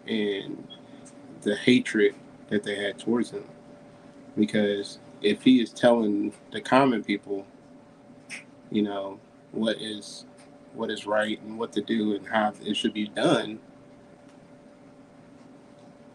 and 0.07 0.67
the 1.41 1.55
hatred 1.55 2.13
that 2.49 2.63
they 2.63 2.75
had 2.75 2.99
towards 2.99 3.31
him. 3.31 3.43
Because 4.37 4.99
if 5.21 5.41
he 5.41 5.61
is 5.61 5.71
telling 5.71 6.33
the 6.51 6.61
common 6.61 7.03
people, 7.03 7.45
you 8.69 8.81
know, 8.81 9.19
what 9.51 9.81
is 9.81 10.25
what 10.73 10.91
is 10.91 11.05
right 11.07 11.41
and 11.41 11.57
what 11.57 11.71
to 11.73 11.81
do 11.81 12.15
and 12.15 12.27
how 12.27 12.53
it 12.63 12.75
should 12.75 12.93
be 12.93 13.07
done, 13.07 13.59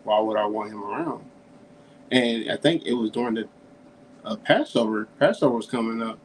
why 0.05 0.21
would 0.21 0.37
I 0.37 0.47
want 0.47 0.71
him 0.71 0.83
around? 0.83 1.25
And 2.11 2.51
I 2.51 2.57
think 2.57 2.85
it 2.85 2.93
was 2.93 3.11
during 3.11 3.35
the 3.35 3.49
uh, 4.25 4.37
Passover. 4.37 5.09
Passover 5.19 5.57
was 5.57 5.67
coming 5.67 6.03
up, 6.03 6.19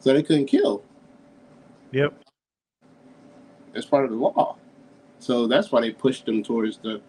so 0.00 0.12
they 0.12 0.22
couldn't 0.22 0.46
kill. 0.46 0.82
Yep. 1.92 2.14
That's 3.72 3.86
part 3.86 4.04
of 4.04 4.10
the 4.10 4.16
law. 4.16 4.56
So 5.18 5.46
that's 5.46 5.72
why 5.72 5.80
they 5.80 5.90
pushed 5.90 6.26
them 6.26 6.42
towards 6.42 6.78
the, 6.78 7.00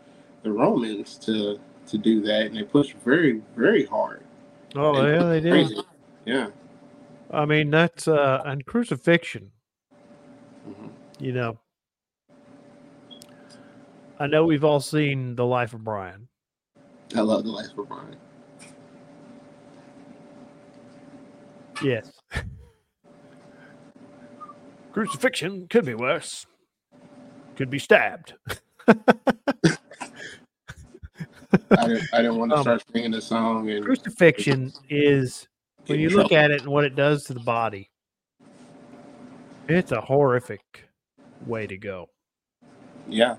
the 0.44 0.52
Romans 0.52 1.18
to 1.20 1.60
to 1.88 1.98
do 2.00 2.22
that, 2.22 2.48
and 2.48 2.58
they 2.58 2.64
pushed 2.64 2.96
very 3.06 3.42
very 3.56 3.86
hard. 3.86 4.24
Oh 4.76 4.96
And 4.96 5.08
yeah, 5.08 5.24
they 5.30 5.40
did. 5.40 5.52
crazy. 5.52 5.82
Yeah. 6.26 6.48
I 7.36 7.46
mean, 7.46 7.70
that's 7.70 8.08
uh, 8.08 8.42
and 8.46 8.66
crucifixion. 8.66 9.52
Mhm. 10.68 10.90
You 11.20 11.34
know, 11.34 11.60
I 14.20 14.28
know 14.28 14.46
we've 14.46 14.64
all 14.64 14.80
seen 14.80 15.36
the 15.36 15.46
life 15.46 15.74
of 15.74 15.84
Brian. 15.84 16.30
I 17.14 17.20
love 17.22 17.44
the 17.44 17.52
life 17.52 17.78
of 17.78 17.90
Brian. 17.90 18.16
Yes. 21.84 22.10
Crucifixion 24.94 25.68
could 25.68 25.84
be 25.86 25.94
worse. 25.94 26.46
Could 27.58 27.70
be 27.70 27.80
stabbed. 27.80 28.34
I 28.88 28.96
didn't, 31.88 32.08
I 32.14 32.18
didn't 32.22 32.38
want 32.38 32.52
to 32.52 32.58
Um, 32.58 32.64
start 32.64 32.84
singing 32.94 33.12
the 33.12 33.22
song, 33.22 33.70
and 33.70 33.84
Crucifixion 33.84 34.72
is 34.90 35.48
when 35.88 36.00
you 36.00 36.10
look 36.10 36.32
at 36.32 36.52
it 36.52 36.62
and 36.62 36.70
what 36.70 36.84
it 36.84 36.96
does 36.96 37.26
to 37.26 37.34
the 37.34 37.40
body. 37.40 37.90
It's 39.68 39.92
a 39.92 40.02
horrific 40.02 40.62
way 41.46 41.68
to 41.68 41.78
go. 41.78 42.10
yeah, 43.08 43.36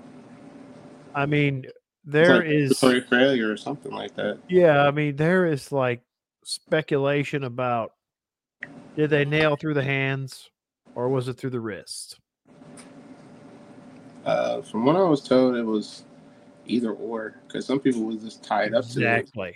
I 1.15 1.25
mean, 1.25 1.65
It's 1.65 1.73
there 2.05 2.37
like 2.37 2.45
is 2.45 2.79
failure 2.79 3.51
or 3.51 3.57
something 3.57 3.91
like 3.91 4.15
that. 4.15 4.39
Yeah, 4.49 4.85
I 4.85 4.91
mean, 4.91 5.15
there 5.15 5.45
is 5.45 5.71
like 5.71 6.01
speculation 6.43 7.43
about 7.43 7.93
did 8.95 9.09
they 9.09 9.25
nail 9.25 9.55
through 9.55 9.75
the 9.75 9.83
hands 9.83 10.49
or 10.95 11.09
was 11.09 11.27
it 11.27 11.33
through 11.33 11.51
the 11.51 11.59
wrist? 11.59 12.19
Uh, 14.25 14.61
from 14.61 14.85
what 14.85 14.95
I 14.95 15.03
was 15.03 15.21
told, 15.21 15.55
it 15.55 15.63
was 15.63 16.03
either 16.65 16.91
or 16.91 17.41
because 17.47 17.65
some 17.65 17.79
people 17.79 18.03
was 18.03 18.21
just 18.21 18.43
tied 18.43 18.73
up 18.73 18.83
to. 18.83 18.89
Exactly. 18.89 19.55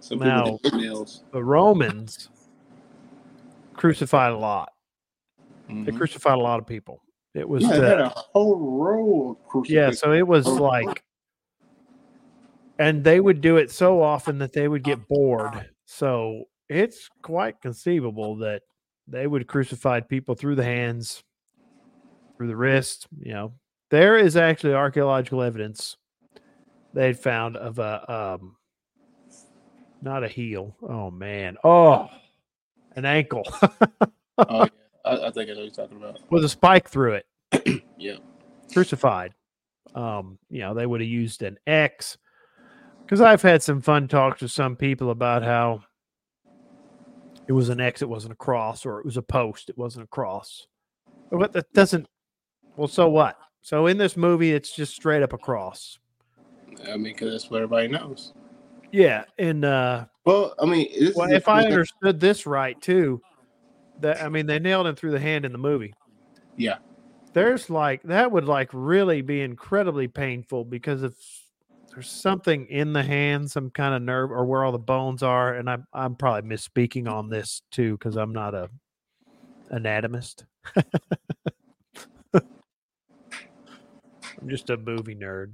Some 0.00 0.18
Now- 0.18 0.58
nails. 0.72 1.24
The 1.32 1.42
Romans 1.44 2.28
crucified 3.74 4.32
a 4.32 4.36
lot. 4.36 4.72
They 5.68 5.74
Mhm. 5.74 5.96
crucified 5.96 6.36
a 6.38 6.40
lot 6.40 6.58
of 6.58 6.66
people. 6.66 7.02
It 7.34 7.48
was 7.48 7.62
Yeah, 7.62 7.76
the- 7.76 7.88
had 7.88 8.00
a 8.00 8.08
whole 8.08 8.56
row 8.56 9.30
of 9.30 9.36
yeah, 9.36 9.48
crucifixes. 9.92 10.00
so 10.00 10.12
it 10.12 10.26
was 10.26 10.46
Oh. 10.48 10.54
like, 10.54 10.58
yeah, 10.58 10.90
so 10.90 10.92
it 10.92 10.92
was 10.92 10.94
Oh. 10.94 10.94
like, 10.94 11.04
and 12.78 13.04
they 13.04 13.20
would 13.20 13.40
do 13.40 13.56
it 13.56 13.70
so 13.70 14.02
often 14.02 14.38
that 14.38 14.52
they 14.52 14.66
would 14.68 14.82
get 14.82 15.06
bored. 15.06 15.70
So 15.84 16.44
it's 16.68 17.08
quite 17.22 17.60
conceivable 17.60 18.36
that 18.36 18.62
they 19.06 19.26
would 19.26 19.46
crucify 19.46 20.00
people 20.00 20.34
through 20.34 20.54
the 20.56 20.64
hands, 20.64 21.22
through 22.36 22.48
the 22.48 22.56
wrist. 22.56 23.06
You 23.20 23.32
know, 23.32 23.52
there 23.90 24.16
is 24.18 24.36
actually 24.36 24.74
archaeological 24.74 25.42
evidence 25.42 25.96
they'd 26.94 27.18
found 27.18 27.56
of 27.56 27.78
a, 27.78 28.10
um, 28.40 28.56
not 30.02 30.24
a 30.24 30.28
heel. 30.28 30.76
Oh 30.82 31.10
man, 31.10 31.56
oh, 31.64 32.08
an 32.96 33.04
ankle 33.04 33.44
Oh, 33.62 33.68
yeah. 34.38 34.66
I, 35.04 35.26
I 35.26 35.30
think 35.30 35.48
I 35.50 35.54
know 35.54 35.60
what 35.60 35.64
you're 35.64 35.70
talking 35.70 35.96
about. 35.96 36.20
with 36.30 36.44
a 36.44 36.48
spike 36.48 36.88
through 36.88 37.20
it. 37.52 37.82
Yeah. 37.98 38.16
crucified. 38.72 39.34
Um, 39.94 40.38
you 40.48 40.60
know, 40.60 40.72
they 40.72 40.86
would 40.86 41.00
have 41.02 41.08
used 41.08 41.42
an 41.42 41.58
X 41.66 42.16
because 43.04 43.20
I've 43.20 43.42
had 43.42 43.62
some 43.62 43.82
fun 43.82 44.08
talks 44.08 44.40
with 44.40 44.52
some 44.52 44.74
people 44.76 45.10
about 45.10 45.42
how 45.42 45.82
it 47.46 47.52
was 47.52 47.68
an 47.68 47.80
X, 47.80 48.00
it 48.00 48.08
wasn't 48.08 48.32
a 48.32 48.36
cross, 48.36 48.86
or 48.86 49.00
it 49.00 49.04
was 49.04 49.16
a 49.18 49.22
post, 49.22 49.68
it 49.68 49.76
wasn't 49.76 50.04
a 50.04 50.08
cross. 50.08 50.66
But 51.30 51.52
that 51.52 51.72
doesn't. 51.74 52.06
Well, 52.76 52.88
so 52.88 53.08
what? 53.08 53.36
So 53.60 53.86
in 53.86 53.98
this 53.98 54.16
movie, 54.16 54.52
it's 54.52 54.74
just 54.74 54.94
straight 54.94 55.22
up 55.22 55.32
a 55.34 55.38
cross. 55.38 55.98
I 56.84 56.92
mean, 56.92 57.02
because 57.12 57.32
that's 57.32 57.50
what 57.50 57.58
everybody 57.62 57.88
knows. 57.88 58.32
Yeah, 58.92 59.24
and 59.38 59.64
uh, 59.64 60.06
Well, 60.24 60.54
I 60.60 60.66
mean, 60.66 60.88
well, 61.14 61.30
if 61.30 61.48
I 61.48 61.64
understood 61.64 62.20
this 62.20 62.46
right 62.46 62.80
too, 62.80 63.20
that 64.00 64.22
I 64.22 64.28
mean 64.28 64.46
they 64.46 64.58
nailed 64.58 64.86
him 64.86 64.96
through 64.96 65.12
the 65.12 65.20
hand 65.20 65.44
in 65.44 65.52
the 65.52 65.58
movie. 65.58 65.94
Yeah. 66.56 66.78
there's 67.32 67.70
like 67.70 68.02
that 68.02 68.32
would 68.32 68.46
like 68.46 68.70
really 68.72 69.22
be 69.22 69.40
incredibly 69.40 70.08
painful 70.08 70.64
because 70.64 71.02
if 71.02 71.14
there's 71.92 72.08
something 72.08 72.66
in 72.66 72.92
the 72.92 73.02
hand, 73.02 73.50
some 73.50 73.70
kind 73.70 73.94
of 73.94 74.02
nerve 74.02 74.30
or 74.30 74.44
where 74.44 74.64
all 74.64 74.72
the 74.72 74.78
bones 74.78 75.22
are, 75.22 75.54
and 75.54 75.70
I'm 75.70 75.86
I'm 75.92 76.16
probably 76.16 76.48
misspeaking 76.48 77.10
on 77.10 77.30
this 77.30 77.62
too 77.70 77.92
because 77.92 78.16
I'm 78.16 78.32
not 78.32 78.54
a 78.54 78.68
anatomist. 79.70 80.44
I'm 82.34 82.42
just 84.48 84.70
a 84.70 84.76
movie 84.76 85.14
nerd. 85.14 85.52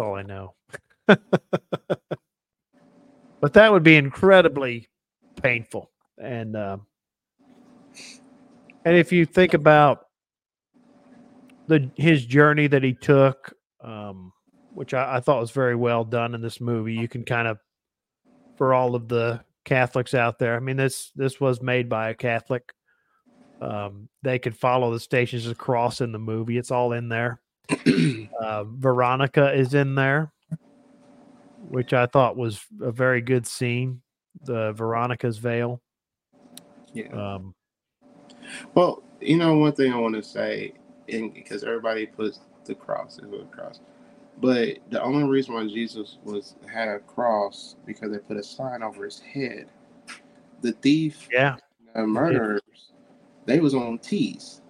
All 0.00 0.16
I 0.16 0.22
know. 0.22 0.54
but 1.06 1.20
that 3.52 3.72
would 3.72 3.82
be 3.82 3.96
incredibly 3.96 4.88
painful. 5.42 5.90
And 6.18 6.56
um 6.56 6.86
and 8.84 8.96
if 8.96 9.12
you 9.12 9.26
think 9.26 9.54
about 9.54 10.06
the 11.66 11.90
his 11.96 12.24
journey 12.24 12.66
that 12.66 12.82
he 12.82 12.94
took 12.94 13.54
um 13.82 14.32
which 14.72 14.94
I, 14.94 15.16
I 15.16 15.20
thought 15.20 15.40
was 15.40 15.50
very 15.50 15.76
well 15.76 16.04
done 16.04 16.34
in 16.34 16.40
this 16.40 16.60
movie 16.60 16.94
you 16.94 17.08
can 17.08 17.24
kind 17.24 17.46
of 17.48 17.58
for 18.56 18.74
all 18.74 18.94
of 18.94 19.08
the 19.08 19.42
catholics 19.64 20.14
out 20.14 20.38
there 20.38 20.56
i 20.56 20.58
mean 20.58 20.76
this 20.76 21.10
this 21.14 21.40
was 21.40 21.62
made 21.62 21.88
by 21.88 22.10
a 22.10 22.14
catholic 22.14 22.72
um 23.60 24.08
they 24.22 24.38
could 24.38 24.56
follow 24.56 24.92
the 24.92 25.00
stations 25.00 25.44
of 25.44 25.50
the 25.50 25.54
cross 25.54 26.00
in 26.00 26.12
the 26.12 26.18
movie. 26.18 26.58
It's 26.58 26.70
all 26.70 26.92
in 26.92 27.08
there 27.08 27.40
uh, 28.40 28.64
veronica 28.64 29.52
is 29.52 29.74
in 29.74 29.94
there 29.94 30.32
which 31.68 31.92
i 31.92 32.06
thought 32.06 32.36
was 32.36 32.64
a 32.80 32.90
very 32.90 33.20
good 33.20 33.46
scene 33.46 34.00
the 34.42 34.72
veronica's 34.72 35.38
veil 35.38 35.80
yeah. 36.94 37.34
um 37.36 37.54
Well, 38.74 39.02
you 39.20 39.36
know, 39.36 39.56
one 39.56 39.72
thing 39.72 39.92
I 39.92 39.96
want 39.96 40.14
to 40.14 40.22
say, 40.22 40.72
and 41.08 41.32
because 41.32 41.64
everybody 41.64 42.06
puts 42.06 42.40
the 42.64 42.74
cross 42.74 43.18
is 43.18 43.32
a 43.32 43.44
cross, 43.46 43.80
but 44.40 44.78
the 44.90 45.02
only 45.02 45.28
reason 45.28 45.54
why 45.54 45.64
Jesus 45.66 46.18
was 46.24 46.54
had 46.72 46.88
a 46.88 46.98
cross 47.00 47.76
because 47.86 48.10
they 48.12 48.18
put 48.18 48.36
a 48.36 48.42
sign 48.42 48.82
over 48.82 49.04
his 49.04 49.20
head. 49.20 49.68
The 50.62 50.72
thief, 50.72 51.28
yeah 51.32 51.56
the 51.94 52.06
murderers, 52.06 52.92
they 53.46 53.60
was 53.60 53.74
on 53.74 53.98
tees. 53.98 54.62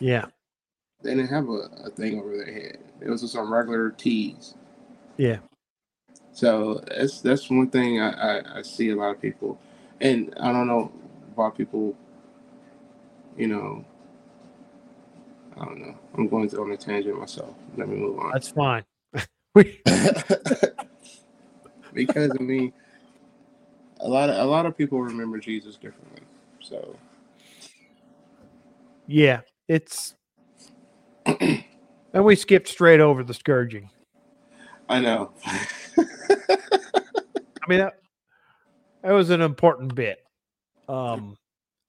yeah 0.00 0.26
They 1.02 1.14
didn't 1.14 1.30
have 1.30 1.48
a, 1.48 1.68
a 1.84 1.90
thing 1.90 2.18
over 2.20 2.36
their 2.36 2.52
head. 2.52 2.78
It 3.00 3.10
was 3.10 3.22
just 3.22 3.32
some 3.32 3.52
regular 3.52 3.90
tees. 3.90 4.54
Yeah. 5.16 5.38
So 6.32 6.82
that's 6.86 7.20
that's 7.20 7.50
one 7.50 7.68
thing 7.68 8.00
I, 8.00 8.10
I, 8.38 8.58
I 8.58 8.62
see 8.62 8.90
a 8.90 8.96
lot 8.96 9.10
of 9.10 9.20
people, 9.20 9.60
and 10.00 10.34
I 10.40 10.50
don't 10.52 10.66
know 10.66 10.90
why 11.34 11.50
people, 11.50 11.94
you 13.36 13.48
know, 13.48 13.84
I 15.60 15.64
don't 15.64 15.80
know. 15.80 15.94
I'm 16.16 16.28
going 16.28 16.48
to 16.50 16.62
on 16.62 16.72
a 16.72 16.76
tangent 16.76 17.18
myself. 17.18 17.54
Let 17.76 17.88
me 17.88 17.96
move 17.96 18.18
on. 18.18 18.32
That's 18.32 18.48
fine. 18.48 18.84
because 21.92 22.30
I 22.38 22.42
mean, 22.42 22.72
a 24.00 24.08
lot 24.08 24.30
of 24.30 24.36
a 24.36 24.44
lot 24.44 24.64
of 24.66 24.76
people 24.76 25.02
remember 25.02 25.38
Jesus 25.38 25.76
differently. 25.76 26.22
So 26.60 26.96
yeah, 29.06 29.40
it's 29.68 30.14
and 31.26 32.24
we 32.24 32.36
skipped 32.36 32.68
straight 32.68 33.00
over 33.00 33.22
the 33.22 33.34
scourging. 33.34 33.90
I 34.88 35.00
know. 35.00 35.32
I 35.98 37.68
mean, 37.68 37.78
that, 37.78 37.94
that 39.02 39.12
was 39.12 39.30
an 39.30 39.40
important 39.40 39.94
bit. 39.94 40.18
Um, 40.88 41.36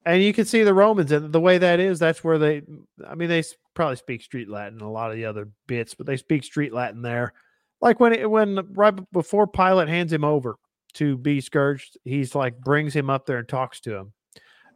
and 0.05 0.21
you 0.21 0.33
can 0.33 0.45
see 0.45 0.63
the 0.63 0.73
Romans 0.73 1.11
and 1.11 1.31
the 1.31 1.39
way 1.39 1.57
that 1.57 1.79
is. 1.79 1.99
That's 1.99 2.23
where 2.23 2.37
they. 2.37 2.61
I 3.07 3.15
mean, 3.15 3.29
they 3.29 3.43
probably 3.73 3.95
speak 3.95 4.21
Street 4.21 4.49
Latin. 4.49 4.81
A 4.81 4.91
lot 4.91 5.11
of 5.11 5.17
the 5.17 5.25
other 5.25 5.49
bits, 5.67 5.93
but 5.93 6.05
they 6.05 6.17
speak 6.17 6.43
Street 6.43 6.73
Latin 6.73 7.01
there. 7.01 7.33
Like 7.81 7.99
when 7.99 8.13
it, 8.13 8.29
when 8.29 8.59
right 8.73 8.93
before 9.11 9.47
Pilate 9.47 9.89
hands 9.89 10.13
him 10.13 10.23
over 10.23 10.55
to 10.93 11.17
be 11.17 11.41
scourged, 11.41 11.97
he's 12.03 12.35
like 12.35 12.59
brings 12.59 12.95
him 12.95 13.09
up 13.09 13.25
there 13.25 13.37
and 13.37 13.47
talks 13.47 13.79
to 13.81 13.95
him, 13.95 14.13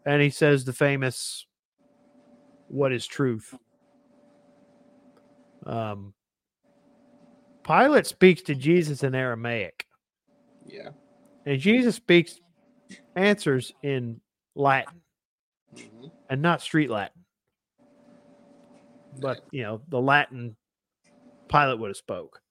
and 0.05 0.21
he 0.21 0.29
says 0.29 0.65
the 0.65 0.73
famous, 0.73 1.45
"What 2.67 2.91
is 2.91 3.05
truth?" 3.05 3.53
Um, 5.67 6.13
Pilate 7.63 8.07
speaks 8.07 8.41
to 8.43 8.55
Jesus 8.55 9.03
in 9.03 9.13
Aramaic. 9.13 9.85
yeah. 10.65 10.89
And 11.45 11.59
Jesus 11.59 11.95
speaks 11.95 12.39
answers 13.15 13.71
in 13.83 14.19
Latin 14.55 15.01
Mhm. 15.73 16.11
and 16.29 16.41
not 16.41 16.61
street 16.61 16.89
Latin. 16.89 17.23
But 19.19 19.41
you 19.51 19.63
know, 19.63 19.81
the 19.87 20.01
Latin 20.01 20.55
Pilate 21.49 21.79
would 21.79 21.89
have 21.89 21.97
spoke. 21.97 22.41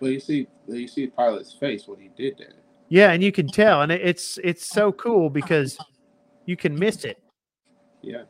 Well, 0.00 0.10
you 0.10 0.20
see, 0.20 0.46
you 0.68 0.86
see 0.88 1.08
Pilate's 1.08 1.52
face 1.54 1.88
when 1.88 1.98
he 2.00 2.08
did 2.16 2.38
that. 2.38 2.54
Yeah, 2.88 3.10
and 3.12 3.22
you 3.22 3.32
can 3.32 3.48
tell, 3.48 3.82
and 3.82 3.90
it's 3.90 4.38
it's 4.44 4.68
so 4.68 4.92
cool 4.92 5.28
because 5.30 5.76
you 6.44 6.56
can 6.56 6.78
miss 6.78 7.04
it. 7.04 7.20
Yeah. 8.02 8.24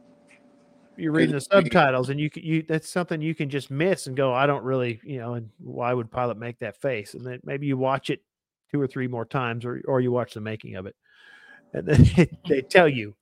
You're 0.96 1.12
reading 1.12 1.34
the 1.34 1.40
subtitles, 1.40 2.10
and 2.10 2.18
you 2.18 2.30
you 2.34 2.62
that's 2.62 2.88
something 2.88 3.20
you 3.20 3.34
can 3.34 3.50
just 3.50 3.70
miss 3.70 4.06
and 4.06 4.16
go, 4.16 4.32
I 4.32 4.46
don't 4.46 4.64
really, 4.64 5.00
you 5.04 5.18
know, 5.18 5.34
and 5.34 5.50
why 5.58 5.92
would 5.92 6.10
Pilate 6.10 6.38
make 6.38 6.58
that 6.60 6.80
face? 6.80 7.14
And 7.14 7.24
then 7.24 7.40
maybe 7.44 7.66
you 7.66 7.76
watch 7.76 8.10
it 8.10 8.20
two 8.70 8.80
or 8.80 8.86
three 8.86 9.08
more 9.08 9.24
times, 9.24 9.64
or 9.64 9.82
or 9.86 10.00
you 10.00 10.12
watch 10.12 10.34
the 10.34 10.40
making 10.40 10.76
of 10.76 10.86
it, 10.86 10.96
and 11.72 11.86
then 11.86 12.28
they 12.48 12.62
tell 12.62 12.88
you 12.88 13.14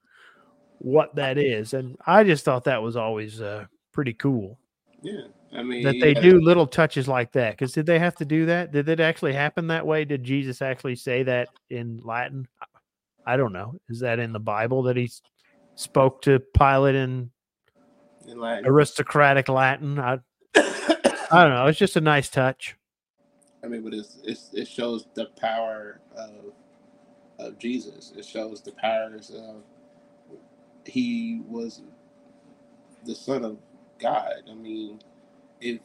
what 0.78 1.14
that 1.16 1.38
is. 1.38 1.74
And 1.74 1.96
I 2.06 2.24
just 2.24 2.44
thought 2.44 2.64
that 2.64 2.82
was 2.82 2.96
always 2.96 3.40
uh, 3.40 3.64
pretty 3.92 4.12
cool 4.12 4.58
Yeah. 5.02 5.22
I 5.52 5.62
mean, 5.62 5.84
that 5.84 5.96
they 6.00 6.14
yeah, 6.14 6.20
do 6.20 6.40
little 6.40 6.66
touches 6.66 7.06
like 7.06 7.30
that. 7.32 7.52
Because 7.52 7.72
did 7.72 7.86
they 7.86 7.98
have 8.00 8.16
to 8.16 8.24
do 8.24 8.46
that? 8.46 8.72
Did 8.72 8.88
it 8.88 8.98
actually 8.98 9.34
happen 9.34 9.68
that 9.68 9.86
way? 9.86 10.04
Did 10.04 10.24
Jesus 10.24 10.60
actually 10.60 10.96
say 10.96 11.22
that 11.22 11.48
in 11.70 12.00
Latin? 12.02 12.48
I 13.24 13.36
don't 13.36 13.52
know. 13.52 13.74
Is 13.88 14.00
that 14.00 14.18
in 14.18 14.32
the 14.32 14.40
Bible 14.40 14.82
that 14.82 14.96
he 14.96 15.10
spoke 15.76 16.22
to 16.22 16.40
Pilate 16.40 16.96
in 16.96 17.30
in 18.26 18.38
Latin. 18.38 18.66
aristocratic 18.66 19.48
Latin? 19.48 19.98
I, 19.98 20.18
I 20.56 21.42
don't 21.42 21.54
know. 21.54 21.66
It's 21.66 21.78
just 21.78 21.96
a 21.96 22.00
nice 22.00 22.28
touch. 22.28 22.76
I 23.62 23.66
mean, 23.66 23.82
but 23.82 23.94
it's, 23.94 24.20
it's 24.24 24.50
it 24.52 24.68
shows 24.68 25.06
the 25.14 25.26
power 25.40 26.00
of 26.16 26.52
of 27.38 27.58
Jesus. 27.58 28.12
It 28.16 28.24
shows 28.24 28.62
the 28.62 28.72
powers 28.72 29.30
of 29.30 29.62
he 30.86 31.42
was 31.46 31.82
the 33.04 33.14
son 33.14 33.44
of 33.44 33.58
God. 33.98 34.42
I 34.50 34.54
mean, 34.54 35.00
if 35.60 35.80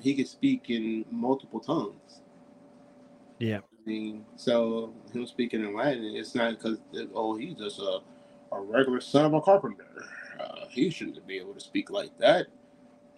he 0.00 0.14
could 0.14 0.28
speak 0.28 0.70
in 0.70 1.04
multiple 1.10 1.60
tongues. 1.60 2.20
Yeah. 3.38 3.58
I 3.58 3.88
mean, 3.88 4.24
so 4.36 4.92
him 5.12 5.26
speaking 5.26 5.60
in 5.64 5.74
Latin, 5.74 6.04
it's 6.14 6.34
not 6.34 6.58
because 6.58 6.78
oh 7.14 7.36
he's 7.36 7.54
just 7.54 7.78
a 7.78 8.00
a 8.52 8.60
regular 8.60 9.00
son 9.00 9.26
of 9.26 9.34
a 9.34 9.40
carpenter. 9.40 9.86
Uh, 10.40 10.66
he 10.70 10.90
shouldn't 10.90 11.26
be 11.26 11.38
able 11.38 11.54
to 11.54 11.60
speak 11.60 11.90
like 11.90 12.16
that. 12.18 12.46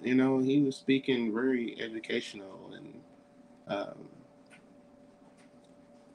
You 0.03 0.15
know, 0.15 0.41
he 0.41 0.61
was 0.63 0.77
speaking 0.77 1.33
very 1.33 1.81
educational 1.81 2.73
and 2.75 3.01
um, 3.69 4.09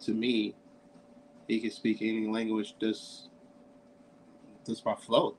to 0.01 0.12
me, 0.12 0.53
he 1.47 1.62
could 1.62 1.72
speak 1.74 2.01
any 2.01 2.28
language 2.28 2.76
just 2.80 3.30
just 4.66 4.84
by 4.84 4.95
flow. 4.95 5.38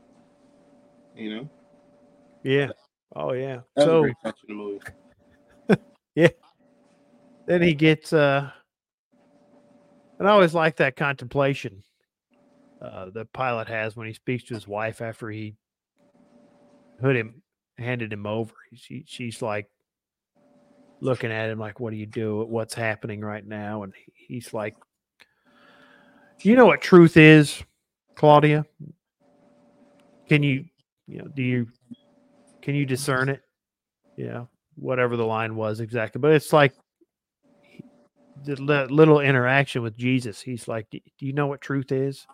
You 1.14 1.34
know, 1.36 1.50
Yeah. 2.42 2.68
Oh 3.14 3.32
yeah. 3.32 3.60
that 3.76 3.84
So 3.84 4.02
great 4.02 4.16
touch 4.22 4.38
in 4.48 4.56
the 4.56 4.62
movie. 4.62 4.80
Yeah. 6.14 6.28
Then 7.46 7.62
he 7.62 7.74
gets 7.74 8.12
uh 8.12 8.50
and 10.18 10.28
I 10.28 10.32
always 10.32 10.54
like 10.54 10.76
that 10.76 10.96
contemplation 10.96 11.84
uh 12.80 13.10
the 13.10 13.24
Pilate 13.26 13.68
has 13.68 13.96
when 13.96 14.06
he 14.06 14.12
speaks 14.12 14.44
to 14.44 14.54
his 14.54 14.68
wife 14.68 15.00
after 15.00 15.30
he 15.30 15.54
put 17.00 17.16
him 17.16 17.42
handed 17.78 18.12
him 18.12 18.26
over. 18.26 18.52
She 18.74 19.04
she's 19.06 19.42
like 19.42 19.68
looking 21.00 21.30
at 21.30 21.50
him 21.50 21.58
like, 21.58 21.80
What 21.80 21.90
do 21.90 21.96
you 21.96 22.06
do? 22.06 22.44
What's 22.44 22.74
happening 22.74 23.20
right 23.20 23.46
now? 23.46 23.82
And 23.82 23.92
he's 24.14 24.52
like 24.52 24.74
do 26.40 26.48
You 26.48 26.56
know 26.56 26.66
what 26.66 26.80
truth 26.80 27.16
is, 27.16 27.62
Claudia? 28.14 28.64
Can 30.28 30.42
you 30.42 30.64
you 31.06 31.18
know, 31.18 31.28
do 31.28 31.42
you 31.42 31.66
can 32.62 32.74
you 32.74 32.84
discern 32.84 33.28
it? 33.28 33.40
Yeah, 34.16 34.44
whatever 34.76 35.16
the 35.16 35.24
line 35.24 35.56
was 35.56 35.80
exactly. 35.80 36.20
But 36.20 36.32
it's 36.32 36.52
like 36.52 36.74
the 38.44 38.56
little 38.90 39.20
interaction 39.20 39.82
with 39.82 39.96
Jesus. 39.96 40.40
He's 40.40 40.68
like, 40.68 40.88
"Do 40.90 41.00
do 41.18 41.26
you 41.26 41.32
know 41.32 41.46
what 41.46 41.60
truth 41.60 41.92
is? 41.92 42.26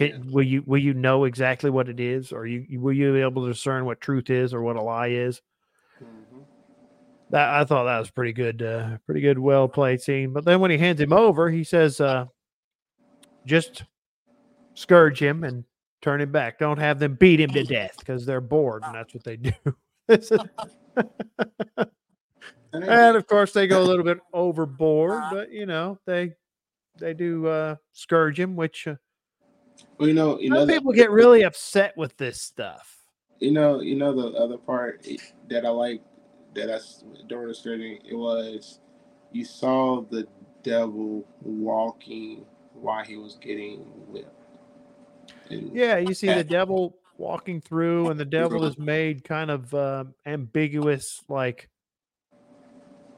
Can 0.00 0.24
Yeah. 0.24 0.32
will 0.32 0.42
you 0.44 0.62
will 0.66 0.78
you 0.82 0.94
know 0.94 1.24
exactly 1.26 1.70
what 1.70 1.88
it 1.88 2.00
is, 2.00 2.32
or 2.32 2.46
you 2.46 2.80
will 2.80 2.92
you 2.94 3.12
be 3.12 3.20
able 3.20 3.44
to 3.44 3.52
discern 3.52 3.84
what 3.84 4.00
truth 4.00 4.30
is 4.30 4.54
or 4.54 4.62
what 4.62 4.76
a 4.76 4.82
lie 4.82 5.08
is?" 5.08 5.42
Mhm. 6.02 6.46
That 7.30 7.54
I 7.54 7.64
thought 7.64 7.84
that 7.84 7.98
was 8.00 8.10
pretty 8.10 8.32
good, 8.32 8.62
uh, 8.62 8.98
pretty 9.06 9.20
good, 9.20 9.38
well 9.38 9.68
played 9.68 10.00
scene. 10.02 10.32
But 10.32 10.44
then 10.44 10.60
when 10.60 10.70
he 10.70 10.78
hands 10.78 11.00
him 11.00 11.12
over, 11.12 11.50
he 11.50 11.64
says, 11.64 12.00
uh, 12.00 12.26
"Just 13.46 13.84
scourge 14.74 15.20
him 15.22 15.44
and 15.44 15.64
turn 16.02 16.20
him 16.20 16.32
back. 16.32 16.58
Don't 16.58 16.78
have 16.78 16.98
them 17.00 17.14
beat 17.16 17.40
him 17.40 17.52
to 17.54 17.64
death 17.64 17.96
because 17.98 18.26
they're 18.26 18.40
bored, 18.40 18.86
and 18.86 18.94
that's 18.94 19.14
what 19.14 19.24
they 19.24 19.36
do." 19.36 19.52
And 22.72 22.82
they 22.82 22.88
and 22.88 23.14
did. 23.14 23.16
of 23.16 23.26
course 23.26 23.52
they 23.52 23.66
go 23.66 23.82
a 23.82 23.84
little 23.86 24.04
bit 24.04 24.18
overboard 24.32 25.28
but 25.28 25.50
you 25.50 25.66
know 25.66 25.98
they 26.06 26.34
they 26.98 27.14
do 27.14 27.46
uh 27.46 27.76
scourge 27.92 28.38
him 28.38 28.56
which 28.56 28.86
uh, 28.86 28.94
well, 29.98 30.08
you 30.08 30.14
know, 30.14 30.38
you 30.38 30.48
some 30.48 30.58
know, 30.58 30.66
the, 30.66 30.72
people 30.72 30.92
get 30.92 31.10
really 31.10 31.42
upset 31.42 31.96
with 31.96 32.16
this 32.16 32.42
stuff 32.42 33.00
you 33.40 33.50
know, 33.50 33.80
you 33.80 33.96
know, 33.96 34.14
the 34.14 34.38
other 34.38 34.58
part 34.58 35.06
that 35.48 35.64
I 35.64 35.70
like 35.70 36.02
that 36.54 36.70
I 36.70 36.78
during 37.28 37.48
the 37.48 37.54
study 37.54 38.00
it 38.08 38.14
was 38.14 38.80
you 39.32 39.44
saw 39.44 40.02
the 40.02 40.26
devil 40.62 41.26
walking 41.42 42.44
while 42.74 43.04
he 43.04 43.16
was 43.16 43.36
getting 43.40 43.78
whipped. 44.08 44.28
And 45.48 45.74
yeah 45.74 45.96
you 45.96 46.12
see 46.12 46.26
the 46.26 46.44
devil 46.44 46.96
walking 47.18 47.60
through 47.60 48.10
and 48.10 48.18
the 48.18 48.24
devil 48.24 48.64
is 48.64 48.78
made 48.78 49.24
kind 49.24 49.50
of 49.50 49.72
uh, 49.72 50.04
ambiguous 50.26 51.22
like 51.28 51.68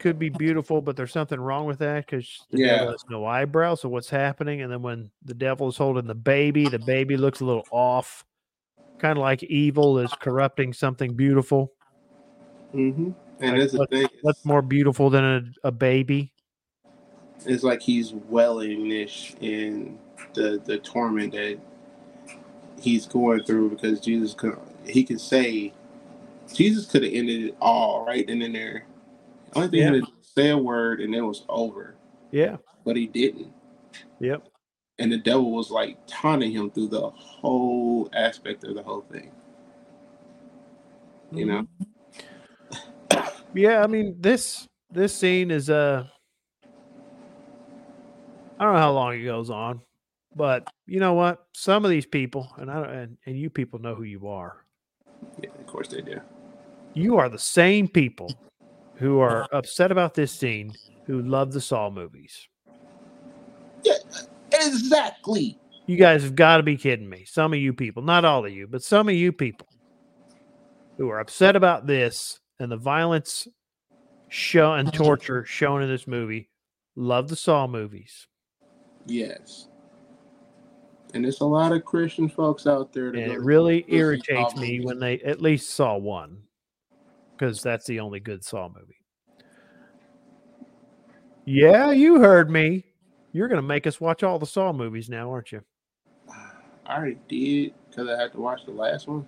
could 0.03 0.18
be 0.18 0.28
beautiful 0.28 0.82
but 0.82 0.96
there's 0.96 1.12
something 1.12 1.40
wrong 1.40 1.64
with 1.64 1.78
that 1.78 2.05
because 2.05 2.46
the 2.50 2.59
devil 2.59 2.86
Yeah. 2.86 2.90
has 2.90 3.05
no 3.09 3.24
eyebrow 3.24 3.74
so 3.74 3.88
what's 3.88 4.11
happening 4.11 4.62
and 4.62 4.70
then 4.72 4.82
when 4.82 5.11
the 5.24 5.34
devil 5.34 5.68
is 5.68 5.76
holding 5.76 6.07
the 6.07 6.14
baby 6.14 6.68
the 6.68 6.78
baby 6.78 7.16
looks 7.16 7.40
a 7.40 7.44
little 7.44 7.66
off 7.70 8.24
kind 8.98 9.16
of 9.16 9.22
like 9.22 9.42
evil 9.44 9.98
is 9.98 10.12
corrupting 10.20 10.72
something 10.72 11.14
beautiful 11.14 11.72
hmm 12.72 13.11
and 13.40 13.53
Like, 13.53 13.61
that's 13.61 13.72
the 13.72 13.86
thing. 13.86 14.09
what's 14.22 14.44
more 14.44 14.62
beautiful 14.62 15.09
than 15.09 15.24
a, 15.24 15.68
a 15.68 15.72
baby 15.72 16.32
it's 17.46 17.62
like 17.62 17.80
he's 17.80 18.12
wellingish 18.12 19.34
in 19.40 19.98
the 20.34 20.61
the 20.64 20.78
torment 20.78 21.32
that 21.32 21.59
he's 22.80 23.07
going 23.07 23.44
through 23.44 23.70
because 23.70 24.00
Jesus 24.00 24.34
could 24.34 24.59
he 24.84 25.05
could 25.05 25.20
say 25.20 25.72
Jesus 26.53 26.86
could 26.86 27.03
have 27.05 27.12
ended 27.12 27.44
it 27.44 27.57
all 27.61 28.05
right 28.05 28.26
then 28.26 28.42
and 28.42 28.55
there. 28.55 28.84
Only 29.55 29.68
thing 29.68 29.80
Yeah. 29.80 29.90
he 29.90 29.94
had 29.96 30.05
to 30.05 30.12
say 30.22 30.48
a 30.50 30.57
word 30.59 31.00
and 31.00 31.14
it 31.14 31.20
was 31.20 31.44
over, 31.48 31.94
yeah 32.30 32.57
but 32.84 32.96
he 32.96 33.07
didn't. 33.07 33.53
yep 34.18 34.46
And 34.98 35.11
the 35.12 35.18
devil 35.18 35.53
was 35.53 35.70
like 35.70 35.98
taunting 36.07 36.50
him 36.53 36.70
through 36.70 36.88
the 36.88 37.11
whole 37.11 38.09
aspect 38.12 38.64
of 38.64 38.74
the 38.74 38.82
whole 38.82 39.03
thing. 39.11 39.30
You 41.30 41.46
know? 41.46 41.66
yeah 43.55 43.82
i 43.82 43.86
mean 43.86 44.16
this 44.18 44.66
this 44.90 45.14
scene 45.14 45.50
is 45.50 45.68
uh 45.70 46.05
i 48.59 48.64
don't 48.64 48.72
know 48.74 48.78
how 48.78 48.92
long 48.92 49.12
it 49.14 49.24
goes 49.24 49.50
on 49.50 49.80
but 50.34 50.66
you 50.86 51.00
know 51.00 51.12
what 51.14 51.46
some 51.55 51.84
of 51.84 51.90
these 51.90 52.07
people 52.07 52.50
and 52.59 52.70
i 52.70 52.74
don't 52.74 52.90
and, 52.90 53.18
and 53.26 53.38
you 53.38 53.50
people 53.50 53.78
know 53.78 53.94
who 53.94 54.05
you 54.05 54.26
are 54.28 54.64
Yeah, 55.42 55.50
of 55.59 55.66
course 55.66 55.88
they 55.88 56.00
do. 56.00 56.20
you 56.94 57.16
are 57.18 57.28
the 57.28 57.38
same 57.38 57.88
people 57.88 58.30
who 58.97 59.20
are 59.20 59.47
upset 59.53 59.90
about 59.90 60.14
this 60.14 60.32
scene 60.32 60.72
who 61.07 61.22
love 61.22 61.53
the 61.53 61.61
saw 61.61 61.90
movies. 61.90 62.49
Yeah, 63.84 63.95
Exactly. 64.53 65.59
you 65.86 65.97
guys 65.97 66.22
have 66.22 66.36
got 66.36 66.59
to 66.59 66.62
be 66.62 66.76
kidding 66.76 67.09
me. 67.09 67.24
Some 67.24 67.53
of 67.53 67.59
you 67.59 67.72
people 67.72 68.03
not 68.03 68.24
all 68.24 68.45
of 68.45 68.53
you 68.53 68.66
but 68.66 68.82
some 68.82 69.09
of 69.09 69.14
you 69.14 69.32
people 69.32 69.66
who 70.99 71.09
are 71.09 71.20
upset 71.20 71.57
about 71.57 71.86
this 71.86 72.38
and 72.61 72.70
the 72.70 72.76
violence 72.76 73.49
show 74.28 74.74
and 74.74 74.93
torture 74.93 75.45
shown 75.45 75.82
in 75.82 75.88
this 75.88 76.07
movie 76.07 76.49
love 76.95 77.28
the 77.28 77.36
saw 77.36 77.66
movies. 77.66 78.28
Yes. 79.07 79.68
And 81.14 81.24
there's 81.24 81.40
a 81.40 81.47
lot 81.47 81.72
of 81.72 81.84
Christian 81.84 82.28
folks 82.28 82.66
out 82.66 82.93
there 82.93 83.09
and 83.09 83.18
it 83.18 83.40
really 83.40 83.84
irritates 83.88 84.55
me 84.57 84.80
when 84.80 84.99
they 84.99 85.18
at 85.20 85.43
least 85.43 85.70
saw 85.70 85.97
one 85.97 86.38
because 87.43 87.61
that's 87.61 87.86
the 87.86 87.99
only 87.99 88.20
good 88.20 88.45
saw 88.45 88.68
movie 88.68 89.01
yeah 91.45 91.90
you 91.90 92.20
heard 92.20 92.49
me 92.49 92.84
you're 93.32 93.49
going 93.49 93.61
to 93.61 93.66
make 93.66 93.84
us 93.84 94.01
watch 94.01 94.22
all 94.22 94.38
the 94.38 94.47
saw 94.47 94.72
movies 94.72 95.09
now 95.09 95.28
aren't 95.28 95.51
you 95.51 95.61
I 96.86 96.97
already 96.97 97.18
did 97.28 97.74
because 97.90 98.09
I 98.09 98.20
had 98.20 98.30
to 98.32 98.40
watch 98.40 98.64
the 98.64 98.70
last 98.70 99.09
one. 99.09 99.26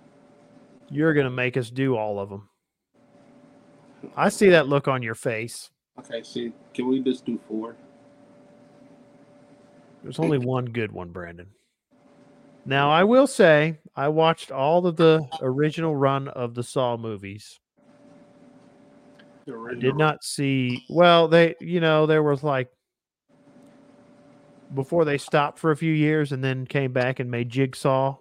you're 0.89 1.13
going 1.13 1.25
to 1.25 1.29
make 1.29 1.57
us 1.57 1.69
do 1.69 1.97
all 1.97 2.17
of 2.17 2.29
them 2.29 2.47
i 4.15 4.29
see 4.29 4.49
that 4.49 4.69
look 4.69 4.87
on 4.87 5.03
your 5.03 5.15
face 5.15 5.69
Okay, 5.97 6.23
see, 6.23 6.51
can 6.73 6.89
we 6.89 6.99
just 6.99 7.25
do 7.25 7.39
four? 7.47 7.77
There's 10.03 10.19
only 10.19 10.37
one 10.37 10.65
good 10.65 10.91
one, 10.91 11.11
Brandon. 11.11 11.47
Now, 12.65 12.91
I 12.91 13.05
will 13.05 13.27
say, 13.27 13.79
I 13.95 14.09
watched 14.09 14.51
all 14.51 14.85
of 14.87 14.97
the 14.97 15.25
original 15.41 15.95
run 15.95 16.27
of 16.27 16.53
the 16.53 16.63
Saw 16.63 16.97
movies. 16.97 17.61
I 19.47 19.75
did 19.75 19.95
not 19.95 20.23
see, 20.23 20.85
well, 20.89 21.27
they, 21.27 21.55
you 21.59 21.79
know, 21.79 22.05
there 22.05 22.23
was 22.23 22.43
like, 22.43 22.69
before 24.73 25.05
they 25.05 25.17
stopped 25.17 25.59
for 25.59 25.71
a 25.71 25.77
few 25.77 25.93
years 25.93 26.31
and 26.31 26.43
then 26.43 26.65
came 26.65 26.91
back 26.91 27.19
and 27.19 27.29
made 27.29 27.49
Jigsaw. 27.49 28.17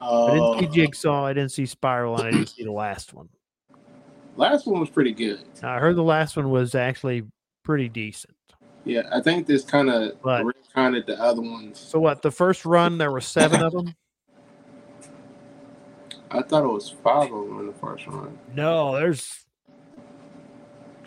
I 0.00 0.26
didn't 0.30 0.42
Oh, 0.42 0.60
see 0.60 0.66
Jigsaw, 0.68 1.24
I 1.24 1.32
didn't 1.32 1.50
see 1.52 1.66
Spiral, 1.66 2.16
and 2.16 2.28
I 2.28 2.30
didn't 2.30 2.48
see 2.50 2.64
the 2.64 2.72
last 2.72 3.12
one. 3.12 3.28
last 4.36 4.66
one 4.66 4.80
was 4.80 4.90
pretty 4.90 5.12
good. 5.12 5.40
I 5.62 5.78
heard 5.78 5.96
the 5.96 6.02
last 6.02 6.36
one 6.36 6.50
was 6.50 6.74
actually 6.74 7.24
pretty 7.64 7.88
decent. 7.88 8.34
Yeah, 8.84 9.02
I 9.12 9.20
think 9.20 9.46
this 9.46 9.64
kind 9.64 9.90
of 9.90 10.12
of 10.24 11.06
the 11.06 11.16
other 11.20 11.42
ones. 11.42 11.78
So, 11.78 12.00
what, 12.00 12.22
the 12.22 12.30
first 12.30 12.64
run, 12.64 12.98
there 12.98 13.12
were 13.12 13.20
seven 13.20 13.62
of 13.62 13.72
them? 13.72 13.94
I 16.30 16.42
thought 16.42 16.64
it 16.64 16.68
was 16.68 16.88
five 16.88 17.30
of 17.32 17.46
them 17.46 17.60
in 17.60 17.66
the 17.66 17.74
first 17.74 18.06
run. 18.06 18.38
No, 18.54 18.94
there's 18.94 19.44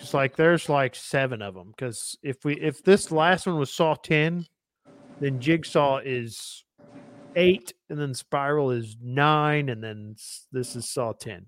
just 0.06 0.14
like 0.14 0.36
there's 0.36 0.70
like 0.70 0.94
seven 0.96 1.42
of 1.42 1.56
them 1.56 1.74
because 1.76 2.16
if 2.22 2.46
we 2.46 2.54
if 2.62 2.84
this 2.84 3.12
last 3.12 3.48
one 3.48 3.58
was 3.58 3.74
Saw 3.74 3.96
ten, 3.96 4.46
then 5.20 5.40
Jigsaw 5.40 5.98
is 6.06 6.64
eight, 7.36 7.74
and 7.90 7.98
then 7.98 8.14
Spiral 8.14 8.70
is 8.70 8.98
nine, 9.02 9.70
and 9.70 9.84
then 9.84 10.16
this 10.52 10.76
is 10.76 10.92
Saw 10.92 11.14
ten. 11.14 11.48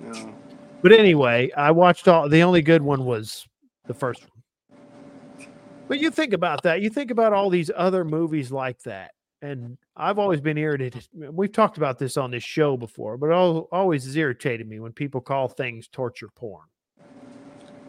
No. 0.00 0.34
But 0.80 0.92
anyway, 0.92 1.50
I 1.54 1.70
watched 1.70 2.08
all. 2.08 2.30
The 2.30 2.42
only 2.42 2.62
good 2.62 2.80
one 2.80 3.04
was 3.04 3.46
the 3.86 3.94
first 3.94 4.22
one. 4.22 5.46
But 5.86 6.00
you 6.00 6.10
think 6.10 6.32
about 6.32 6.62
that. 6.62 6.80
You 6.80 6.88
think 6.88 7.10
about 7.10 7.34
all 7.34 7.50
these 7.50 7.70
other 7.76 8.06
movies 8.06 8.50
like 8.50 8.80
that, 8.84 9.10
and 9.42 9.76
I've 9.98 10.18
always 10.18 10.40
been 10.40 10.56
irritated. 10.56 11.06
We've 11.12 11.52
talked 11.52 11.76
about 11.76 11.98
this 11.98 12.16
on 12.16 12.30
this 12.30 12.42
show 12.42 12.78
before, 12.78 13.18
but 13.18 13.26
it 13.26 13.34
always 13.34 14.06
has 14.06 14.16
irritated 14.16 14.66
me 14.66 14.80
when 14.80 14.92
people 14.92 15.20
call 15.20 15.48
things 15.48 15.88
torture 15.88 16.30
porn. 16.34 16.64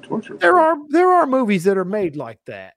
Torture. 0.07 0.37
There 0.37 0.57
are 0.57 0.75
there 0.89 1.09
are 1.11 1.25
movies 1.27 1.63
that 1.65 1.77
are 1.77 1.85
made 1.85 2.15
like 2.15 2.39
that. 2.45 2.73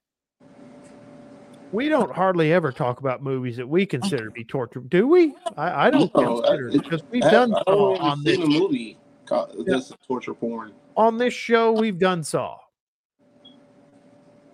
We 1.73 1.89
don't 1.89 2.11
hardly 2.13 2.53
ever 2.53 2.73
talk 2.73 2.99
about 2.99 3.23
movies 3.23 3.57
that 3.59 3.69
we 3.69 3.87
consider 3.87 4.25
to 4.25 4.31
be 4.33 4.45
torture, 4.45 4.81
do 4.81 5.07
we? 5.07 5.35
I, 5.57 5.87
I 5.87 5.91
don't 5.91 6.13
No, 6.17 6.41
consider 6.41 6.69
it- 6.69 6.73
because 6.83 7.03
we've 7.13 7.23
I, 7.25 7.31
done 7.31 7.51
Saw 7.53 7.97
on 7.99 8.25
this 8.25 8.39
movie 8.39 8.99
called 9.25 9.51
Yeah. 9.59 9.77
this 9.77 9.93
torture 10.07 10.35
porn. 10.35 10.73
on 10.97 11.17
this 11.17 11.33
show. 11.33 11.71
We've 11.73 11.99
done 11.99 12.25
Saw, 12.25 12.57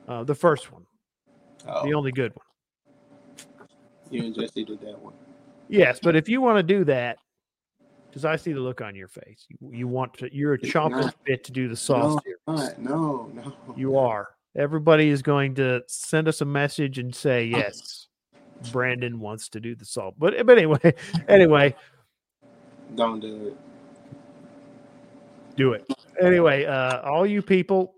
uh, 0.07 0.25
the 0.25 0.35
first 0.35 0.71
one, 0.71 0.85
Oh, 1.67 1.85
the 1.87 1.95
only 1.95 2.13
good 2.13 2.33
one. 2.35 3.69
you 4.11 4.23
and 4.25 4.35
Jesse 4.35 4.65
did 4.65 4.81
that 4.83 4.99
one. 5.01 5.15
Yes, 5.69 5.99
but 6.03 6.15
if 6.17 6.29
you 6.29 6.43
want 6.43 6.59
to 6.59 6.63
do 6.63 6.85
that, 6.85 7.17
Because 8.11 8.25
I 8.25 8.37
see 8.37 8.53
the 8.53 8.61
look 8.61 8.81
on 8.81 8.95
your 8.95 9.09
face. 9.09 9.45
You, 9.49 9.71
you 9.73 9.89
want 9.89 10.15
to. 10.19 10.35
You're 10.35 10.55
a 10.55 10.59
chomping 10.59 11.13
bit 11.25 11.45
to 11.45 11.53
do 11.53 11.69
the 11.69 11.77
Saw 11.77 12.15
No. 12.15 12.21
Not, 12.47 12.79
no, 12.79 13.31
no. 13.35 13.53
You 13.77 13.97
are. 13.97 14.29
Everybody 14.57 15.09
is 15.09 15.21
going 15.23 15.55
to 15.57 15.83
send 15.89 16.29
us 16.29 16.41
a 16.41 16.45
message 16.45 16.99
and 16.99 17.15
say 17.15 17.45
yes. 17.45 18.07
Brandon 18.73 19.19
wants 19.21 19.49
to 19.51 19.61
do 19.61 19.75
the 19.75 19.85
Saw. 19.85 20.13
But 20.17 20.47
but 20.47 20.57
anyway, 20.57 20.95
anyway, 21.29 21.75
Don't 22.95 23.21
do 23.21 23.49
it. 23.49 23.57
do 25.57 25.73
it. 25.73 25.87
Anyway, 26.21 26.65
uh, 26.65 27.03
all 27.03 27.27
you 27.27 27.43
people, 27.43 27.95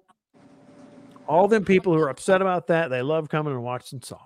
all 1.29 1.47
them 1.47 1.65
people 1.65 1.95
who 1.95 2.01
are 2.01 2.09
upset 2.09 2.41
about 2.43 2.67
that, 2.69 2.89
they 2.91 3.03
love 3.03 3.29
coming 3.29 3.53
and 3.53 3.63
watching 3.63 4.03
Saw. 4.03 4.19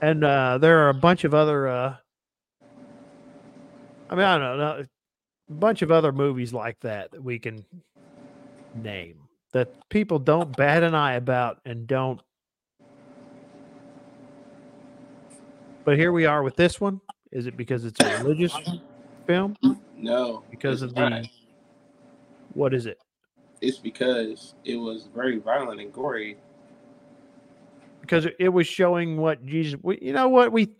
And 0.00 0.22
uh, 0.22 0.58
there 0.58 0.84
are 0.84 0.90
a 0.90 0.94
bunch 0.94 1.24
of 1.24 1.34
other. 1.34 1.66
Uh, 1.66 1.96
I 4.10 4.14
mean, 4.14 4.24
I 4.24 4.38
don't 4.38 4.58
know, 4.58 4.84
a 5.50 5.52
bunch 5.52 5.82
of 5.82 5.90
other 5.90 6.12
movies 6.12 6.52
like 6.52 6.78
that 6.80 7.10
that 7.10 7.22
we 7.22 7.38
can 7.40 7.64
name 8.78 9.28
that 9.52 9.68
people 9.90 10.18
don't 10.18 10.56
bat 10.56 10.82
an 10.82 10.94
eye 10.94 11.14
about 11.14 11.60
and 11.64 11.86
don't. 11.86 12.20
But 15.84 15.98
here 15.98 16.12
we 16.12 16.26
are 16.26 16.42
with 16.42 16.56
this 16.56 16.80
one. 16.80 17.00
Is 17.32 17.46
it 17.46 17.56
because 17.56 17.84
it's 17.84 18.00
a 18.00 18.18
religious 18.18 18.56
film? 19.26 19.56
No. 19.96 20.44
Because 20.50 20.82
of 20.82 20.94
the 20.94 21.08
not. 21.08 21.26
what 22.52 22.74
is 22.74 22.86
it? 22.86 22.98
It's 23.60 23.78
because 23.78 24.54
it 24.64 24.76
was 24.76 25.08
very 25.14 25.38
violent 25.38 25.80
and 25.80 25.92
gory. 25.92 26.36
because 28.00 28.26
it- 28.38 28.48
was 28.52 28.66
showing 28.66 29.16
what 29.16 29.44
Jesus. 29.44 29.78
We, 29.82 29.98
you 30.00 30.12
know 30.12 30.28
what 30.28 30.52
we 30.52 30.70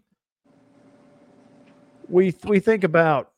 we 2.09 2.35
we 2.45 2.61
think 2.61 2.85
about. 2.85 3.33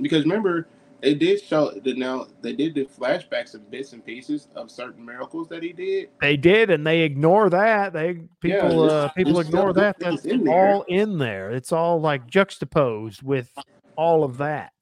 Because 0.00 0.24
remember, 0.24 0.66
they 1.02 1.14
did 1.14 1.42
show 1.42 1.70
the 1.82 1.94
now 1.94 2.28
they 2.40 2.52
did 2.52 2.74
the 2.74 2.84
flashbacks 2.84 3.54
of 3.54 3.70
bits 3.70 3.92
and 3.92 4.04
pieces 4.04 4.48
of 4.54 4.70
certain 4.70 5.04
miracles 5.04 5.48
that 5.48 5.62
he 5.62 5.72
did. 5.72 6.08
They 6.20 6.36
did, 6.36 6.70
and 6.70 6.86
they 6.86 7.00
ignore 7.00 7.50
that. 7.50 7.92
They 7.92 8.06
Yeah, 8.08 8.22
people 8.40 8.84
it's- 8.84 8.92
uh, 8.92 9.08
people 9.16 9.40
ignore 9.40 9.72
that. 9.72 9.96
That's 9.98 10.24
in 10.24 10.46
all 10.48 10.82
in 10.88 11.18
there. 11.18 11.50
It's 11.50 11.72
all 11.72 12.00
like 12.00 12.26
juxtaposed 12.28 13.22
with 13.22 13.50
all 13.96 14.22
of 14.24 14.38
that. 14.38 14.72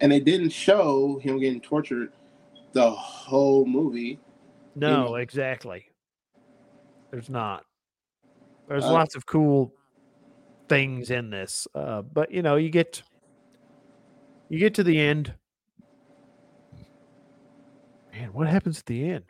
And 0.00 0.10
they 0.10 0.20
didn't 0.20 0.50
show 0.50 1.18
him 1.18 1.38
getting 1.38 1.60
tortured 1.60 2.12
the 2.72 2.90
whole 2.90 3.66
movie. 3.66 4.18
No, 4.74 5.16
exactly. 5.16 5.90
There's 7.10 7.28
not. 7.28 7.64
There's 8.68 8.84
Uh, 8.84 8.92
lots 8.92 9.16
of 9.16 9.26
cool 9.26 9.74
things 10.68 11.10
in 11.10 11.30
this, 11.30 11.66
uh, 11.74 12.02
but 12.02 12.30
you 12.30 12.42
know, 12.42 12.56
you 12.56 12.70
get 12.70 13.02
you 14.48 14.58
get 14.58 14.74
to 14.74 14.82
the 14.84 14.98
end. 14.98 15.34
Man, 18.18 18.32
what 18.32 18.48
happens 18.48 18.80
at 18.80 18.86
the 18.86 19.10
end? 19.10 19.24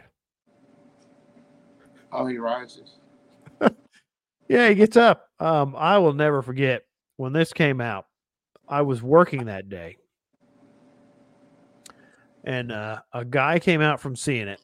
Oh, 2.13 2.27
he 2.27 2.39
rises. 2.39 2.97
Yeah, 4.51 4.71
he 4.71 4.75
gets 4.77 4.97
up. 4.97 5.29
Um, 5.41 5.77
I 5.77 5.99
will 5.99 6.15
never 6.15 6.41
forget 6.41 6.85
when 7.19 7.35
this 7.35 7.53
came 7.53 7.83
out. 7.83 8.07
I 8.67 8.81
was 8.81 9.03
working 9.03 9.45
that 9.45 9.69
day, 9.69 9.99
and 12.45 12.73
uh, 12.73 13.01
a 13.13 13.27
guy 13.27 13.59
came 13.59 13.83
out 13.83 14.01
from 14.01 14.17
seeing 14.17 14.49
it, 14.49 14.63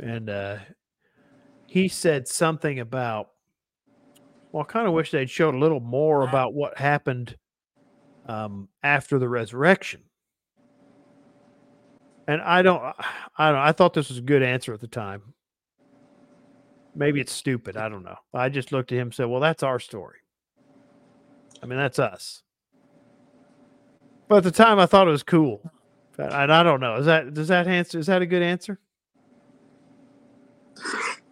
and 0.00 0.28
uh, 0.28 0.56
he 1.68 1.86
said 1.86 2.26
something 2.26 2.80
about. 2.80 3.28
Well, 4.50 4.66
I 4.68 4.72
kind 4.72 4.88
of 4.88 4.92
wish 4.92 5.12
they'd 5.12 5.30
showed 5.30 5.54
a 5.54 5.58
little 5.58 5.78
more 5.78 6.22
about 6.22 6.52
what 6.52 6.76
happened 6.76 7.36
um, 8.26 8.68
after 8.82 9.20
the 9.20 9.28
resurrection. 9.28 10.02
And 12.28 12.42
I 12.42 12.62
don't, 12.62 12.82
I 13.38 13.50
don't. 13.50 13.60
I 13.60 13.72
thought 13.72 13.94
this 13.94 14.08
was 14.08 14.18
a 14.18 14.22
good 14.22 14.42
answer 14.42 14.74
at 14.74 14.80
the 14.80 14.88
time. 14.88 15.34
Maybe 16.94 17.20
it's 17.20 17.32
stupid. 17.32 17.76
I 17.76 17.88
don't 17.88 18.04
know. 18.04 18.16
I 18.34 18.48
just 18.48 18.72
looked 18.72 18.90
at 18.90 18.98
him 18.98 19.08
and 19.08 19.14
said, 19.14 19.26
"Well, 19.26 19.40
that's 19.40 19.62
our 19.62 19.78
story. 19.78 20.18
I 21.62 21.66
mean, 21.66 21.78
that's 21.78 21.98
us." 21.98 22.42
But 24.28 24.38
at 24.38 24.44
the 24.44 24.50
time, 24.50 24.78
I 24.78 24.86
thought 24.86 25.06
it 25.06 25.12
was 25.12 25.22
cool. 25.22 25.70
And 26.18 26.52
I 26.52 26.62
don't 26.62 26.80
know. 26.80 26.96
Is 26.96 27.06
that 27.06 27.34
does 27.34 27.48
that 27.48 27.68
answer? 27.68 27.98
Is 27.98 28.06
that 28.06 28.22
a 28.22 28.26
good 28.26 28.42
answer? 28.42 28.80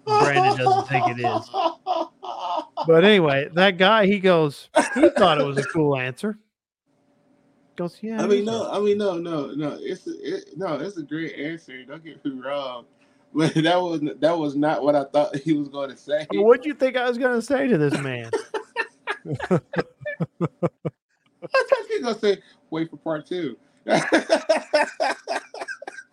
Brandon 0.06 0.56
doesn't 0.56 0.88
think 0.88 1.08
it 1.08 1.20
is. 1.20 1.50
But 2.86 3.04
anyway, 3.04 3.48
that 3.54 3.78
guy, 3.78 4.06
he 4.06 4.18
goes, 4.18 4.68
he 4.94 5.08
thought 5.10 5.40
it 5.40 5.46
was 5.46 5.56
a 5.56 5.62
cool 5.64 5.96
answer. 5.96 6.38
I 8.20 8.26
mean, 8.26 8.44
no, 8.44 8.70
I 8.70 8.78
mean, 8.80 8.98
no, 8.98 9.18
no, 9.18 9.46
no. 9.52 9.76
It's 9.80 10.06
it, 10.06 10.56
no, 10.56 10.74
it's 10.76 10.96
a 10.96 11.02
great 11.02 11.34
answer. 11.34 11.84
Don't 11.84 12.04
get 12.04 12.24
me 12.24 12.40
wrong, 12.40 12.84
but 13.34 13.54
that 13.54 13.80
was 13.80 14.00
that 14.20 14.38
was 14.38 14.56
not 14.56 14.82
what 14.82 14.94
I 14.94 15.04
thought 15.04 15.36
he 15.36 15.52
was 15.54 15.68
going 15.68 15.90
to 15.90 15.96
say. 15.96 16.26
What 16.32 16.62
do 16.62 16.68
you 16.68 16.74
think 16.74 16.96
I 16.96 17.08
was 17.08 17.18
going 17.18 17.34
to 17.34 17.42
say 17.42 17.66
to 17.68 17.78
this 17.78 17.98
man? 17.98 18.30
I 19.50 19.58
thought 21.46 21.86
he 21.88 21.98
was 21.98 22.02
going 22.02 22.14
to 22.14 22.20
say, 22.20 22.42
"Wait 22.70 22.90
for 22.90 22.96
part 22.96 23.26
two. 23.26 23.56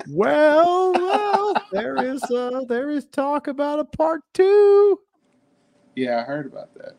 well, 0.09 0.91
well, 0.93 1.53
there 1.71 2.03
is 2.03 2.21
uh, 2.23 2.65
there 2.67 2.89
is 2.89 3.05
talk 3.05 3.47
about 3.47 3.79
a 3.79 3.85
part 3.85 4.21
two. 4.33 4.99
yeah, 5.95 6.19
I 6.19 6.23
heard 6.23 6.45
about 6.47 6.73
that. 6.75 6.95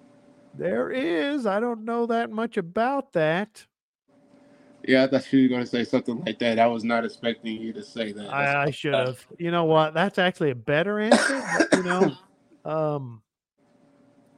There 0.54 0.90
is. 0.90 1.46
I 1.46 1.60
don't 1.60 1.84
know 1.84 2.06
that 2.06 2.30
much 2.30 2.56
about 2.56 3.12
that. 3.12 3.66
Yeah, 4.84 5.04
I 5.04 5.06
thought 5.06 5.32
you 5.32 5.42
were 5.42 5.48
going 5.48 5.60
to 5.60 5.66
say 5.66 5.84
something 5.84 6.24
like 6.24 6.38
that. 6.40 6.58
I 6.58 6.66
was 6.66 6.82
not 6.82 7.04
expecting 7.04 7.60
you 7.60 7.72
to 7.72 7.82
say 7.82 8.12
that. 8.12 8.32
I, 8.32 8.64
I 8.64 8.70
should 8.70 8.94
have. 8.94 9.24
You 9.38 9.50
know 9.50 9.64
what? 9.64 9.94
That's 9.94 10.18
actually 10.18 10.50
a 10.50 10.56
better 10.56 10.98
answer. 10.98 11.42
but, 11.56 11.78
you 11.78 11.82
know, 11.84 12.16
um, 12.64 13.22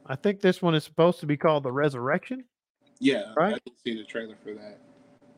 I 0.05 0.15
think 0.15 0.41
this 0.41 0.61
one 0.61 0.75
is 0.75 0.83
supposed 0.83 1.19
to 1.21 1.25
be 1.25 1.35
called 1.35 1.63
the 1.63 1.71
Resurrection. 1.71 2.45
yeah, 2.99 3.33
Right? 3.35 3.55
I 3.55 3.59
did 3.65 3.77
see 3.83 3.97
the 3.97 4.03
trailer 4.03 4.35
for 4.43 4.53
that. 4.53 4.79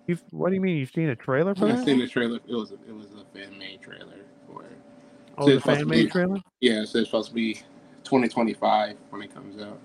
You've 0.07 0.23
what 0.31 0.49
do 0.49 0.55
you 0.55 0.61
mean? 0.61 0.77
You've 0.77 0.91
seen 0.91 1.09
a 1.09 1.15
trailer 1.15 1.53
for 1.53 1.65
that? 1.65 1.73
I 1.73 1.75
that? 1.75 1.85
seen 1.85 1.99
the 1.99 2.07
trailer. 2.07 2.39
It 2.47 2.53
was 2.53 2.71
a, 2.71 2.75
it 2.87 2.95
was 2.95 3.07
a 3.07 3.37
fan 3.37 3.57
made 3.57 3.81
trailer 3.81 4.25
for 4.47 4.63
it. 4.63 4.77
Oh, 5.37 5.45
so 5.45 5.49
the 5.49 5.55
it's 5.55 5.63
supposed 5.63 5.79
to 5.79 5.85
fan 5.85 5.89
made 5.89 6.11
trailer. 6.11 6.37
Yeah, 6.61 6.85
so 6.85 6.99
it's 6.99 7.09
supposed 7.09 7.29
to 7.29 7.35
be 7.35 7.55
2025 8.05 8.95
when 9.09 9.21
it 9.21 9.33
comes 9.33 9.61
out. 9.61 9.79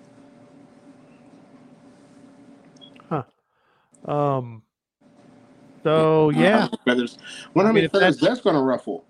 Huh. 3.09 4.11
Um. 4.11 4.63
So 5.83 6.31
yeah, 6.31 6.69
feathers. 6.85 7.19
One 7.53 7.67
I 7.67 7.71
of 7.71 7.75
mean, 7.75 7.83
the 7.83 7.87
if 7.87 7.93
feathers 7.93 8.19
that's- 8.19 8.41
going 8.41 8.57
to 8.57 8.63
ruffle 8.63 9.05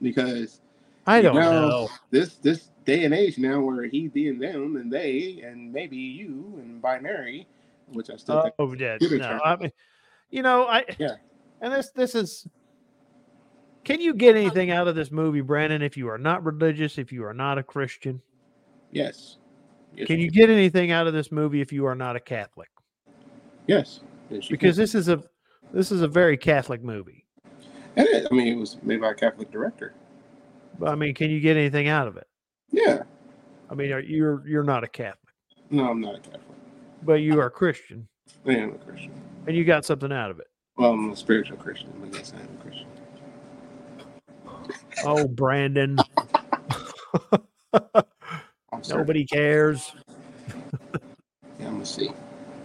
because 0.00 0.60
I 1.06 1.22
don't 1.22 1.36
now, 1.36 1.50
know. 1.68 1.88
this 2.10 2.36
this 2.36 2.70
day 2.84 3.04
and 3.04 3.12
age 3.14 3.38
now 3.38 3.60
where 3.60 3.84
he, 3.84 4.08
they, 4.08 4.26
and 4.26 4.40
them, 4.40 4.76
and 4.76 4.92
they, 4.92 5.42
and 5.44 5.72
maybe 5.72 5.96
you 5.96 6.54
and 6.58 6.80
binary, 6.80 7.46
which 7.92 8.10
I 8.10 8.16
still 8.16 8.38
oh, 8.38 8.42
think. 8.42 8.54
Oh, 8.58 8.72
yeah. 8.74 8.96
No. 9.00 9.40
I 9.44 9.56
mean, 9.56 9.72
you 10.30 10.42
know, 10.42 10.66
I 10.66 10.84
Yeah. 10.98 11.16
And 11.60 11.72
this 11.72 11.90
this 11.90 12.14
is. 12.14 12.46
Can 13.84 14.00
you 14.00 14.14
get 14.14 14.34
anything 14.34 14.72
out 14.72 14.88
of 14.88 14.96
this 14.96 15.12
movie, 15.12 15.42
Brandon? 15.42 15.80
If 15.80 15.96
you 15.96 16.08
are 16.08 16.18
not 16.18 16.44
religious, 16.44 16.98
if 16.98 17.12
you 17.12 17.24
are 17.24 17.34
not 17.34 17.56
a 17.56 17.62
Christian, 17.62 18.20
Yes. 18.90 19.36
Yes, 19.94 20.06
can 20.06 20.18
you 20.18 20.30
get 20.30 20.50
anything 20.50 20.90
out 20.90 21.06
of 21.06 21.12
this 21.12 21.32
movie 21.32 21.60
if 21.60 21.72
you 21.72 21.86
are 21.86 21.94
not 21.94 22.16
a 22.16 22.20
Catholic? 22.20 22.68
Yes. 23.66 24.00
yes 24.30 24.48
Because 24.48 24.76
can. 24.76 24.82
this 24.82 24.94
is 24.94 25.08
a 25.08 25.22
this 25.72 25.90
is 25.92 26.02
a 26.02 26.08
very 26.08 26.36
Catholic 26.36 26.82
movie. 26.82 27.24
And 27.96 28.06
it, 28.08 28.26
I 28.30 28.34
mean, 28.34 28.48
it 28.48 28.56
was 28.56 28.76
made 28.82 29.00
by 29.00 29.10
a 29.10 29.14
Catholic 29.14 29.50
director. 29.50 29.94
But 30.78 30.90
I 30.90 30.94
mean, 30.94 31.14
can 31.14 31.30
you 31.30 31.40
get 31.40 31.56
anything 31.56 31.88
out 31.88 32.06
of 32.08 32.16
it? 32.16 32.26
Yeah. 32.70 33.02
I 33.70 33.74
mean, 33.74 33.92
are, 33.92 34.00
you're 34.00 34.46
you're 34.46 34.62
not 34.64 34.84
a 34.84 34.88
Catholic, 34.88 35.32
No, 35.70 35.90
I'm 35.90 36.00
not 36.00 36.16
a 36.16 36.20
Catholic. 36.20 36.42
but 37.02 37.14
you 37.14 37.40
are 37.40 37.46
a 37.46 37.50
Christian, 37.50 38.06
I 38.46 38.52
am 38.52 38.74
a 38.74 38.78
Christian. 38.78 39.12
and 39.46 39.56
you 39.56 39.64
got 39.64 39.84
something 39.84 40.12
out 40.12 40.30
of 40.30 40.38
it. 40.38 40.46
Well, 40.76 40.92
I'm 40.92 41.10
a 41.10 41.16
spiritual 41.16 41.56
Christian, 41.56 41.90
but 42.00 42.12
yes, 42.14 42.32
I 42.36 42.40
am 42.40 42.48
a 42.60 42.62
Christian. 42.62 42.86
Oh, 45.04 45.26
Brandon, 45.26 45.98
nobody 48.88 49.24
cares. 49.24 49.92
Yeah, 51.58 51.66
I'm 51.68 51.72
gonna 51.74 51.86
see. 51.86 52.10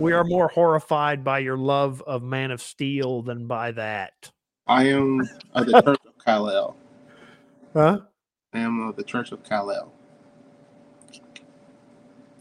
We 0.01 0.13
are 0.13 0.23
more 0.23 0.47
horrified 0.47 1.23
by 1.23 1.39
your 1.39 1.57
love 1.57 2.01
of 2.07 2.23
Man 2.23 2.49
of 2.49 2.61
Steel 2.61 3.21
than 3.21 3.45
by 3.45 3.71
that. 3.73 4.31
I 4.65 4.85
am 4.85 5.21
of 5.53 5.67
the 5.67 5.81
Church 5.81 5.99
of 6.07 6.25
Kal-El. 6.25 6.75
Huh? 7.73 7.99
I 8.53 8.59
am 8.59 8.81
of 8.87 8.95
the 8.95 9.03
Church 9.03 9.31
of 9.31 9.43
Kal-El. 9.43 9.93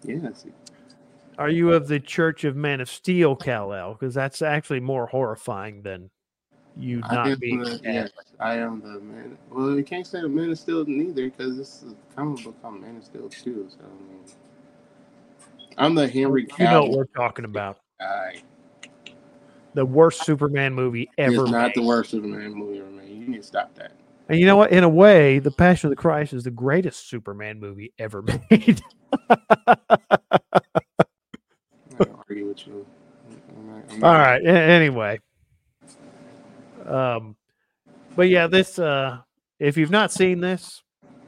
Yeah, 0.04 0.32
see. 0.32 0.52
Are 1.36 1.50
you 1.50 1.72
of 1.72 1.88
the 1.88 2.00
Church 2.00 2.44
of 2.44 2.56
Man 2.56 2.80
of 2.80 2.90
Steel, 2.90 3.36
Kal 3.36 3.72
El? 3.72 3.92
Because 3.92 4.14
that's 4.14 4.42
actually 4.42 4.80
more 4.80 5.06
horrifying 5.06 5.82
than 5.82 6.10
you 6.76 7.02
I 7.04 7.14
not 7.14 7.40
being. 7.40 7.62
the, 7.62 7.80
yes, 7.82 8.10
I 8.38 8.56
am 8.56 8.80
the 8.80 9.00
man. 9.00 9.36
Well, 9.50 9.76
you 9.76 9.84
can't 9.84 10.06
say 10.06 10.20
the 10.20 10.28
Man 10.28 10.50
of 10.50 10.58
Steel 10.58 10.84
neither 10.86 11.30
because 11.30 11.56
this 11.56 11.82
is 11.82 11.92
a 11.92 12.14
comic 12.14 12.44
book 12.44 12.60
called 12.62 12.80
Man 12.80 12.96
of 12.96 13.04
Steel 13.04 13.28
too. 13.28 13.68
So 13.70 13.78
I 13.84 14.10
mean, 14.10 14.24
I'm 15.80 15.94
the 15.94 16.06
Henry 16.08 16.46
You 16.58 16.64
know 16.64 16.82
what 16.84 16.92
we're 16.92 17.04
talking 17.06 17.44
about. 17.44 17.78
guy. 17.98 18.42
the 19.74 19.84
worst 19.86 20.24
Superman 20.24 20.74
movie 20.74 21.08
ever. 21.18 21.42
It's 21.42 21.50
not 21.50 21.68
made. 21.68 21.74
the 21.76 21.82
worst 21.82 22.10
Superman 22.10 22.52
movie 22.54 22.78
ever 22.80 22.90
made. 22.90 23.08
You 23.08 23.26
need 23.28 23.36
to 23.38 23.42
stop 23.42 23.74
that. 23.76 23.92
And 24.28 24.38
you 24.38 24.46
know 24.46 24.56
what? 24.56 24.70
In 24.72 24.84
a 24.84 24.88
way, 24.88 25.38
The 25.40 25.50
Passion 25.50 25.88
of 25.88 25.90
the 25.90 26.00
Christ 26.00 26.32
is 26.32 26.44
the 26.44 26.50
greatest 26.50 27.08
Superman 27.08 27.58
movie 27.58 27.92
ever 27.98 28.22
made. 28.50 28.80
I'm 29.30 29.36
not 29.58 29.80
gonna 31.98 32.14
argue 32.28 32.46
with 32.48 32.66
you. 32.66 32.86
I'm 33.56 33.66
not- 33.66 33.84
I'm 33.90 33.98
not- 34.00 34.12
right. 34.18 34.42
a- 34.44 34.48
Anyway, 34.48 35.18
um, 36.86 37.36
but 38.16 38.28
yeah, 38.28 38.46
this 38.46 38.78
uh, 38.78 39.18
if 39.58 39.76
you've 39.76 39.90
not 39.90 40.12
seen 40.12 40.40
this 40.40 40.82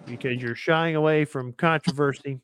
because 0.07 0.41
you're 0.43 0.55
shying 0.55 0.95
away 0.97 1.25
from 1.25 1.53
controversy, 1.53 2.41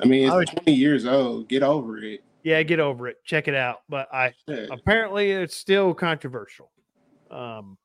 I 0.00 0.06
mean, 0.06 0.28
I 0.30 0.40
it's 0.42 0.50
20 0.52 0.72
years 0.72 1.06
old. 1.06 1.48
Get 1.48 1.62
over 1.62 1.98
it. 1.98 2.22
yeah, 2.42 2.62
get 2.62 2.80
over 2.80 3.08
it. 3.08 3.24
Check 3.24 3.48
it 3.48 3.54
out. 3.54 3.80
But 3.88 4.12
I 4.12 4.32
Yeah. 4.46 4.66
apparently 4.70 5.30
it's 5.32 5.56
still 5.56 5.94
controversial. 5.94 6.70
Um, 7.30 7.78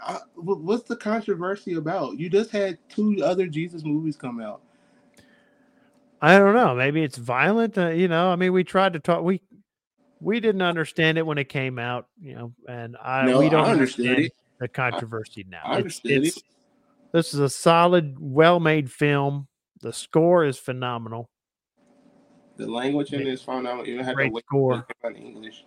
I, 0.00 0.18
what's 0.36 0.84
the 0.84 0.96
controversy 0.96 1.74
about? 1.74 2.18
You 2.18 2.30
just 2.30 2.50
had 2.50 2.78
two 2.88 3.22
other 3.22 3.46
Jesus 3.46 3.84
movies 3.84 4.16
come 4.16 4.40
out. 4.40 4.62
I 6.22 6.38
don't 6.38 6.54
know. 6.54 6.74
Maybe 6.74 7.02
it's 7.02 7.16
violent. 7.18 7.76
Uh, 7.78 7.88
you 7.88 8.08
know, 8.08 8.30
I 8.30 8.36
mean, 8.36 8.52
we 8.52 8.64
tried 8.64 8.92
to 8.94 8.98
talk. 9.00 9.22
We 9.22 9.40
we 10.20 10.38
didn't 10.40 10.62
understand 10.62 11.16
it 11.18 11.24
when 11.26 11.38
it 11.38 11.48
came 11.48 11.78
out. 11.78 12.06
You 12.20 12.34
know, 12.34 12.52
and 12.68 12.96
I 13.02 13.26
no, 13.26 13.38
we 13.38 13.48
don't 13.48 13.64
I 13.66 13.70
understand 13.72 14.18
it. 14.18 14.32
the 14.58 14.68
controversy 14.68 15.46
now. 15.48 15.62
I 15.64 15.78
It's- 15.78 16.00
it's- 16.04 16.36
it. 16.36 16.42
This 17.12 17.34
is 17.34 17.40
a 17.40 17.48
solid, 17.50 18.16
well-made 18.20 18.88
film. 18.90 19.48
The 19.80 19.92
score 19.92 20.44
is 20.44 20.58
phenomenal. 20.58 21.30
The 22.56 22.66
language 22.70 23.12
in 23.14 23.26
out. 23.66 23.86
You 23.86 23.96
don't 23.96 24.04
have 24.04 24.12
to 24.12 24.16
Great 24.16 24.32
wait 24.32 24.44
score. 24.44 24.86
English. 25.16 25.64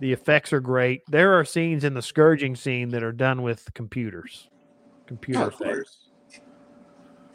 The 0.00 0.12
effects 0.12 0.52
are 0.52 0.60
great. 0.60 1.02
There 1.08 1.38
are 1.38 1.44
scenes 1.44 1.84
in 1.84 1.94
the 1.94 2.02
scourging 2.02 2.56
scene 2.56 2.90
that 2.90 3.02
are 3.02 3.12
done 3.12 3.42
with 3.42 3.72
computers. 3.74 4.48
Computer 5.06 5.48
of 5.48 5.60
effects. 5.60 5.98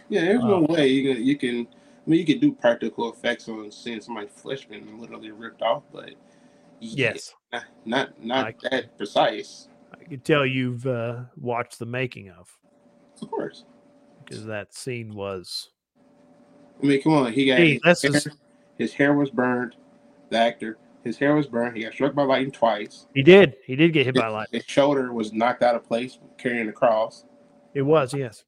Yeah, 0.09 0.22
there's 0.22 0.43
no 0.43 0.64
Uh, 0.66 0.74
way 0.74 0.88
you 0.88 1.14
can. 1.14 1.24
You 1.24 1.38
can. 1.38 1.68
I 2.05 2.09
mean, 2.09 2.20
you 2.20 2.26
can 2.26 2.39
do 2.39 2.51
practical 2.51 3.12
effects 3.14 3.47
on 3.47 3.72
seeing 3.72 4.01
somebody's 4.01 4.32
flesh 4.32 4.66
being 4.66 4.99
literally 4.99 5.32
ripped 5.32 5.62
off, 5.62 5.84
but 5.93 6.09
yeah, 6.80 7.14
Yes, 7.14 7.34
not 7.53 7.64
not, 7.86 8.24
not 8.24 8.45
I- 8.47 8.70
that 8.70 8.97
precise. 8.97 9.70
I 9.93 10.03
can 10.03 10.20
tell 10.22 10.45
you've 10.45 10.86
uh, 10.88 11.22
watched 11.38 11.78
the 11.80 11.86
making 11.86 12.30
of 12.32 12.49
Of 13.22 13.30
course. 13.30 13.66
Because 14.32 14.46
that 14.46 14.74
scene 14.74 15.14
was. 15.14 15.70
I 16.82 16.86
mean, 16.86 17.02
come 17.02 17.14
on. 17.14 17.34
He 17.34 17.46
got 17.46 17.58
Hey, 17.60 17.80
his, 17.84 18.02
hair, 18.02 18.16
is- 18.16 18.28
his 18.78 18.94
hair 18.94 19.14
was 19.14 19.30
burned. 19.30 19.76
The 20.30 20.38
actor, 20.38 20.78
his 21.04 21.18
hair 21.18 21.36
was 21.36 21.48
burned. 21.48 21.76
He 21.76 21.84
got 21.84 21.94
struck 21.94 22.16
by 22.16 22.24
lightning 22.24 22.52
twice. 22.52 23.08
He 23.14 23.22
did. 23.22 23.56
He 23.66 23.76
did 23.76 23.92
get 23.94 24.06
hit 24.06 24.16
by 24.16 24.28
lightning. 24.30 24.62
His 24.62 24.70
shoulder 24.72 25.12
was 25.12 25.34
knocked 25.34 25.62
out 25.62 25.76
of 25.76 25.84
place 25.86 26.18
carrying 26.38 26.68
the 26.68 26.72
cross. 26.72 27.26
It 27.74 27.82
was 27.82 28.14
yes. 28.14 28.46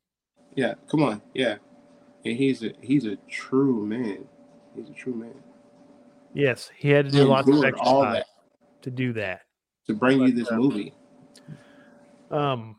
Yeah, 0.56 0.76
come 0.90 1.04
on. 1.04 1.22
Yeah, 1.34 1.58
and 2.26 2.38
he's 2.38 2.64
a 2.64 2.72
he's 2.82 3.06
a 3.06 3.18
true 3.30 3.86
man. 3.86 4.26
He's 4.76 4.90
a 4.90 4.94
true 4.94 5.16
man. 5.16 5.34
Yes, 6.34 6.72
he 6.76 6.90
had 6.90 7.06
to 7.06 7.12
do 7.12 7.18
He 7.20 7.24
lots 7.24 7.48
of 7.48 7.56
endured 7.56 7.76
all 7.80 8.04
exercise 8.04 8.24
that 8.24 8.84
to 8.84 8.92
do 8.92 9.14
that. 9.14 9.42
to 9.88 9.94
bring 9.94 10.22
you 10.22 10.32
this 10.32 10.52
uh, 10.52 10.56
movie. 10.56 10.94
Um, 12.32 12.78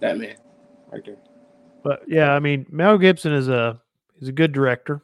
That 0.00 0.18
man, 0.18 0.36
right 0.90 1.04
there. 1.04 1.16
But 1.82 2.02
yeah, 2.06 2.32
I 2.32 2.38
mean, 2.38 2.66
Mel 2.70 2.98
Gibson 2.98 3.32
is 3.32 3.48
a 3.48 3.80
he's 4.18 4.28
a 4.28 4.32
good 4.32 4.52
director. 4.52 5.02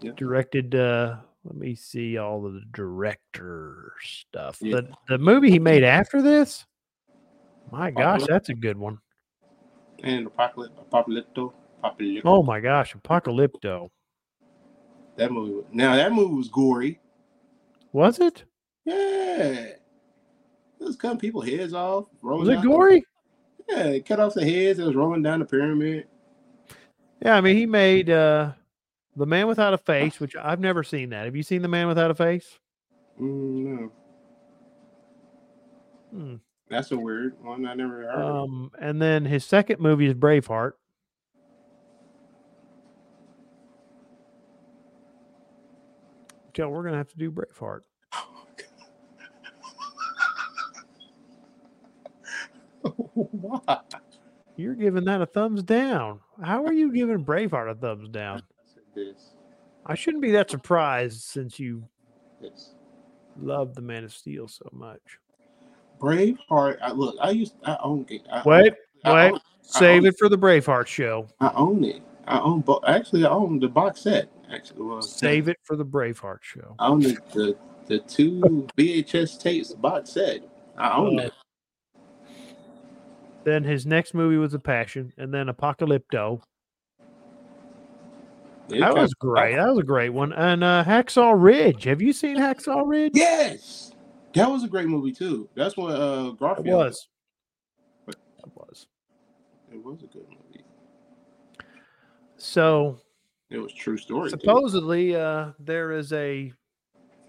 Yeah. 0.00 0.12
Directed. 0.16 0.74
uh 0.74 1.16
Let 1.44 1.56
me 1.56 1.74
see 1.74 2.18
all 2.18 2.46
of 2.46 2.54
the 2.54 2.62
director 2.72 3.92
stuff. 4.02 4.58
Yeah. 4.60 4.76
The 4.76 4.88
the 5.08 5.18
movie 5.18 5.50
he 5.50 5.58
made 5.58 5.84
after 5.84 6.22
this. 6.22 6.66
My 7.70 7.90
gosh, 7.90 8.22
that's 8.26 8.48
a 8.48 8.54
good 8.54 8.76
one. 8.76 8.98
And 10.02 10.26
Apocalypse, 10.26 10.74
Apocalypto, 10.80 11.52
Apocalypto. 11.84 12.22
Oh 12.24 12.42
my 12.42 12.60
gosh, 12.60 12.94
Apocalypto. 12.94 13.90
That 15.16 15.30
movie. 15.32 15.66
Now 15.72 15.96
that 15.96 16.12
movie 16.12 16.34
was 16.34 16.48
gory. 16.48 17.00
Was 17.92 18.18
it? 18.18 18.44
Yeah. 18.84 19.76
It 20.80 20.86
was 20.86 20.96
cutting 20.96 21.18
people 21.18 21.42
heads 21.42 21.74
off. 21.74 22.06
Was 22.22 22.48
it 22.48 22.62
gory? 22.62 23.04
Yeah, 23.70 23.84
it 23.84 24.06
cut 24.06 24.20
off 24.20 24.34
the 24.34 24.44
heads. 24.44 24.78
It 24.78 24.84
was 24.86 24.94
rolling 24.96 25.22
down 25.22 25.40
the 25.40 25.44
pyramid. 25.46 26.06
Yeah, 27.22 27.36
I 27.36 27.40
mean, 27.40 27.56
he 27.56 27.66
made 27.66 28.10
uh 28.10 28.52
The 29.16 29.26
Man 29.26 29.46
Without 29.46 29.74
a 29.74 29.78
Face, 29.78 30.18
which 30.20 30.34
I've 30.36 30.60
never 30.60 30.82
seen 30.82 31.10
that. 31.10 31.24
Have 31.26 31.36
you 31.36 31.42
seen 31.42 31.62
The 31.62 31.68
Man 31.68 31.86
Without 31.86 32.10
a 32.10 32.14
Face? 32.14 32.58
Mm, 33.20 33.64
no, 33.64 33.92
Hmm. 36.12 36.34
that's 36.68 36.90
a 36.90 36.96
weird 36.96 37.34
one. 37.44 37.66
I 37.66 37.74
never 37.74 37.98
heard. 38.02 38.06
of. 38.14 38.44
Um, 38.44 38.72
and 38.80 39.00
then 39.00 39.24
his 39.26 39.44
second 39.44 39.80
movie 39.80 40.06
is 40.06 40.14
Braveheart. 40.14 40.72
Joe, 46.52 46.68
we're 46.68 46.82
gonna 46.82 46.96
have 46.96 47.10
to 47.10 47.16
do 47.18 47.30
Braveheart. 47.30 47.80
Why? 52.82 53.78
You're 54.56 54.74
giving 54.74 55.04
that 55.04 55.22
a 55.22 55.26
thumbs 55.26 55.62
down. 55.62 56.20
How 56.42 56.64
are 56.64 56.72
you 56.72 56.92
giving 56.92 57.24
Braveheart 57.24 57.70
a 57.70 57.74
thumbs 57.74 58.08
down? 58.08 58.42
This, 58.92 59.34
I 59.86 59.94
shouldn't 59.94 60.20
be 60.20 60.32
that 60.32 60.50
surprised 60.50 61.22
since 61.22 61.60
you 61.60 61.84
this. 62.40 62.74
love 63.40 63.72
the 63.76 63.80
Man 63.80 64.02
of 64.02 64.12
Steel 64.12 64.48
so 64.48 64.68
much. 64.72 64.98
Braveheart. 66.00 66.78
I, 66.82 66.90
look, 66.90 67.14
I 67.20 67.30
used. 67.30 67.54
I 67.64 67.76
own. 67.82 68.04
it. 68.08 68.22
I, 68.32 68.42
Wait, 68.44 68.74
I 69.04 69.14
wait, 69.14 69.32
own, 69.34 69.40
save 69.62 70.02
own- 70.02 70.06
it 70.08 70.18
for 70.18 70.28
the 70.28 70.36
Braveheart 70.36 70.88
show. 70.88 71.28
I 71.40 71.52
own 71.54 71.84
it. 71.84 72.02
I 72.26 72.40
own. 72.40 72.62
Bo- 72.62 72.80
actually, 72.86 73.24
I 73.24 73.30
own 73.30 73.60
the 73.60 73.68
box 73.68 74.00
set. 74.00 74.28
Actually, 74.52 74.82
well, 74.82 75.02
Save 75.02 75.48
it 75.48 75.58
for 75.62 75.76
the 75.76 75.84
Braveheart 75.84 76.42
show. 76.42 76.74
I 76.80 76.88
own 76.88 77.00
the 77.02 77.16
the, 77.32 77.56
the 77.86 77.98
two 78.00 78.40
VHS 78.76 79.40
tapes 79.40 79.72
box 79.72 80.10
set. 80.10 80.40
I 80.76 80.96
own 80.96 81.20
Oh. 81.20 81.22
it. 81.24 81.32
Then 83.44 83.64
his 83.64 83.86
next 83.86 84.14
movie 84.14 84.36
was 84.36 84.52
The 84.52 84.58
Passion, 84.58 85.12
and 85.16 85.32
then 85.32 85.46
Apocalypto. 85.48 86.42
It 88.68 88.80
That 88.80 88.94
was 88.94 89.12
great. 89.14 89.56
That 89.56 89.68
was 89.68 89.78
a 89.78 89.82
great 89.82 90.10
one. 90.10 90.32
And 90.32 90.62
uh, 90.62 90.84
Hacksaw 90.84 91.34
Ridge. 91.36 91.84
Have 91.84 92.00
you 92.00 92.12
seen 92.12 92.36
Hacksaw 92.36 92.86
Ridge? 92.86 93.12
Yes, 93.14 93.92
that 94.34 94.48
was 94.48 94.62
a 94.62 94.68
great 94.68 94.86
movie 94.86 95.12
too. 95.12 95.48
That's 95.54 95.76
what 95.76 95.90
uh 95.92 96.32
It 96.32 96.64
was. 96.64 97.08
But- 98.06 98.16
It 98.38 98.50
was. 98.54 98.86
It 99.72 99.84
was 99.84 100.02
a 100.02 100.06
good 100.06 100.26
movie. 100.28 100.64
So 102.36 102.98
It 103.50 103.58
was 103.58 103.72
true 103.72 103.96
story. 103.96 104.30
supposedly, 104.30 105.16
uh, 105.16 105.50
there 105.58 105.92
is 105.92 106.12
a, 106.12 106.52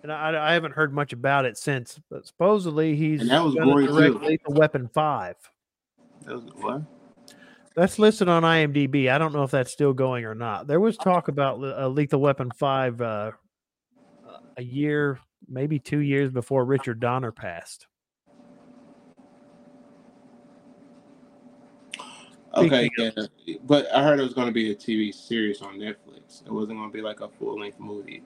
and 0.03 0.11
I, 0.11 0.49
I 0.49 0.53
haven't 0.53 0.73
heard 0.73 0.93
much 0.93 1.11
about 1.13 1.45
it 1.45 1.57
since, 1.57 1.99
but 2.09 2.25
supposedly 2.25 2.95
he's 2.95 3.21
And 3.21 3.29
that 3.29 3.43
was 3.43 3.55
gory, 3.55 3.87
direct 3.87 4.21
too. 4.21 4.25
Lethal 4.27 4.53
Weapon 4.53 4.87
Five. 4.87 5.35
That 6.25 6.35
was 6.35 6.43
what? 6.55 6.81
That's 7.75 7.97
listed 7.97 8.27
on 8.27 8.43
IMDb. 8.43 9.09
I 9.09 9.17
don't 9.17 9.33
know 9.33 9.43
if 9.43 9.51
that's 9.51 9.71
still 9.71 9.93
going 9.93 10.25
or 10.25 10.35
not. 10.35 10.67
There 10.67 10.79
was 10.79 10.97
talk 10.97 11.29
about 11.29 11.59
Le- 11.59 11.85
uh, 11.85 11.87
Lethal 11.87 12.19
Weapon 12.19 12.51
Five 12.57 12.99
uh, 13.01 13.31
uh, 14.27 14.37
a 14.57 14.63
year, 14.63 15.19
maybe 15.47 15.79
two 15.79 15.99
years 15.99 16.31
before 16.31 16.65
Richard 16.65 16.99
Donner 16.99 17.31
passed. 17.31 17.87
Okay, 22.53 22.89
yeah, 22.97 23.11
but 23.63 23.93
I 23.95 24.03
heard 24.03 24.19
it 24.19 24.23
was 24.23 24.33
going 24.33 24.47
to 24.47 24.53
be 24.53 24.71
a 24.71 24.75
TV 24.75 25.13
series 25.13 25.61
on 25.61 25.77
Netflix. 25.77 26.45
It 26.45 26.51
wasn't 26.51 26.77
going 26.79 26.91
to 26.91 26.93
be 26.93 27.01
like 27.01 27.21
a 27.21 27.29
full 27.29 27.57
length 27.57 27.79
movie. 27.79 28.23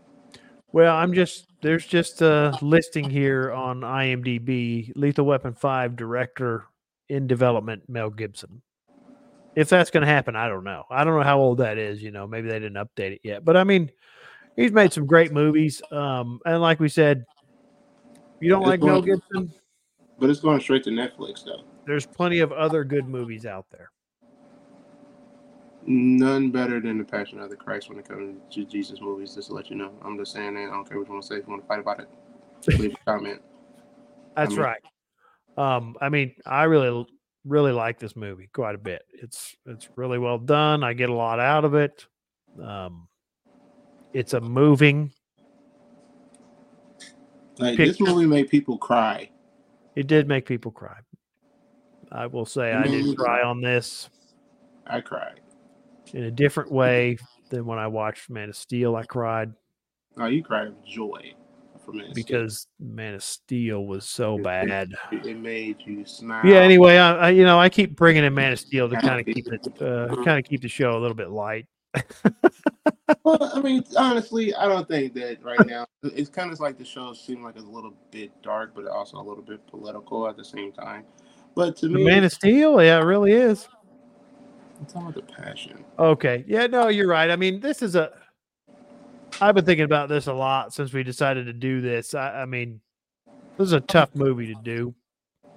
Well, 0.71 0.95
I'm 0.95 1.13
just 1.13 1.45
there's 1.61 1.85
just 1.85 2.23
a 2.23 2.57
listing 2.63 3.09
here 3.09 3.51
on 3.51 3.81
IMDb. 3.81 4.91
Lethal 4.95 5.27
Weapon 5.27 5.53
Five 5.53 5.95
director 5.95 6.65
in 7.09 7.27
development, 7.27 7.83
Mel 7.87 8.09
Gibson. 8.09 8.61
If 9.55 9.69
that's 9.69 9.89
going 9.89 10.01
to 10.01 10.07
happen, 10.11 10.35
I 10.35 10.47
don't 10.49 10.63
know. 10.65 10.83
I 10.89 11.03
don't 11.03 11.15
know 11.17 11.23
how 11.23 11.39
old 11.39 11.59
that 11.59 11.77
is. 11.77 12.01
You 12.03 12.11
know, 12.11 12.27
maybe 12.27 12.49
they 12.49 12.59
didn't 12.59 12.75
update 12.75 13.13
it 13.13 13.21
yet. 13.23 13.45
But 13.45 13.55
I 13.55 13.63
mean, 13.63 13.89
he's 14.55 14.71
made 14.71 14.91
some 14.91 15.05
great 15.05 15.31
movies. 15.31 15.81
Um, 15.91 16.39
and 16.45 16.61
like 16.61 16.79
we 16.79 16.89
said, 16.89 17.23
you 18.41 18.49
don't 18.49 18.61
It's 18.63 18.67
like 18.67 18.81
Mel 18.83 19.01
Gibson, 19.01 19.53
But 20.19 20.29
it's 20.29 20.41
going 20.41 20.59
straight 20.59 20.83
to 20.83 20.89
Netflix 20.89 21.45
though. 21.45 21.63
there's 21.87 22.05
plenty 22.05 22.39
of 22.39 22.51
other 22.51 22.83
good 22.83 23.07
movies 23.07 23.45
out 23.45 23.65
there. 23.71 23.91
None 25.87 26.49
better 26.49 26.79
than 26.79 26.97
the 26.97 27.03
Passion 27.03 27.39
of 27.39 27.49
the 27.49 27.55
Christ 27.55 27.89
when 27.89 27.99
it 27.99 28.07
comes 28.07 28.37
to 28.55 28.65
Jesus 28.65 28.99
movies. 28.99 29.35
Just 29.35 29.49
to 29.49 29.53
let 29.53 29.69
you 29.69 29.75
know, 29.75 29.91
I'm 30.03 30.17
just 30.17 30.31
saying 30.33 30.55
that. 30.55 30.63
I 30.63 30.71
don't 30.71 30.87
care 30.87 30.97
what 30.97 31.07
you 31.07 31.13
want 31.13 31.23
to 31.23 31.27
say. 31.27 31.35
If 31.35 31.45
you 31.45 31.51
want 31.51 31.61
to 31.61 31.67
fight 31.67 31.79
about 31.79 31.99
it, 31.99 32.09
leave 32.79 32.93
a 32.93 32.97
comment. 33.05 33.41
That's 34.35 34.51
mean- 34.51 34.59
right. 34.59 34.81
Um, 35.57 35.95
I 36.01 36.09
mean, 36.09 36.35
I 36.45 36.63
really, 36.63 37.07
really 37.45 37.71
like 37.71 37.99
this 37.99 38.15
movie 38.15 38.49
quite 38.53 38.75
a 38.75 38.79
bit. 38.79 39.03
It's 39.13 39.55
it's 39.65 39.89
really 39.95 40.19
well 40.19 40.37
done. 40.37 40.83
I 40.83 40.93
get 40.93 41.09
a 41.09 41.13
lot 41.13 41.39
out 41.39 41.65
of 41.65 41.75
it. 41.75 42.05
Um, 42.61 43.07
it's 44.13 44.33
a 44.33 44.41
moving. 44.41 45.11
Like 47.57 47.77
this 47.77 47.99
movie 47.99 48.25
made 48.25 48.49
people 48.49 48.77
cry. 48.77 49.29
It 49.95 50.07
did 50.07 50.27
make 50.27 50.45
people 50.45 50.71
cry. 50.71 50.97
I 52.11 52.27
will 52.27 52.45
say 52.45 52.73
I 52.73 52.83
did 52.83 53.17
cry 53.17 53.41
on 53.41 53.61
this 53.61 54.09
I 54.85 55.01
cried. 55.01 55.39
in 56.13 56.23
a 56.23 56.31
different 56.31 56.71
way 56.71 57.17
than 57.49 57.65
when 57.65 57.79
I 57.79 57.87
watched 57.87 58.29
Man 58.29 58.49
of 58.49 58.55
Steel. 58.55 58.95
I 58.95 59.03
cried 59.03 59.53
Oh, 60.17 60.27
you 60.27 60.43
cried 60.43 60.67
of 60.67 60.85
joy 60.85 61.33
for 61.85 61.91
Man 61.93 62.11
because 62.13 62.67
Man 62.79 63.13
of 63.13 63.23
Steel 63.23 63.85
was 63.85 64.05
so 64.05 64.37
It- 64.37 64.43
bad. 64.43 64.91
it, 65.11 65.25
it 65.25 65.37
made 65.37 65.77
you 65.85 66.05
smile. 66.05 66.45
Yeah. 66.45 66.57
Anyway, 66.59 66.97
I, 66.97 67.27
I 67.27 67.29
you 67.29 67.43
know 67.45 67.59
I 67.59 67.69
keep 67.69 67.95
bringing 67.95 68.23
in 68.23 68.33
Man 68.33 68.51
of 68.53 68.59
Steel 68.59 68.89
to 68.89 68.95
kind 68.99 69.19
of 69.19 69.33
keep 69.33 69.47
it 69.47 69.67
uh, 69.81 70.15
kind 70.23 70.39
of 70.39 70.45
keep 70.45 70.61
the 70.61 70.67
show 70.67 70.97
a 70.97 70.99
little 70.99 71.15
bit 71.15 71.29
light. 71.29 71.67
Well, 73.23 73.51
I 73.53 73.61
mean, 73.61 73.83
honestly, 73.97 74.53
I 74.55 74.67
don't 74.67 74.87
think 74.87 75.13
that 75.13 75.43
right 75.43 75.59
now. 75.67 75.85
It's 76.03 76.29
kind 76.29 76.51
of 76.51 76.59
like 76.59 76.77
the 76.77 76.85
show 76.85 77.13
seemed 77.13 77.43
like 77.43 77.55
it's 77.55 77.65
a 77.65 77.69
little 77.69 77.93
bit 78.11 78.31
dark, 78.41 78.73
but 78.75 78.87
also 78.87 79.17
a 79.17 79.23
little 79.23 79.43
bit 79.43 79.65
political 79.67 80.27
at 80.27 80.37
the 80.37 80.43
same 80.45 80.71
time. 80.71 81.03
But 81.55 81.77
to 81.77 81.87
The 81.87 81.93
me, 81.93 82.03
Man 82.05 82.23
of 82.23 82.31
Steel, 82.31 82.81
yeah, 82.83 82.99
it 82.99 83.03
really 83.03 83.31
is. 83.31 83.67
it's 84.81 84.95
all 84.95 85.11
the 85.11 85.21
passion. 85.21 85.83
Okay. 85.97 86.43
Yeah, 86.47 86.67
no, 86.67 86.89
you're 86.89 87.07
right. 87.07 87.29
I 87.31 87.35
mean, 87.35 87.59
this 87.59 87.81
is 87.81 87.95
a 87.95 88.11
I've 89.41 89.55
been 89.55 89.65
thinking 89.65 89.85
about 89.85 90.09
this 90.09 90.27
a 90.27 90.33
lot 90.33 90.73
since 90.73 90.93
we 90.93 91.03
decided 91.03 91.47
to 91.47 91.53
do 91.53 91.81
this. 91.81 92.13
I, 92.13 92.41
I 92.41 92.45
mean, 92.45 92.79
this 93.57 93.65
is 93.65 93.73
a 93.73 93.81
tough 93.81 94.15
movie 94.15 94.47
to 94.47 94.61
do. 94.63 94.95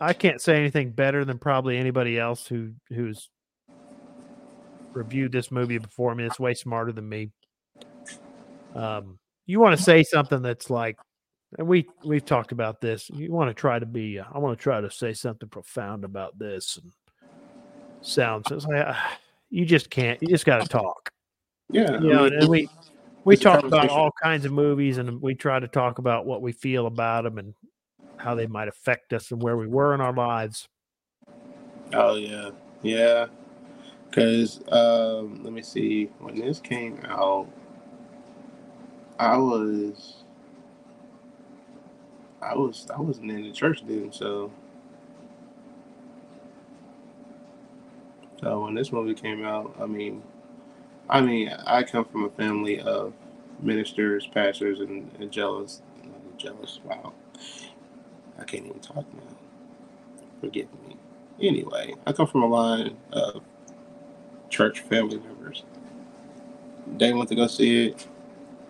I 0.01 0.13
can't 0.13 0.41
say 0.41 0.57
anything 0.57 0.91
better 0.91 1.25
than 1.25 1.39
probably 1.39 1.77
anybody 1.77 2.19
else 2.19 2.47
who 2.47 2.73
who's 2.89 3.31
reviewed 4.95 5.33
this 5.33 5.51
movie 5.51 5.79
before 5.79 6.15
me. 6.15 6.25
It's 6.25 6.39
way 6.41 6.55
smarter 6.55 6.93
than 6.93 7.09
me. 7.09 7.31
Um, 8.75 9.19
you 9.47 9.61
want 9.61 9.77
to 9.77 9.83
say 9.83 10.03
something 10.03 10.43
that's 10.43 10.71
like, 10.71 10.97
and 11.59 11.67
we 11.67 11.87
we've 12.05 12.25
talked 12.25 12.53
about 12.53 12.81
this. 12.81 13.11
You 13.11 13.33
want 13.33 13.49
to 13.51 13.55
try 13.55 13.79
to 13.79 13.87
be. 13.87 14.19
Uh, 14.19 14.25
I 14.33 14.39
want 14.39 14.59
to 14.59 14.63
try 14.63 14.81
to 14.81 14.91
say 14.91 15.13
something 15.13 15.49
profound 15.49 16.05
about 16.05 16.39
this 16.39 16.79
and 16.81 16.93
sounds. 18.03 18.51
It's 18.51 18.67
like, 18.67 18.87
uh, 18.87 18.95
you 19.51 19.65
just 19.65 19.91
can't. 19.91 20.21
You 20.23 20.29
just 20.29 20.47
got 20.47 20.63
to 20.63 20.69
talk. 20.69 21.11
Yeah, 21.71 22.01
You 22.01 22.13
know, 22.13 22.27
I 22.27 22.31
mean, 22.31 22.41
and 22.41 22.49
we 22.49 22.69
we 23.25 23.37
talk 23.37 23.65
about 23.65 23.91
all 23.91 24.11
kinds 24.23 24.45
of 24.45 24.53
movies, 24.53 24.99
and 24.99 25.21
we 25.21 25.35
try 25.35 25.59
to 25.59 25.69
talk 25.69 25.99
about 25.99 26.27
what 26.27 26.43
we 26.43 26.53
feel 26.53 26.87
about 26.87 27.25
them 27.25 27.39
and 27.39 27.55
how 28.17 28.35
they 28.35 28.47
might 28.47 28.69
affect 28.69 29.13
us 29.13 29.31
and 29.31 29.43
where 29.43 29.57
we 29.57 29.67
were 29.67 29.95
in 29.95 30.01
our 30.01 30.13
lives. 30.13 30.69
Oh 31.93 32.17
yeah, 32.17 32.51
yeah. 32.83 33.27
Because 34.09 34.61
um, 34.73 35.43
let 35.45 35.53
me 35.53 35.63
see. 35.63 36.07
When 36.19 36.39
this 36.39 36.61
came 36.61 37.01
out, 37.07 37.47
I 39.19 39.37
was, 39.37 40.25
I 42.41 42.55
was, 42.55 42.87
I 42.95 43.01
wasn't 43.01 43.31
in 43.31 43.43
the 43.43 43.53
church 43.53 43.83
then. 43.87 44.13
So, 44.13 44.51
so 48.41 48.63
when 48.63 48.75
this 48.75 48.93
movie 48.93 49.15
came 49.15 49.45
out, 49.45 49.77
I 49.81 49.87
mean, 49.87 50.23
I 51.11 51.21
mean, 51.21 51.49
I 51.67 51.83
come 51.85 52.05
from 52.05 52.25
a 52.25 52.31
family 52.31 52.81
of 52.81 53.15
ministers, 53.61 54.27
pastors, 54.27 54.81
and, 54.81 55.11
and 55.21 55.31
jealous, 55.31 55.83
jealous. 56.37 56.81
Wow, 56.85 57.15
I 58.39 58.45
can't 58.45 58.67
even 58.67 58.81
talk 58.81 59.07
now. 59.15 59.37
Forgive 60.41 60.69
me. 60.87 60.97
Anyway, 61.41 61.95
I 62.07 62.13
come 62.13 62.27
from 62.27 62.43
a 62.43 62.47
line 62.47 62.97
of 63.13 63.43
church 64.51 64.81
family 64.81 65.19
members. 65.19 65.65
They 66.99 67.13
went 67.13 67.29
to 67.31 67.35
go 67.37 67.47
see 67.47 67.89
it. 67.89 68.07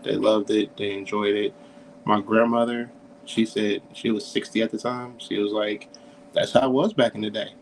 They 0.03 0.16
loved 0.16 0.51
it. 0.51 0.76
They 0.76 0.93
enjoyed 0.93 1.34
it. 1.36 1.55
My 2.05 2.20
grandmother, 2.20 2.91
she 3.24 3.47
said 3.47 3.82
she 3.93 4.11
was 4.11 4.26
60 4.26 4.62
at 4.62 4.70
the 4.70 4.78
time. 4.78 5.18
She 5.18 5.39
was 5.39 5.53
like, 5.53 5.89
that's 6.34 6.53
how 6.53 6.68
it 6.68 6.72
was 6.72 6.93
back 6.93 7.14
in 7.14 7.22
the 7.22 7.30
day. 7.30 7.55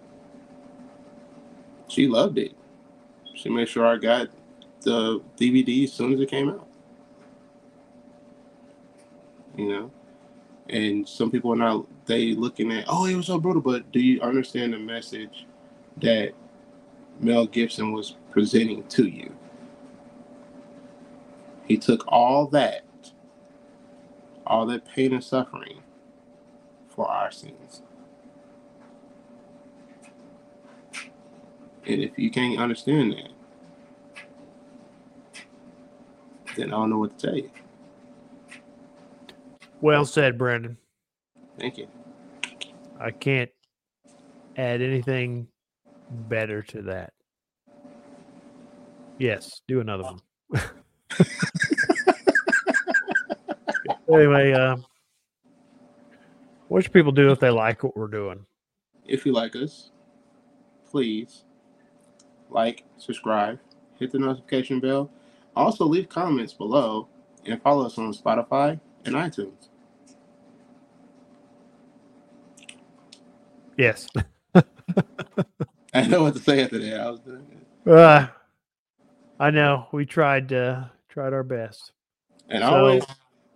She 1.88 2.06
loved 2.08 2.38
it. 2.38 2.52
She 3.34 3.48
made 3.50 3.68
sure 3.68 3.86
I 3.86 3.96
got 3.96 4.28
the 4.86 5.20
DVD 5.36 5.82
as 5.84 5.92
soon 5.92 6.12
as 6.12 6.20
it 6.20 6.30
came 6.30 6.48
out. 6.48 6.66
You 9.56 9.68
know? 9.68 9.90
And 10.68 11.08
some 11.08 11.30
people 11.30 11.52
are 11.52 11.56
not, 11.56 11.86
they 12.06 12.34
looking 12.34 12.72
at, 12.72 12.84
oh, 12.86 13.06
it 13.06 13.16
was 13.16 13.26
so 13.26 13.38
brutal, 13.38 13.60
but 13.60 13.90
do 13.90 13.98
you 13.98 14.20
understand 14.20 14.72
the 14.72 14.78
message 14.78 15.46
that 15.98 16.32
Mel 17.18 17.46
Gibson 17.46 17.92
was 17.92 18.14
presenting 18.30 18.84
to 18.84 19.06
you? 19.06 19.34
He 21.66 21.76
took 21.76 22.04
all 22.06 22.46
that, 22.48 22.84
all 24.46 24.66
that 24.66 24.86
pain 24.86 25.12
and 25.12 25.24
suffering 25.24 25.82
for 26.88 27.10
our 27.10 27.32
sins. 27.32 27.82
And 31.86 32.02
if 32.02 32.16
you 32.16 32.30
can't 32.30 32.60
understand 32.60 33.12
that, 33.12 33.30
then 36.56 36.72
I 36.72 36.76
don't 36.76 36.90
know 36.90 36.98
what 36.98 37.18
to 37.18 37.26
tell 37.26 37.36
you. 37.36 37.50
Well 39.80 40.04
said, 40.04 40.36
Brandon. 40.38 40.76
Thank 41.58 41.78
you. 41.78 41.86
I 42.98 43.10
can't 43.10 43.50
add 44.56 44.82
anything 44.82 45.48
better 46.10 46.62
to 46.62 46.82
that. 46.82 47.12
Yes, 49.18 49.60
do 49.68 49.80
another 49.80 50.04
one. 50.04 50.20
anyway, 54.12 54.52
uh, 54.52 54.76
what 56.68 56.82
should 56.82 56.92
people 56.92 57.12
do 57.12 57.30
if 57.30 57.40
they 57.40 57.50
like 57.50 57.82
what 57.82 57.96
we're 57.96 58.08
doing? 58.08 58.44
If 59.06 59.24
you 59.24 59.32
like 59.32 59.56
us, 59.56 59.90
please 60.90 61.44
like, 62.50 62.84
subscribe, 62.96 63.58
hit 63.98 64.10
the 64.12 64.18
notification 64.18 64.80
bell. 64.80 65.10
Also, 65.56 65.84
leave 65.86 66.08
comments 66.08 66.52
below 66.52 67.08
and 67.46 67.60
follow 67.62 67.86
us 67.86 67.96
on 67.98 68.12
Spotify 68.12 68.78
and 69.06 69.14
iTunes. 69.14 69.68
Yes. 73.78 74.06
I 75.94 76.06
know 76.06 76.22
what 76.24 76.34
to 76.34 76.40
say 76.40 76.62
after 76.62 76.78
that. 76.78 77.00
I 77.00 77.10
was 77.10 77.20
doing 77.20 77.46
it. 77.86 77.90
Uh, 77.90 78.28
I 79.40 79.50
know 79.50 79.86
we 79.92 80.04
tried 80.06 80.52
uh, 80.52 80.84
tried 81.08 81.32
our 81.32 81.42
best. 81.42 81.92
And 82.48 82.62
So, 82.62 82.68
always, 82.68 83.04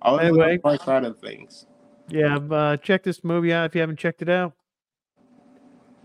always 0.03 0.27
anyway. 0.29 0.57
the 0.57 0.61
bright 0.63 0.83
side 0.83 1.05
of 1.05 1.19
things. 1.21 1.67
Yeah, 2.09 2.37
uh, 2.37 2.77
check 2.77 3.03
this 3.03 3.23
movie 3.23 3.53
out 3.53 3.67
if 3.67 3.75
you 3.75 3.81
haven't 3.83 3.99
checked 3.99 4.21
it 4.21 4.29
out, 4.29 4.53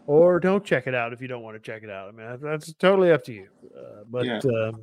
or 0.07 0.39
don't 0.39 0.63
check 0.63 0.85
it 0.87 0.93
out 0.93 1.13
if 1.13 1.21
you 1.21 1.27
don't 1.27 1.41
want 1.41 1.55
to 1.55 1.59
check 1.59 1.83
it 1.83 1.89
out. 1.89 2.09
I 2.09 2.11
mean, 2.11 2.27
that's- 2.27 2.41
that's 2.41 2.73
totally 2.73 3.11
up 3.11 3.23
to 3.25 3.33
you. 3.33 3.47
Uh, 3.75 4.03
but 4.07 4.25
Yeah. 4.25 4.37
um, 4.37 4.81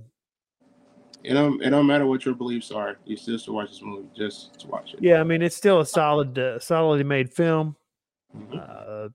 It 1.24 1.34
don't, 1.34 1.62
it 1.62 1.70
don't 1.70 1.86
matter 1.86 2.06
what 2.06 2.24
your 2.24 2.34
beliefs 2.34 2.72
are. 2.72 2.96
You 3.04 3.16
still 3.16 3.38
should 3.38 3.52
watch 3.52 3.70
this 3.70 3.82
movie 3.82 4.08
just 4.16 4.58
to 4.60 4.66
watch 4.66 4.94
it. 4.94 5.02
yeah, 5.02 5.20
I 5.20 5.24
mean, 5.24 5.40
it's 5.42 5.56
still 5.56 5.80
a 5.80 5.86
solid, 5.86 6.38
uh, 6.38 6.58
solidly 6.58 7.04
made 7.04 7.32
film. 7.32 7.76
Mhm. 8.36 9.06
Uh, 9.06 9.08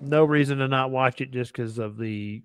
no 0.00 0.24
reason 0.24 0.58
to 0.58 0.68
not 0.68 0.90
watch 0.90 1.20
it 1.20 1.30
just 1.30 1.52
because 1.52 1.78
of 1.78 1.96
the 1.96 2.42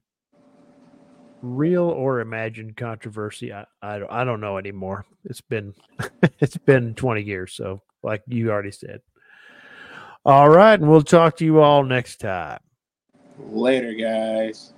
real 1.41 1.83
or 1.83 2.19
imagined 2.19 2.75
controversy. 2.75 3.53
I, 3.53 3.65
I 3.81 3.99
don't 3.99 4.11
I 4.11 4.23
don't 4.23 4.41
know 4.41 4.57
anymore. 4.57 5.05
It's 5.25 5.41
been 5.41 5.73
it's 6.39 6.57
been 6.57 6.95
20 6.95 7.21
years, 7.21 7.53
so 7.53 7.81
like 8.03 8.23
you 8.27 8.51
already 8.51 8.71
said. 8.71 9.01
All 10.25 10.49
right, 10.49 10.79
and 10.79 10.89
we'll 10.89 11.03
talk 11.03 11.37
to 11.37 11.45
you 11.45 11.59
all 11.59 11.83
next 11.83 12.19
time. 12.19 12.59
Later, 13.37 13.93
guys. 13.93 14.73